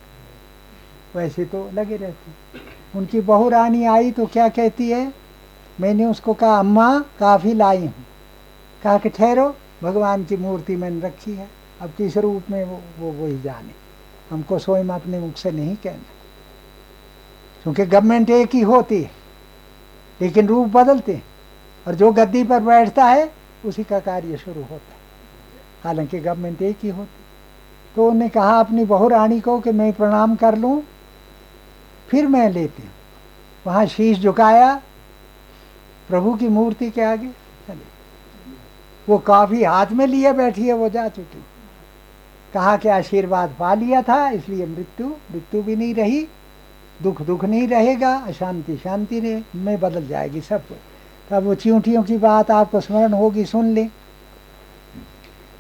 वैसे 1.15 1.45
तो 1.45 1.69
लगे 1.73 1.97
रहते 1.97 2.31
उनकी 2.99 3.21
बहू 3.21 3.49
रानी 3.49 3.85
आई 3.85 4.11
तो 4.11 4.25
क्या 4.25 4.49
कहती 4.49 4.89
है? 4.89 5.13
मैंने 5.81 6.05
उसको 6.05 6.33
कहा, 6.33 6.59
अम्मा, 6.59 7.03
काफ़ी 7.19 7.53
लाई 7.53 7.77
हूँ। 7.77 7.93
कहा 8.83 8.97
कि, 8.97 9.09
ठहरो, 9.09 9.55
भगवान 9.83 10.25
की 10.25 10.37
मूर्ति 10.37 10.75
मैंने 10.75 10.99
रखी 10.99 11.33
है। 11.33 11.47
अब 11.81 11.89
किस 11.97 12.17
रूप 12.17 12.43
में 12.51 12.63
वो 12.63 12.81
वो, 12.99 13.11
वही 13.11 13.41
जाने। 13.41 13.71
हमको 14.31 14.59
स्वयं 14.59 14.87
अपने 14.87 15.19
मुख 15.19 15.35
से 15.35 15.51
नहीं 15.51 15.75
कहना। 15.75 16.09
क्योंकि 17.63 17.85
गवर्नमेंट 17.85 18.29
एक 18.29 18.55
ही 18.55 18.61
होती 18.61 19.01
है, 19.01 19.11
लेकिन 20.21 20.47
रूप 20.47 20.67
बदलते 20.67 21.13
हैं। 21.13 21.23
और 21.87 21.95
जो 21.95 22.11
गद्दी 22.11 22.43
पर 22.43 22.59
बैठता 22.59 23.05
है 23.05 23.40
उसी 23.65 23.83
का 23.83 23.99
कार्य 23.99 24.37
शुरू 24.37 24.61
होता 24.61 24.95
हालाँकि 25.83 26.19
गवर्नमेंट 26.19 26.61
एक 26.61 26.77
ही 26.83 26.89
होती 26.89 27.19
तो 27.95 28.01
उन्होंने 28.01 28.29
कहा, 28.29 28.59
अपनी 28.59 28.85
बहू 28.85 29.07
रानी 29.07 29.39
को 29.41 29.59
कि 29.59 29.71
मैं 29.71 29.91
प्रणाम 29.93 30.35
कर 30.35 30.57
लूँ, 30.57 30.81
फिर 32.09 32.27
मैं 32.27 32.49
लेती 32.49 32.83
हूँ। 32.83 32.91
वहाँ 33.65 33.85
शीश 33.87 34.19
झुकाया, 34.19 34.73
प्रभु 36.09 36.33
की 36.35 36.47
मूर्ति 36.47 36.89
के 36.89 37.01
आगे 37.01 37.27
चले। 37.67 37.89
वो 39.07 39.17
काफ़ी 39.17 39.63
हाथ 39.63 39.91
में 39.91 40.05
लिए 40.07 40.31
बैठी 40.33 40.67
है, 40.67 40.73
वो 40.73 40.89
जा 40.89 41.07
चुकी 41.09 41.43
कहा 42.53 42.77
कि 42.77 42.89
आशीर्वाद 42.89 43.55
पा 43.59 43.73
लिया 43.73 44.01
था, 44.01 44.29
इसलिए 44.29 44.65
मृत्यु 44.67 45.07
मृत्यु 45.07 45.61
भी 45.63 45.75
नहीं 45.75 45.93
रही 45.95 46.27
दुख 46.99 47.21
दुख 47.21 47.45
नहीं 47.45 47.67
रहेगा 47.67 48.15
अशांति 48.17 48.77
शांति 48.77 49.19
रहे 49.19 49.41
में 49.55 49.79
बदल 49.79 50.07
जाएगी 50.07 50.41
सब 50.41 50.67
कुछ। 50.67 50.77
तब 51.31 51.43
वो 51.43 51.55
चींटियों 51.55 52.03
की 52.03 52.17
बात, 52.17 52.51
आपको 52.51 52.81
स्मरण 52.81 53.13
होगी, 53.13 53.45
सुन 53.45 53.65
ले। 53.65 53.87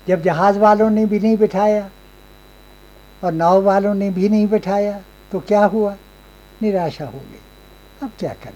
जब 0.07 0.21
जहाज़ 0.21 0.59
वालों 0.59 0.89
ने 0.89 1.05
भी 1.05 1.19
नहीं 1.19 1.37
बिठाया 1.37 1.89
और 3.23 3.31
नाव 3.31 3.61
वालों 3.61 3.93
ने 3.93 4.09
भी 4.09 4.29
नहीं 4.29 4.47
बिठाया 4.47 5.01
तो 5.31 5.39
क्या 5.39 5.65
हुआ? 5.65 5.95
निराशा 6.61 7.05
हो 7.05 7.19
गई। 7.19 7.39
अब 8.03 8.11
क्या 8.19 8.33
करें? 8.33 8.53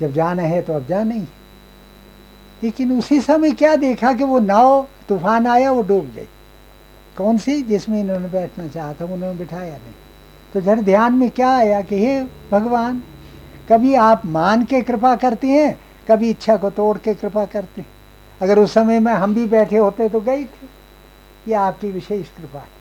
जब 0.00 0.12
जाना 0.12 0.42
है 0.42 0.62
तो 0.62 0.72
अब 0.72 0.86
जाना 0.86 1.14
ही। 1.14 1.24
लेकिन 2.62 2.98
उसी 2.98 3.20
समय 3.20 3.52
क्या 3.52 3.76
देखा 3.76 4.12
कि 4.12 4.24
वो 4.24 4.38
नाव, 4.38 4.86
तूफ़ान 5.08 5.46
आया, 5.46 5.72
वो 5.72 5.82
डूब 5.82 6.12
गई। 6.16 6.28
कौन 7.16 7.38
सी? 7.38 7.62
जिसमें 7.62 8.00
इन्होंने 8.00 8.28
बैठना 8.28 8.68
चाहा 8.68 8.92
था, 8.92 9.04
उन्होंने 9.04 9.38
बिठाया 9.38 9.72
नहीं। 9.72 9.94
तो 10.54 10.60
जरा 10.60 10.82
ध्यान 10.82 11.14
में 11.14 11.30
क्या 11.30 11.56
आया 11.56 11.80
कि 11.80 12.06
हे 12.06 12.26
भगवान 12.52 13.02
कभी 13.68 13.94
आप 13.94 14.24
मान 14.26 14.64
के 14.64 14.80
कृपा 14.82 15.14
करते 15.16 15.48
हैं, 15.48 15.78
कभी 16.08 16.30
इच्छा 16.30 16.56
को 16.56 16.70
तोड़ 16.70 16.96
के 16.98 17.14
कृपा 17.14 17.44
करते 17.46 17.80
हैं। 17.80 17.88
अगर 18.40 18.58
उस 18.58 18.72
समय 18.74 19.00
में 19.00 19.12
हम 19.12 19.34
भी 19.34 19.46
बैठे 19.46 19.76
होते 19.76 20.08
तो 20.08 20.20
गई 20.20 20.44
थे। 20.44 20.66
ये 21.48 21.54
आपकी 21.54 21.90
विशेष 21.90 22.28
कृपा 22.30 22.58
है। 22.58 22.72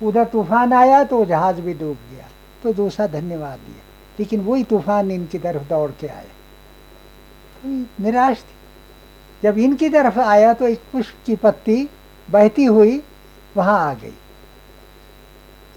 उधर 0.00 0.24
तूफ़ान 0.24 0.72
आया 0.72 1.02
तो 1.04 1.24
जहाज़ 1.24 1.60
भी 1.60 1.74
डूब 1.74 1.96
गया 2.10 2.28
तो 2.62 2.72
दूसरा 2.72 3.06
धन्यवाद 3.08 3.58
दिया। 3.58 3.82
लेकिन 4.18 4.40
वही 4.40 4.64
तूफ़ान 4.64 5.10
इनकी 5.10 5.38
तरफ़ 5.38 5.68
दौड़ 5.68 5.90
के 5.90 6.06
आया। 6.06 6.22
तो 7.54 7.68
निराश 8.04 8.38
थी। 8.38 8.60
जब 9.42 9.58
इनकी 9.58 9.88
तरफ़ 9.88 10.18
आया 10.20 10.52
तो 10.54 10.66
एक 10.66 10.80
पुष्प 10.92 11.24
की 11.26 11.36
पत्ती 11.36 11.88
बहती 12.28 12.64
हुई 12.64 13.00
वहाँ 13.56 13.78
आ 13.80 13.94
गई, 13.94 14.12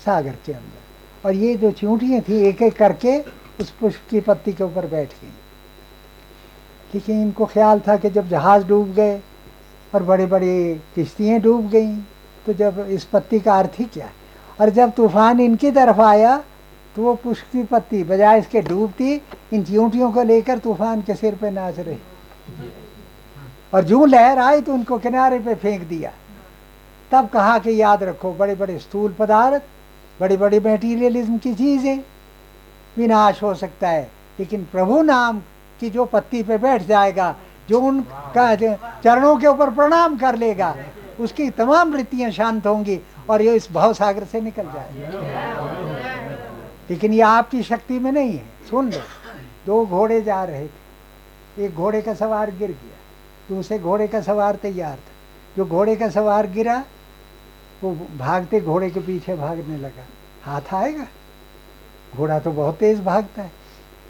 सागर 0.06 0.36
के 0.46 0.54
अंदर। 0.54 1.28
और 1.28 1.34
ये 1.36 1.56
जो 1.56 1.72
चूंटियाँ 1.74 2.22
थी 2.22 2.42
एक 2.48 2.62
एक 2.62 2.76
करके 2.78 3.18
उस 3.62 3.70
पुष्प 3.72 4.10
की 4.10 4.20
पत्ती 4.22 4.54
के 4.54 4.64
ऊपर 4.64 4.86
बैठ 4.88 5.10
गई। 5.12 5.34
लेकिन 6.94 7.22
इनको 7.22 7.46
ख्याल 7.46 7.80
था 7.88 7.96
कि 7.98 8.10
जब 8.10 8.30
जहाज़ 8.30 8.66
डूब 8.68 8.94
गए 8.96 9.20
और 9.94 10.04
बड़े 10.04 10.26
बड़े 10.26 10.82
किश्तियाँ 10.96 11.40
डूब 11.42 11.70
गईं 11.70 11.96
तो 12.46 12.54
जब 12.54 12.86
इस 12.90 13.04
पत्ती 13.04 13.40
का 13.40 13.58
अर्थ 13.60 13.80
ही 13.80 13.86
क्या 13.94 14.10
और 14.62 14.70
जब 14.72 14.92
तूफ़ान 14.96 15.40
इनकी 15.40 15.72
तरफ़ 15.72 16.02
आया 16.02 16.38
तो 16.96 17.02
वो 17.04 17.14
पुष्प 17.24 17.46
की 17.52 17.64
पत्ती 17.66 18.04
बजाय 18.04 18.40
इसके 18.40 18.62
डूबती, 18.62 19.16
इन 19.54 19.64
चूंटियों 19.64 20.12
को 20.12 20.24
लेकर 20.24 20.60
तूफ़ान 20.60 21.02
के 21.02 21.16
सिर 21.16 21.36
पे 21.36 21.50
नाच 21.52 21.80
रही। 21.80 21.98
और 23.74 23.84
जो 23.84 24.06
लहर 24.06 24.40
आई 24.40 24.62
तो 24.62 24.74
उनको 24.74 24.98
किनारे 25.00 25.40
पे 25.40 25.56
फेंक 25.56 25.82
दिया। 25.84 26.12
तब 27.12 27.28
कहा 27.30 27.58
कि 27.60 27.82
याद 27.82 28.04
रखो 28.04 28.34
बड़े 28.34 28.56
बड़े 28.56 28.78
स्थूल 28.80 29.16
पदार्थ 29.20 29.64
बड़ी 30.20 30.38
बड़ी 30.38 30.60
मेटीरियलिज्म 30.60 31.38
की 31.38 31.54
चीज़ें 31.54 32.00
विनाश 32.98 33.44
हो 33.44 33.54
सकता 33.54 33.90
है। 33.90 34.12
लेकिन 34.40 34.68
प्रभु 34.72 35.02
नाम 35.02 35.42
की 35.80 35.90
जो 35.90 36.06
पत्ती 36.06 36.44
पे 36.44 36.58
बैठ 36.58 36.84
जाएगा, 36.84 37.36
जो 37.70 37.82
उनका 37.82 38.56
चरणों 39.02 39.38
के 39.38 39.48
ऊपर 39.48 39.70
प्रणाम 39.70 40.18
कर 40.18 40.36
लेगा, 40.36 40.76
उसकी 41.20 41.50
तमाम 41.50 41.94
वृत्तियाँ 41.94 42.32
शांत 42.32 42.68
होंगी 42.68 43.00
और 43.30 43.42
ये 43.42 43.56
इस 43.56 43.72
भाव 43.72 43.94
सागर 43.94 44.24
से 44.24 44.42
निकल 44.42 44.64
जाएगी। 44.64 45.02
लेकिन 46.90 47.14
ये 47.14 47.22
आपकी 47.22 47.64
शक्ति 47.64 48.00
में 48.00 48.12
नहीं 48.12 48.34
है। 48.34 48.46
सुन 48.70 48.92
लो, 48.92 49.00
दो 49.66 49.86
घोड़े 49.86 50.22
जा 50.22 50.44
रहे 50.44 50.68
थे। 50.68 50.86
एक 51.66 51.76
घोड़े 51.76 52.02
का 52.02 52.14
सवार 52.14 52.52
गिर 52.52 52.72
गया। 52.72 53.56
दूसरे 53.56 53.80
घोड़े 53.80 54.08
का 54.08 54.22
सवार 54.22 54.56
तैयार 54.56 54.96
था। 54.96 55.14
जो 55.58 55.66
घोड़े 55.66 55.96
का 55.96 56.10
सवार 56.10 56.48
गिरा, 56.48 56.84
वो 57.84 57.92
भागते 58.18 58.62
घोड़े 58.62 58.90
के 58.90 59.00
पीछे 59.00 59.36
भागने 59.36 59.78
लगा। 59.78 60.06
हाथ 60.44 60.74
आएगा? 60.74 61.04
घोड़ा 62.16 62.40
तो 62.40 62.52
बहुत 62.52 62.78
तेज 62.78 63.04
भागता 63.04 63.42
है। 63.42 63.52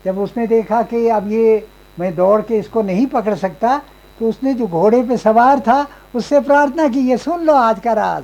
जब 0.05 0.19
उसने 0.19 0.47
देखा 0.47 0.81
कि 0.83 1.07
अब 1.07 1.31
ये 1.31 1.67
मैं 1.99 2.15
दौड़ 2.15 2.41
के 2.41 2.57
इसको 2.57 2.81
नहीं 2.81 3.05
पकड़ 3.07 3.35
सकता 3.35 3.81
तो 4.19 4.29
उसने 4.29 4.53
जो 4.53 4.67
घोड़े 4.67 5.03
पे 5.03 5.17
सवार 5.17 5.59
था, 5.59 5.87
उससे 6.15 6.39
प्रार्थना 6.39 6.87
की, 6.87 6.99
ये 6.99 7.17
सुन 7.17 7.43
लो 7.43 7.53
आज 7.53 7.79
का 7.79 7.93
राज। 7.93 8.23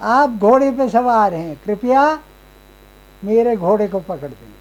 आप 0.00 0.30
घोड़े 0.30 0.70
पे 0.70 0.88
सवार 0.88 1.34
हैं, 1.34 1.60
कृपया 1.64 2.18
मेरे 3.24 3.56
घोड़े 3.56 3.88
को 3.88 4.00
पकड़ 4.00 4.28
दें। 4.28 4.52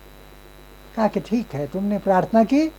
कहा 0.95 1.07
कि 1.07 1.20
ठीक 1.20 1.53
है, 1.53 1.68
तुमने 1.68 1.97
प्रार्थना 1.99 2.43
की। 2.43 2.72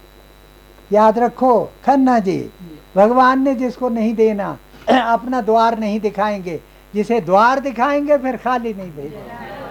याद 0.93 1.19
रखो, 1.19 1.73
खन्ना 1.87 2.19
जी, 2.19 2.51
भगवान 2.97 3.43
ने 3.43 3.55
जिसको 3.55 3.89
नहीं 3.89 4.15
देना, 4.15 4.59
अपना 5.13 5.41
द्वार 5.41 5.79
नहीं 5.79 6.01
दिखाएँगे। 6.01 6.61
जिसे 6.95 7.21
द्वार 7.21 7.61
दिखाएँगे, 7.61 8.19
फिर 8.19 8.37
खाली 8.37 8.75
नहीं 8.75 8.91
भेजेंगे 8.91 9.66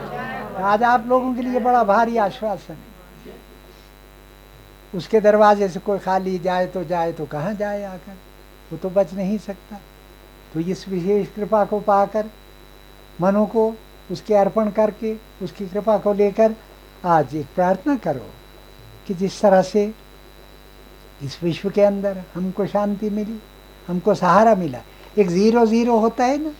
आज 0.55 0.83
आप 0.83 1.07
लोगों 1.07 1.33
के 1.35 1.41
लिए 1.41 1.59
बड़ा 1.59 1.83
भारी 1.83 2.17
आश्वासन। 2.17 2.77
उसके 4.93 5.19
दरवाजे 5.21 5.67
से 5.69 5.79
कोई 5.79 5.99
खाली 5.99 6.37
जाए 6.39 6.67
तो 6.67 6.83
जाए 6.83 7.11
तो 7.13 7.25
कहाँ 7.25 7.53
जाए 7.53 7.83
आकर? 7.83 8.17
वो 8.71 8.77
तो 8.77 8.89
बच 8.89 9.13
नहीं 9.13 9.37
सकता। 9.37 9.79
तो 10.53 10.59
इस 10.59 10.87
विशेष 10.89 11.27
कृपा 11.35 11.63
को 11.65 11.79
पाकर, 11.79 12.29
मनो 13.21 13.45
को 13.45 13.73
उसके 14.11 14.33
अर्पण 14.35 14.69
करके, 14.71 15.15
उसकी 15.43 15.67
कृपा 15.67 15.97
को 15.97 16.13
लेकर 16.13 16.55
आज 17.05 17.35
एक 17.35 17.45
प्रार्थना 17.55 17.95
करो 17.97 18.29
कि 19.07 19.13
जिस 19.13 19.41
तरह 19.41 19.61
से 19.61 19.91
इस 21.23 21.41
विश्व 21.43 21.69
के 21.69 21.81
अंदर 21.81 22.23
हमको 22.35 22.65
शांति 22.67 23.09
मिली, 23.09 23.39
हमको 23.87 24.13
सहारा 24.15 24.55
मिला। 24.55 24.79
एक 25.17 25.29
ज़ीरो 25.29 25.65
ज़ीरो 25.65 25.97
होता 25.99 26.25
है 26.25 26.37
ना 26.37 26.53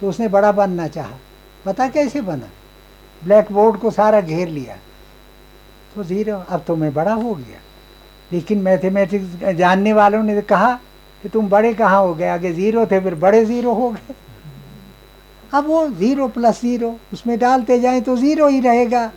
तो 0.00 0.08
उसने 0.08 0.28
बड़ा 0.28 0.52
बनना 0.52 0.86
चाहा। 0.88 1.18
पता 1.64 1.88
कैसे 1.88 2.20
बना? 2.20 2.48
ब्लैक 3.24 3.52
बोर्ड 3.52 3.80
को 3.80 3.90
सारा 3.90 4.20
घेर 4.20 4.48
लिया। 4.48 4.76
तो 5.94 6.04
ज़ीरो, 6.04 6.36
अब 6.48 6.64
तो 6.66 6.76
मैं 6.76 6.92
बड़ा 6.94 7.12
हो 7.12 7.34
गया। 7.34 7.60
लेकिन 8.32 8.58
मैथमेटिक्स 8.58 9.54
जानने 9.54 9.92
वालों 9.92 10.22
ने 10.22 10.40
कहा 10.42 10.72
कि 11.22 11.28
तुम 11.28 11.48
बड़े 11.48 11.72
कहाँ 11.74 12.00
हो 12.00 12.14
गए? 12.14 12.28
आगे 12.28 12.52
ज़ीरो 12.52 12.86
थे, 12.86 13.00
फिर 13.00 13.14
बड़े 13.14 13.44
ज़ीरो 13.44 13.72
हो 13.72 13.90
गए। 13.90 14.14
अब 15.54 15.66
वो 15.66 15.88
ज़ीरो 15.88 16.28
प्लस 16.28 16.60
ज़ीरो, 16.60 16.96
उसमें 17.12 17.38
डालते 17.38 17.80
जाएँ 17.80 18.00
तो 18.00 18.16
ज़ीरो 18.16 18.48
ही 18.48 18.60
रहेगा। 18.60 19.10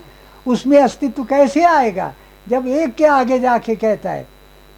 उसमें 0.47 0.81
अस्तित्व 0.81 1.23
कैसे 1.23 1.63
आएगा? 1.63 2.13
जब 2.49 2.67
एक 2.67 2.95
के 2.95 3.05
आगे 3.05 3.39
जाके 3.39 3.75
कहता 3.75 4.11
है 4.11 4.27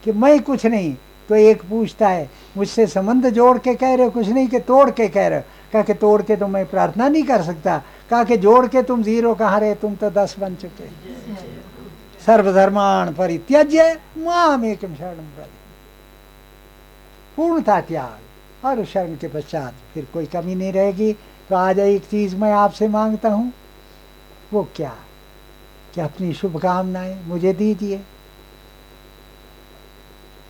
कि 0.03 0.11
मैं 0.11 0.41
कुछ 0.43 0.65
नहीं 0.65 0.95
तो 1.29 1.35
एक 1.35 1.61
पूछता 1.61 2.07
है, 2.07 2.29
मुझसे 2.57 2.87
संबंध 2.87 3.29
जोड़ 3.29 3.57
के 3.57 3.75
कह 3.75 3.93
रहे 3.95 4.05
हो, 4.05 4.11
कुछ 4.11 4.27
नहीं 4.27 4.47
कि 4.47 4.59
तोड़ 4.59 4.89
के 4.91 5.07
कह 5.07 5.27
रहे 5.27 5.39
हो? 5.39 5.45
कह 5.73 5.81
के 5.81 5.93
तोड़ 5.93 6.21
के 6.21 6.35
तो 6.35 6.47
मैं 6.47 6.65
प्रार्थना 6.65 7.07
नहीं 7.07 7.23
कर 7.23 7.41
सकता। 7.41 7.81
कहा 8.09 8.23
कि 8.23 8.37
जोड़ 8.37 8.65
के 8.67 8.81
तुम 8.83 9.03
ज़ीरो 9.03 9.33
कहाँ 9.35 9.59
रहे? 9.59 9.75
तुम 9.75 9.95
तो 9.95 10.09
दस 10.09 10.35
बन 10.39 10.55
चुके। 10.55 10.87
सर्वधर्मान 12.25 13.13
परित्यज्य 13.13 13.93
माम 14.17 14.65
एकम 14.65 14.95
शरण 14.95 15.25
पूर्णता 17.37 17.79
त्याग 17.81 18.65
और 18.65 18.83
शरण 18.85 19.15
के 19.15 19.27
पश्चात 19.27 19.73
फिर 19.93 20.07
कोई 20.13 20.25
कमी 20.25 20.55
नहीं 20.55 20.71
रहेगी। 20.73 21.11
तो 21.49 21.55
आज 21.55 21.79
एक 21.79 22.05
चीज़ 22.05 22.35
मैं 22.35 22.51
आपसे 22.53 22.87
माँगता 22.87 23.29
हूँ, 23.29 23.51
वो 24.53 24.67
क्या? 24.75 24.93
कि 25.95 26.01
अपनी 26.01 26.33
शुभकामनाएँ 26.33 27.15
मुझे 27.25 27.53
दीजिए, 27.53 27.97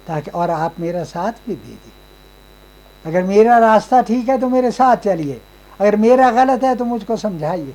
ताकि 0.08 0.32
और 0.32 0.50
आप 0.52 0.80
मेरा 0.80 1.04
साथ 1.04 1.48
भी 1.48 1.56
दीजिए। 1.56 1.92
अगर 3.06 3.24
मेरा 3.24 3.58
रास्ता 3.58 4.02
ठीक 4.02 4.30
है 4.30 4.38
तो 4.40 4.50
मेरे 4.50 4.72
साथ 4.72 4.98
चलिए। 4.98 5.42
अगर 5.80 5.96
मेरा 5.96 6.30
गलत 6.32 6.64
है 6.64 6.76
तो 6.76 6.86
मुझको 6.86 7.18
समझाइए। 7.18 7.74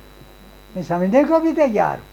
मैं 0.75 0.83
समझने 0.83 1.23
को 1.23 1.39
भी 1.39 1.51
तैयार 1.53 1.97
हूँ। 1.97 2.05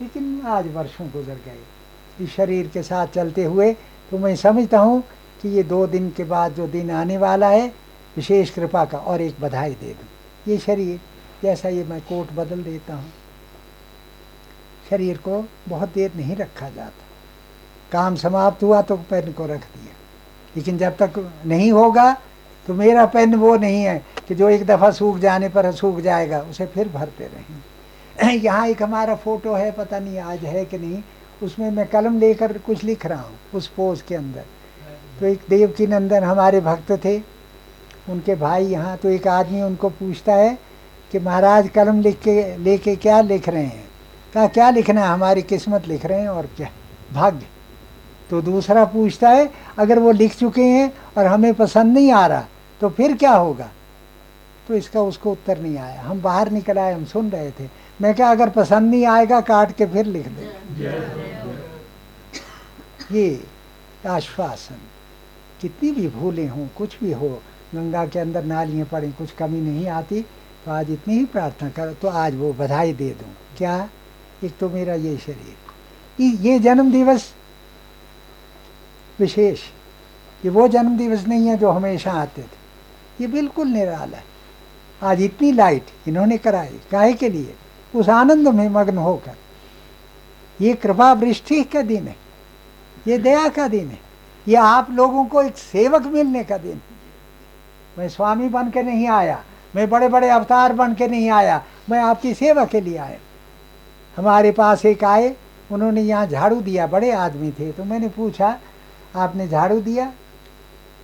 लेकिन 0.00 0.40
आज 0.48 0.66
वर्षों 0.74 1.08
गुजर 1.10 1.38
गए। 1.46 2.24
इस 2.24 2.34
शरीर 2.34 2.68
के 2.68 2.82
साथ 2.82 3.06
चलते 3.06 3.44
हुए 3.44 3.72
तो 4.10 4.18
मैं 4.18 4.34
समझता 4.36 4.78
हूँ 4.78 5.02
कि 5.42 5.48
ये 5.48 5.62
दो 5.64 5.86
दिन 5.86 6.10
के 6.10 6.24
बाद 6.24 6.54
जो 6.54 6.66
दिन 6.68 6.90
आने 6.90 7.16
वाला 7.18 7.48
है, 7.48 7.66
विशेष 8.16 8.50
कृपा 8.50 8.84
का 8.84 8.98
और 8.98 9.20
एक 9.20 9.40
बधाई 9.40 9.70
दे 9.72 9.90
दूँ। 9.90 10.08
ये 10.46 10.58
शरीर, 10.58 11.00
जैसा 11.42 11.68
ये 11.68 11.84
मैं 11.84 12.00
कोट 12.02 12.32
बदल 12.32 12.62
देता 12.62 12.94
हूँ, 12.94 13.12
शरीर 14.90 15.16
को 15.18 15.44
बहुत 15.68 15.92
देर 15.94 16.12
नहीं 16.16 16.36
रखा 16.36 16.68
जाता। 16.68 17.04
काम 17.92 18.16
समाप्त 18.16 18.62
हुआ 18.62 18.80
तो 18.82 18.96
पेन 19.10 19.32
को 19.32 19.44
रख 19.44 19.60
दिया। 19.60 19.94
लेकिन 20.56 20.78
जब 20.78 20.96
तक 20.96 21.18
नहीं 21.46 21.70
होगा 21.72 22.12
तो 22.66 22.74
मेरा 22.74 23.04
पेन 23.06 23.34
वो 23.34 23.56
नहीं 23.56 23.82
है। 23.82 24.02
कि 24.30 24.34
जो 24.34 24.48
एक 24.48 24.64
दफ़ा 24.66 24.90
सूख 24.90 25.16
जाने 25.18 25.48
पर 25.48 25.70
सूख 25.72 25.98
जाएगा, 26.00 26.38
उसे 26.40 26.66
फिर 26.66 26.88
भरते 26.88 27.24
रहेंगे 27.24 28.36
यहाँ 28.44 28.66
एक 28.68 28.82
हमारा 28.82 29.14
फ़ोटो 29.14 29.54
है, 29.54 29.70
पता 29.70 29.98
नहीं 29.98 30.18
आज 30.18 30.44
है 30.44 30.64
कि 30.64 30.78
नहीं। 30.78 31.02
उसमें 31.42 31.70
मैं 31.70 31.86
कलम 31.86 32.18
लेकर 32.20 32.52
कुछ 32.58 32.84
लिख 32.84 33.06
रहा 33.06 33.20
हूँ, 33.20 33.38
उस 33.54 33.66
पोज 33.66 34.02
के 34.02 34.14
अंदर। 34.14 34.44
तो 35.20 35.26
एक 35.26 35.40
देवकी 35.48 35.86
नंदन 35.86 36.24
हमारे 36.24 36.60
भक्त 36.60 36.92
थे, 37.04 37.16
उनके 38.08 38.34
भाई 38.34 38.66
यहाँ 38.66 38.96
तो 38.96 39.08
एक 39.08 39.26
आदमी 39.28 39.62
उनको 39.62 39.88
पूछता 39.88 40.34
है 40.34 40.58
कि 41.12 41.18
महाराज 41.18 41.68
कलम 41.68 42.00
लिख 42.00 42.20
के 42.20 42.56
लेके 42.56 42.96
क्या 42.96 43.20
लिख 43.20 43.48
रहे 43.48 43.64
हैं? 43.64 43.84
कहा, 44.34 44.46
क्या 44.46 44.70
लिखना 44.70 45.04
है? 45.04 45.08
हमारी 45.08 45.42
किस्मत 45.42 45.88
लिख 45.88 46.06
रहे 46.06 46.20
हैं 46.20 46.28
और 46.28 46.48
क्या? 46.56 46.68
भाग्य। 47.12 47.46
तो 48.30 48.42
दूसरा 48.42 48.84
पूछता 48.84 49.30
है, 49.30 49.50
अगर 49.78 49.98
वो 49.98 50.12
लिख 50.12 50.38
चुके 50.38 50.62
हैं 50.62 50.92
और 51.18 51.26
हमें 51.26 51.52
पसंद 51.54 51.94
नहीं 51.94 52.12
आ 52.12 52.26
रहा 52.26 52.46
तो 52.80 52.88
फिर 52.90 53.16
क्या 53.16 53.32
होगा? 53.32 53.70
तो 54.70 54.76
इसका 54.76 55.00
उसको 55.02 55.30
उत्तर 55.32 55.58
नहीं 55.58 55.78
आया। 55.78 56.00
हम 56.00 56.20
बाहर 56.22 56.50
निकल 56.50 56.78
आए, 56.78 56.92
हम 56.92 57.04
सुन 57.04 57.30
रहे 57.30 57.50
थे। 57.50 57.68
मैं 58.00 58.14
क्या 58.14 58.30
अगर 58.30 58.48
पसंद 58.50 58.90
नहीं 58.90 59.06
आएगा, 59.06 59.40
काट 59.40 59.72
के 59.76 59.86
फिर 59.86 60.06
लिख 60.06 60.26
दे। 60.28 60.44
ये 63.10 63.42
आश्वासन। 64.06 64.78
कितनी 65.60 65.90
भी 65.90 66.08
भूलें 66.10 66.48
हों, 66.48 66.66
कुछ 66.78 66.98
भी 67.00 67.12
हो, 67.12 67.28
गंगा 67.74 68.06
के 68.06 68.18
अंदर 68.18 68.44
नालियाँ 68.44 68.86
पड़ें, 68.86 69.12
कुछ 69.12 69.30
कमी 69.32 69.60
नहीं 69.60 69.88
आती 69.88 70.22
तो 70.64 70.70
आज 70.70 70.90
इतनी 70.90 71.14
ही 71.14 71.24
प्रार्थना 71.26 71.70
करो 71.70 71.94
तो 71.94 72.08
आज 72.08 72.34
वो 72.36 72.52
बधाई 72.52 72.92
दे 72.92 73.10
दूँ। 73.10 73.34
क्या? 73.58 73.88
एक 74.44 74.56
तो 74.58 74.68
मेरा 74.68 74.94
ये 74.94 75.16
शरीर। 75.18 76.22
ये 76.22 76.58
जन्म 76.58 76.92
दिवस 76.92 77.32
विशेष। 79.18 79.60
ये 80.44 80.50
वो 80.50 80.68
जन्म 80.68 80.96
दिवस 80.98 81.26
नहीं 81.26 81.46
है 81.48 81.56
जो 81.58 81.70
हमेशा 81.70 82.12
आते 82.12 82.42
थे। 82.42 82.58
ये 83.20 83.26
बिल्कुल 83.28 83.68
निराला 83.68 84.16
है। 84.16 84.28
आज 85.00 85.22
इतनी 85.22 85.52
लाइट 85.52 85.86
इन्होंने 86.08 86.36
कराई, 86.38 86.78
काहे 86.90 87.12
के 87.12 87.28
लिए? 87.28 87.54
उस 87.94 88.08
आनंद 88.08 88.48
में 88.48 88.68
मग्न 88.68 88.98
होकर। 88.98 89.36
ये 90.58 90.74
कृपा 90.74 91.12
वृष्टि 91.12 91.62
का 91.64 91.82
दिन 91.82 92.06
है, 92.08 92.16
ये 93.06 93.18
दया 93.18 93.48
का 93.48 93.68
दिन 93.68 93.88
है, 93.88 93.98
ये 94.46 94.56
आप 94.56 94.90
लोगों 94.90 95.24
को 95.24 95.42
एक 95.42 95.56
सेवक 95.56 96.06
मिलने 96.06 96.44
का 96.44 96.58
दिन 96.58 96.80
मैं 97.98 98.08
स्वामी 98.08 98.48
बन 98.48 98.70
के 98.70 98.82
नहीं 98.82 99.06
आया, 99.08 99.42
मैं 99.76 99.88
बड़े 99.90 100.08
बड़े 100.08 100.28
अवतार 100.30 100.72
बन 100.72 100.94
के 100.94 101.08
नहीं 101.08 101.30
आया, 101.30 101.62
मैं 101.90 102.00
आपकी 102.00 102.34
सेवा 102.34 102.64
के 102.64 102.80
लिए 102.80 102.96
आया। 102.98 103.18
हमारे 104.16 104.50
पास 104.52 104.84
एक 104.86 105.04
आए, 105.04 105.34
उन्होंने 105.70 106.02
यहाँ 106.02 106.26
झाड़ू 106.26 106.60
दिया, 106.60 106.86
बड़े 106.86 107.10
आदमी 107.12 107.50
थे 107.52 107.70
तो 107.72 107.84
मैंने 107.84 108.08
पूछा, 108.10 108.58
आपने 109.16 109.48
झाड़ू 109.48 109.80
दिया? 109.80 110.12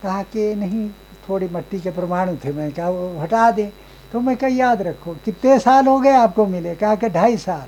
कहा 0.03 0.23
कि 0.23 0.55
नहीं, 0.55 0.89
थोड़ी 1.29 1.49
मट्टी 1.49 1.81
के 1.81 1.91
परमाणु 1.91 2.37
थे, 2.37 2.53
मैं 2.53 2.71
कहा, 2.73 2.89
वो 2.89 3.21
हटा 3.21 3.51
दें। 3.51 3.71
तो 4.13 4.21
मैं 4.21 4.37
कहा, 4.37 4.49
याद 4.49 4.83
रखो, 4.83 5.17
कितने 5.25 5.59
साल 5.59 5.87
हो 5.87 6.01
गए 6.01 6.13
आपको 6.13 6.47
मिले? 6.47 6.75
कहा, 6.75 6.95
कि 6.95 7.09
ढाई 7.09 7.37
साल. 7.37 7.67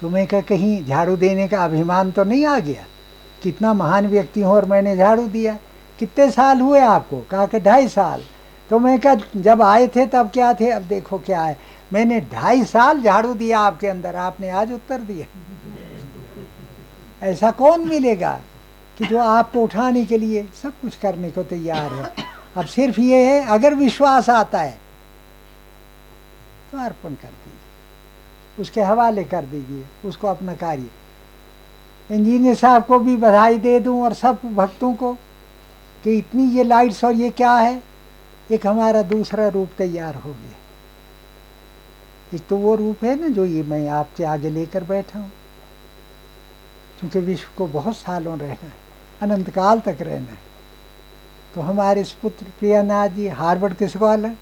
तो 0.00 0.08
मैं 0.08 0.26
कहा, 0.26 0.40
कहीं 0.40 0.84
झाड़ू 0.84 1.16
देने 1.16 1.48
का 1.48 1.64
अभिमान 1.64 2.10
तो 2.10 2.24
नहीं 2.24 2.46
आ 2.46 2.58
गया? 2.58 2.84
कितना 3.42 3.74
महान 3.74 4.06
व्यक्ति 4.06 4.40
हूँ 4.40 4.52
और 4.52 4.64
मैंने 4.64 4.96
झाड़ू 4.96 5.26
दिया। 5.28 5.58
कितने 5.98 6.30
साल 6.30 6.60
हुए 6.60 6.80
आपको? 6.80 7.20
कहा, 7.30 7.46
कि 7.46 7.60
ढाई 7.60 7.88
साल. 7.88 8.22
तो 8.70 8.78
मैं 8.78 9.00
कहा, 9.00 9.16
जब 9.36 9.62
आए 9.62 9.88
थे 9.88 10.06
तब 10.06 10.30
क्या 10.30 10.54
थे? 10.54 10.70
अब 10.70 10.82
देखो 10.82 11.18
क्या 11.18 11.42
है। 11.42 11.58
मैंने 11.92 12.20
ढाई 12.20 12.64
साल 12.64 13.02
झाड़ू 13.02 13.34
दिया 13.34 13.60
आपके 13.60 13.86
अंदर, 13.86 14.16
आपने 14.16 14.50
आज 14.50 14.72
उत्तर 14.72 15.00
दिया। 15.00 15.26
ऐसा 17.22 17.50
कौन 17.50 17.88
मिलेगा 17.88 18.40
कि 18.98 19.04
जो 19.04 19.18
आपको 19.18 19.62
उठाने 19.62 20.04
के 20.04 20.18
लिए 20.18 20.48
सब 20.62 20.70
कुछ 20.70 20.96
करने 20.96 21.30
को 21.30 21.42
तैयार 21.42 21.92
है? 21.92 22.23
अब 22.56 22.66
सिर्फ़ 22.66 23.00
ये 23.00 23.24
है, 23.24 23.44
अगर 23.46 23.74
विश्वास 23.74 24.28
आता 24.30 24.60
है 24.60 24.78
तो 26.72 26.78
अर्पण 26.78 27.14
कर 27.14 27.28
दीजिए। 27.28 28.62
उसके 28.62 28.82
हवाले 28.82 29.24
कर 29.24 29.44
दीजिए, 29.44 29.84
उसको 30.04 30.28
अपना 30.28 30.54
कार्य। 30.54 30.90
इंजीनियर 32.10 32.54
साहब 32.54 32.84
को 32.84 32.98
भी 32.98 33.16
बधाई 33.16 33.58
दे 33.58 33.78
दूँ 33.80 34.02
और 34.04 34.14
सब 34.14 34.38
भक्तों 34.54 34.94
को 34.94 35.12
कि 36.04 36.16
इतनी 36.18 36.44
ये 36.50 36.64
लाइट्स 36.64 37.04
और 37.04 37.12
ये 37.12 37.30
क्या 37.30 37.52
है? 37.52 37.82
एक 38.50 38.66
हमारा 38.66 39.02
दूसरा 39.04 39.48
रूप 39.48 39.70
तैयार 39.78 40.14
हो 40.14 40.30
गया। 40.30 40.52
एक 42.34 42.46
तो 42.46 42.56
वो 42.56 42.74
रूप 42.74 43.04
है 43.04 43.20
ना 43.20 43.28
जो 43.28 43.44
ये 43.44 43.62
मैं 43.62 43.88
आपके 43.88 44.24
आगे 44.24 44.50
लेकर 44.50 44.84
बैठा 44.84 45.18
हूँ। 45.18 45.30
क्योंकि 47.00 47.18
विश्व 47.18 47.48
को 47.58 47.66
बहुत 47.66 47.96
सालों 47.96 48.38
रहना 48.38 48.66
है, 48.66 48.72
अनंत 49.22 49.50
काल 49.50 49.80
तक 49.80 49.96
रहना 50.00 50.32
है। 50.32 50.53
तो 51.54 51.60
हमारे 51.60 52.02
पुत्र 52.22 52.46
प्रियानाथ 52.58 53.08
जी 53.08 53.28
हार्वर्ड 53.30 53.74
के 53.74 53.88
स्कॉलर 53.88 54.34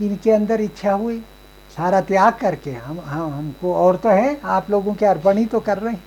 इनके 0.00 0.30
अंदर 0.30 0.60
इच्छा 0.60 0.92
हुई, 0.92 1.18
सारा 1.76 2.00
त्याग 2.00 2.32
करके। 2.32 2.70
हम 2.70 3.00
हम, 3.00 3.32
हमको 3.32 3.74
और 3.74 3.96
तो 3.96 4.08
है, 4.08 4.40
आप 4.44 4.70
लोगों 4.70 4.94
के 4.94 5.06
अर्पण 5.06 5.38
ही 5.38 5.46
तो 5.46 5.60
कर 5.60 5.78
रहे 5.78 5.92
हैं, 5.92 6.02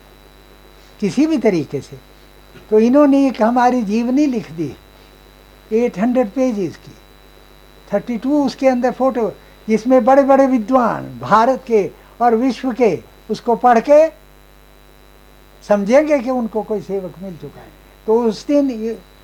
किसी 0.99 1.25
भी 1.27 1.37
तरीके 1.37 1.81
से। 1.81 1.97
तो 2.69 2.79
इन्होंने 2.79 3.25
एक 3.27 3.41
हमारी 3.41 3.81
जीवनी 3.83 4.25
लिख 4.25 4.51
दी, 4.51 4.75
एट 5.71 5.99
हंड्रेड 5.99 6.29
पेजेस 6.29 6.75
की। 6.77 6.91
थर्टी 7.93 8.17
टू 8.17 8.43
उसके 8.45 8.67
अंदर 8.67 8.91
फ़ोटो, 8.91 9.31
जिसमें 9.67 10.03
बड़े 10.05 10.23
बड़े 10.23 10.47
विद्वान 10.47 11.19
भारत 11.19 11.63
के 11.67 11.89
और 12.21 12.35
विश्व 12.35 12.71
के, 12.73 12.95
उसको 13.29 13.55
पढ़ 13.57 13.79
के 13.79 14.07
समझेंगे 15.63 16.19
कि 16.19 16.29
उनको 16.29 16.61
कोई 16.63 16.81
सेवक 16.81 17.13
मिल 17.21 17.35
चुका 17.37 17.59
है। 17.59 17.71
तो 18.07 18.21
उस 18.23 18.45
दिन 18.47 18.69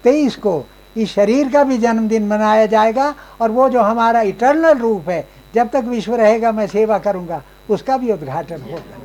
तेईस 0.06 0.36
को 0.38 0.64
इस 0.96 1.14
शरीर 1.14 1.52
का 1.52 1.64
भी 1.64 1.78
जन्मदिन 1.78 2.28
मनाया 2.28 2.66
जाएगा 2.66 3.14
और 3.42 3.52
वो 3.52 3.70
जो 3.70 3.82
हमारा 3.82 4.22
इटर्नल 4.24 4.78
रूप 4.78 5.10
है, 5.10 5.28
जब 5.56 5.70
तक 5.70 5.84
विश्व 5.86 6.16
रहेगा, 6.16 6.52
मैं 6.52 6.68
सेवा 6.68 6.98
करूँगा, 7.00 7.42
उसका 7.70 7.98
भी 7.98 8.12
उद्घाटन 8.12 8.62
होगा 8.62 9.04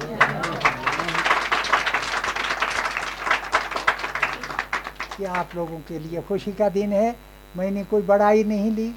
ये 5.20 5.26
आप 5.28 5.48
लोगों 5.57 5.78
के 5.88 5.98
लिए 5.98 6.20
खुशी 6.28 6.53
का 6.53 6.68
दिन 6.68 6.92
है। 6.92 7.14
मैंने 7.55 7.84
कोई 7.84 8.03
बड़ाई 8.03 8.44
नहीं 8.44 8.70
ली, 8.70 8.88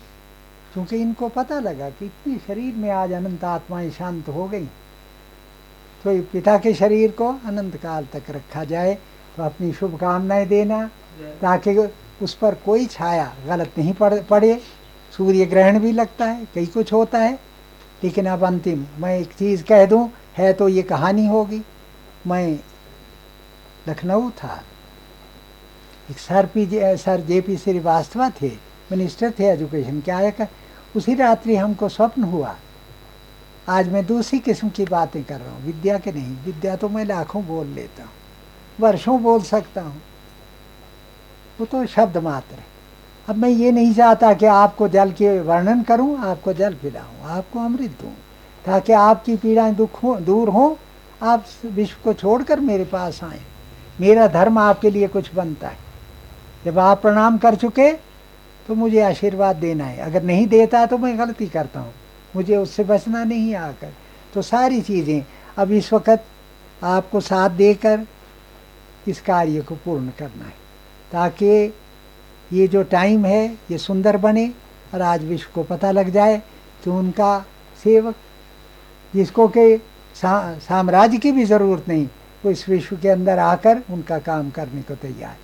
क्योंकि 0.73 0.97
इनको 0.97 1.27
पता 1.29 1.59
लगा 1.59 1.89
कि 1.89 2.05
इतनी 2.05 2.35
शरीर 2.47 2.75
में 2.75 2.89
आज 2.91 3.11
अनंत 3.13 3.43
आत्माएँ 3.43 3.89
शांत 3.91 4.29
हो 4.29 4.47
गई। 4.47 4.65
तो 6.03 6.21
पिता 6.31 6.57
के 6.57 6.73
शरीर 6.73 7.11
को 7.11 7.27
अनंत 7.47 7.75
काल 7.77 8.07
तक 8.13 8.29
रखा 8.29 8.63
जाए 8.63 8.93
तो 9.37 9.43
अपनी 9.43 9.71
शुभकामनाएँ 9.73 10.45
देना 10.47 10.89
ताकि 11.41 11.75
उस 12.21 12.33
पर 12.33 12.55
कोई 12.55 12.85
छाया 12.85 13.33
गलत 13.47 13.77
नहीं 13.77 13.93
पड़, 13.93 14.13
पड़े। 14.21 14.59
सूर्य 15.13 15.45
ग्रहण 15.45 15.79
भी 15.79 15.91
लगता 15.91 16.25
है, 16.25 16.47
कई 16.55 16.65
कुछ 16.65 16.93
होता 16.93 17.19
है। 17.19 17.39
लेकिन 18.03 18.25
अब 18.25 18.43
अंतिम, 18.43 18.85
मैं 18.99 19.17
एक 19.19 19.33
चीज़ 19.33 19.63
कह 19.63 19.85
दूँ, 19.85 20.09
है 20.37 20.51
तो 20.53 20.67
ये 20.69 20.81
कहानी 20.83 21.25
होगी। 21.27 21.61
मैं 22.27 22.59
लखनऊ 23.87 24.29
था। 24.31 24.61
एक 26.11 26.17
sir 26.17 26.45
P 26.45 26.65
J, 26.65 26.95
sir 26.97 27.21
J 27.21 27.39
P 27.41 27.57
Srivastava 27.57 28.29
थे, 28.41 28.51
मिनिस्टर 28.91 29.31
थे 29.31 29.45
एजुकेशन 29.45 30.01
क्या 30.01 30.17
है 30.17 30.49
उसी 30.95 31.15
रात्रि 31.15 31.55
हमको 31.55 31.89
स्वप्न 31.89 32.23
हुआ। 32.23 32.55
आज 33.69 33.89
मैं 33.89 34.05
दूसरी 34.05 34.39
किस्म 34.39 34.69
की 34.69 34.85
बातें 34.85 35.23
कर 35.23 35.39
रहा 35.39 35.51
हूँ। 35.51 35.63
विद्या 35.65 35.97
के 35.97 36.11
नहीं, 36.11 36.35
विद्या 36.45 36.75
तो 36.75 36.89
मैं 36.89 37.05
लाखों 37.05 37.45
बोल 37.45 37.67
लेता 37.67 38.03
हूँ, 38.03 38.11
वर्षों 38.79 39.21
बोल 39.23 39.41
सकता 39.41 39.81
हूँ। 39.81 40.01
वो 41.63 41.67
तो 41.71 41.85
शब्द 41.87 42.17
मात्र 42.17 42.55
है। 42.55 42.65
अब 43.27 43.35
मैं 43.35 43.49
ये 43.49 43.71
नहीं 43.71 43.93
चाहता 43.95 44.33
कि 44.33 44.45
आपको 44.45 44.87
जल 44.87 45.11
के 45.11 45.39
वर्णन 45.41 45.81
करूँ, 45.83 46.17
आपको 46.21 46.53
जल 46.53 46.73
पिलाऊं, 46.73 47.29
आपको 47.31 47.59
अमृत 47.59 47.91
दूँ, 48.01 48.11
ताकि 48.65 48.93
आपकी 48.93 49.35
पीड़ाएँ 49.35 49.73
दुख 49.75 50.01
हो, 50.03 50.15
दूर 50.19 50.49
हों, 50.49 50.75
आप 51.21 51.45
विश्व 51.65 51.97
को 52.03 52.13
छोड़कर 52.13 52.59
मेरे 52.59 52.85
पास 52.85 53.23
आए। 53.23 53.39
मेरा 54.01 54.27
धर्म 54.27 54.57
आपके 54.59 54.89
लिए 54.91 55.07
कुछ 55.07 55.33
बनता 55.35 55.67
है। 55.67 55.77
जब 56.65 56.79
आप 56.79 57.01
प्रणाम 57.01 57.37
कर 57.37 57.55
चुके 57.55 57.91
तो 58.67 58.75
मुझे 58.75 59.01
आशीर्वाद 59.01 59.55
देना 59.55 59.85
है। 59.85 59.97
अगर 59.99 60.23
नहीं 60.23 60.47
देता 60.47 60.85
तो 60.85 60.97
मैं 60.97 61.17
गलती 61.19 61.47
करता 61.47 61.79
हूँ। 61.79 61.93
मुझे 62.35 62.57
उससे 62.57 62.83
बचना 62.83 63.23
नहीं 63.23 63.55
आकर। 63.55 63.93
तो 64.33 64.41
सारी 64.41 64.81
चीज़ें 64.81 65.23
अब 65.57 65.71
इस 65.71 65.91
वक्त 65.93 66.25
आपको 66.81 67.19
साथ 67.21 67.49
देकर 67.57 68.05
इस 69.07 69.21
कार्य 69.21 69.61
को 69.61 69.75
पूर्ण 69.75 70.09
करना 70.19 70.45
है। 70.45 70.61
ताकि 71.13 71.73
ये 72.51 72.67
जो 72.67 72.83
टाइम 72.83 73.25
है 73.25 73.45
ये 73.71 73.77
सुंदर 73.77 74.17
बने 74.17 74.47
और 74.93 75.01
आज 75.01 75.23
विश्व 75.23 75.49
को 75.55 75.63
पता 75.63 75.91
लग 75.91 76.09
जाए 76.09 76.37
कि 76.83 76.89
उनका 76.89 77.39
सेवक 77.83 78.15
जिसको 79.13 79.47
कि 79.47 79.77
सा, 80.15 80.57
साम्राज्य 80.59 81.17
की 81.17 81.31
भी 81.31 81.45
ज़रूरत 81.45 81.87
नहीं 81.89 82.05
वो 82.45 82.51
इस 82.51 82.67
विश्व 82.69 82.97
के 82.97 83.09
अंदर 83.09 83.39
आकर 83.39 83.81
उनका 83.91 84.17
काम 84.19 84.49
करने 84.49 84.81
को 84.81 84.95
तैयार 84.95 85.35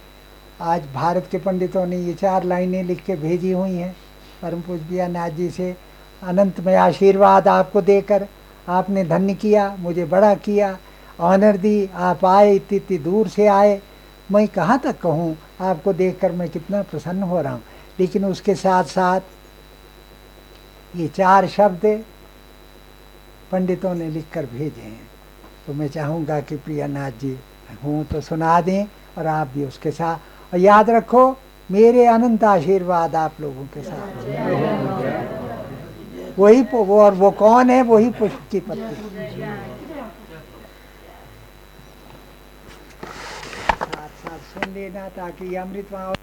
आज 0.61 0.83
भारत 0.93 1.27
के 1.31 1.37
पंडितों 1.37 1.85
ने 1.85 1.97
ये 1.97 2.13
चार 2.13 2.43
लाइनें 2.43 2.83
लिख 2.83 3.03
के 3.05 3.15
भेजी 3.15 3.51
हुई 3.51 3.71
हैं। 3.71 3.95
परम 4.41 4.61
पूज्य 4.61 5.07
नाथ 5.07 5.29
जी 5.29 5.49
से 5.49 5.75
अनंतमय 6.21 6.75
आशीर्वाद 6.75 7.47
आपको 7.47 7.81
देकर 7.81 8.27
आपने 8.67 9.03
धन्य 9.05 9.33
किया 9.33 9.75
मुझे 9.79 10.05
बड़ा 10.05 10.33
किया 10.35 10.77
ऑनर 11.19 11.57
दी 11.57 11.89
आप 11.95 12.25
आए 12.25 12.53
इतनी 12.55 12.77
इतनी 12.77 12.97
दूर 12.97 13.27
से 13.27 13.47
आए। 13.47 13.79
मैं 14.31 14.47
कहाँ 14.47 14.79
तक 14.79 14.99
कहूँ? 15.01 15.35
आपको 15.61 15.93
देखकर 15.93 16.31
मैं 16.31 16.49
कितना 16.49 16.81
प्रसन्न 16.81 17.23
हो 17.23 17.41
रहा 17.41 17.53
हूँ। 17.53 17.61
लेकिन 17.99 18.25
उसके 18.25 18.55
साथ 18.55 18.83
साथ 18.83 19.21
ये 20.95 21.07
चार 21.07 21.47
शब्द 21.47 21.85
पंडितों 23.51 23.93
ने 23.95 24.09
लिखकर 24.09 24.45
भेजे 24.45 24.81
हैं। 24.81 25.07
तो 25.67 25.73
मैं 25.73 25.87
चाहूँगा 25.87 26.39
कि 26.41 26.55
प्रियानाथ 26.55 27.11
जी, 27.11 27.37
हूँ 27.83 28.05
तो 28.05 28.21
सुना 28.21 28.61
दें 28.61 28.85
और 29.17 29.27
आप 29.27 29.47
भी 29.47 29.65
उसके 29.65 29.91
साथ। 29.91 30.53
और 30.53 30.59
याद 30.59 30.89
रखो, 30.89 31.37
मेरे 31.69 32.05
अनंत 32.07 32.43
आशीर्वाद 32.43 33.15
आप 33.15 33.41
लोगों 33.41 33.65
के 33.65 33.81
साथ। 33.83 34.07
वही 36.39 36.61
वो 36.63 36.99
और 37.01 37.13
वो 37.13 37.31
कौन 37.31 37.69
है? 37.69 37.81
वही 37.81 38.09
पुष्प 38.09 38.39
की 38.51 38.59
पत्ती 38.59 38.95
साथ 43.79 44.09
साथ 44.19 44.39
सुन 44.53 44.58
लेना 44.69 45.07
ताकि 45.17 45.55
अमृत 45.55 45.91
वहाँ 45.91 46.13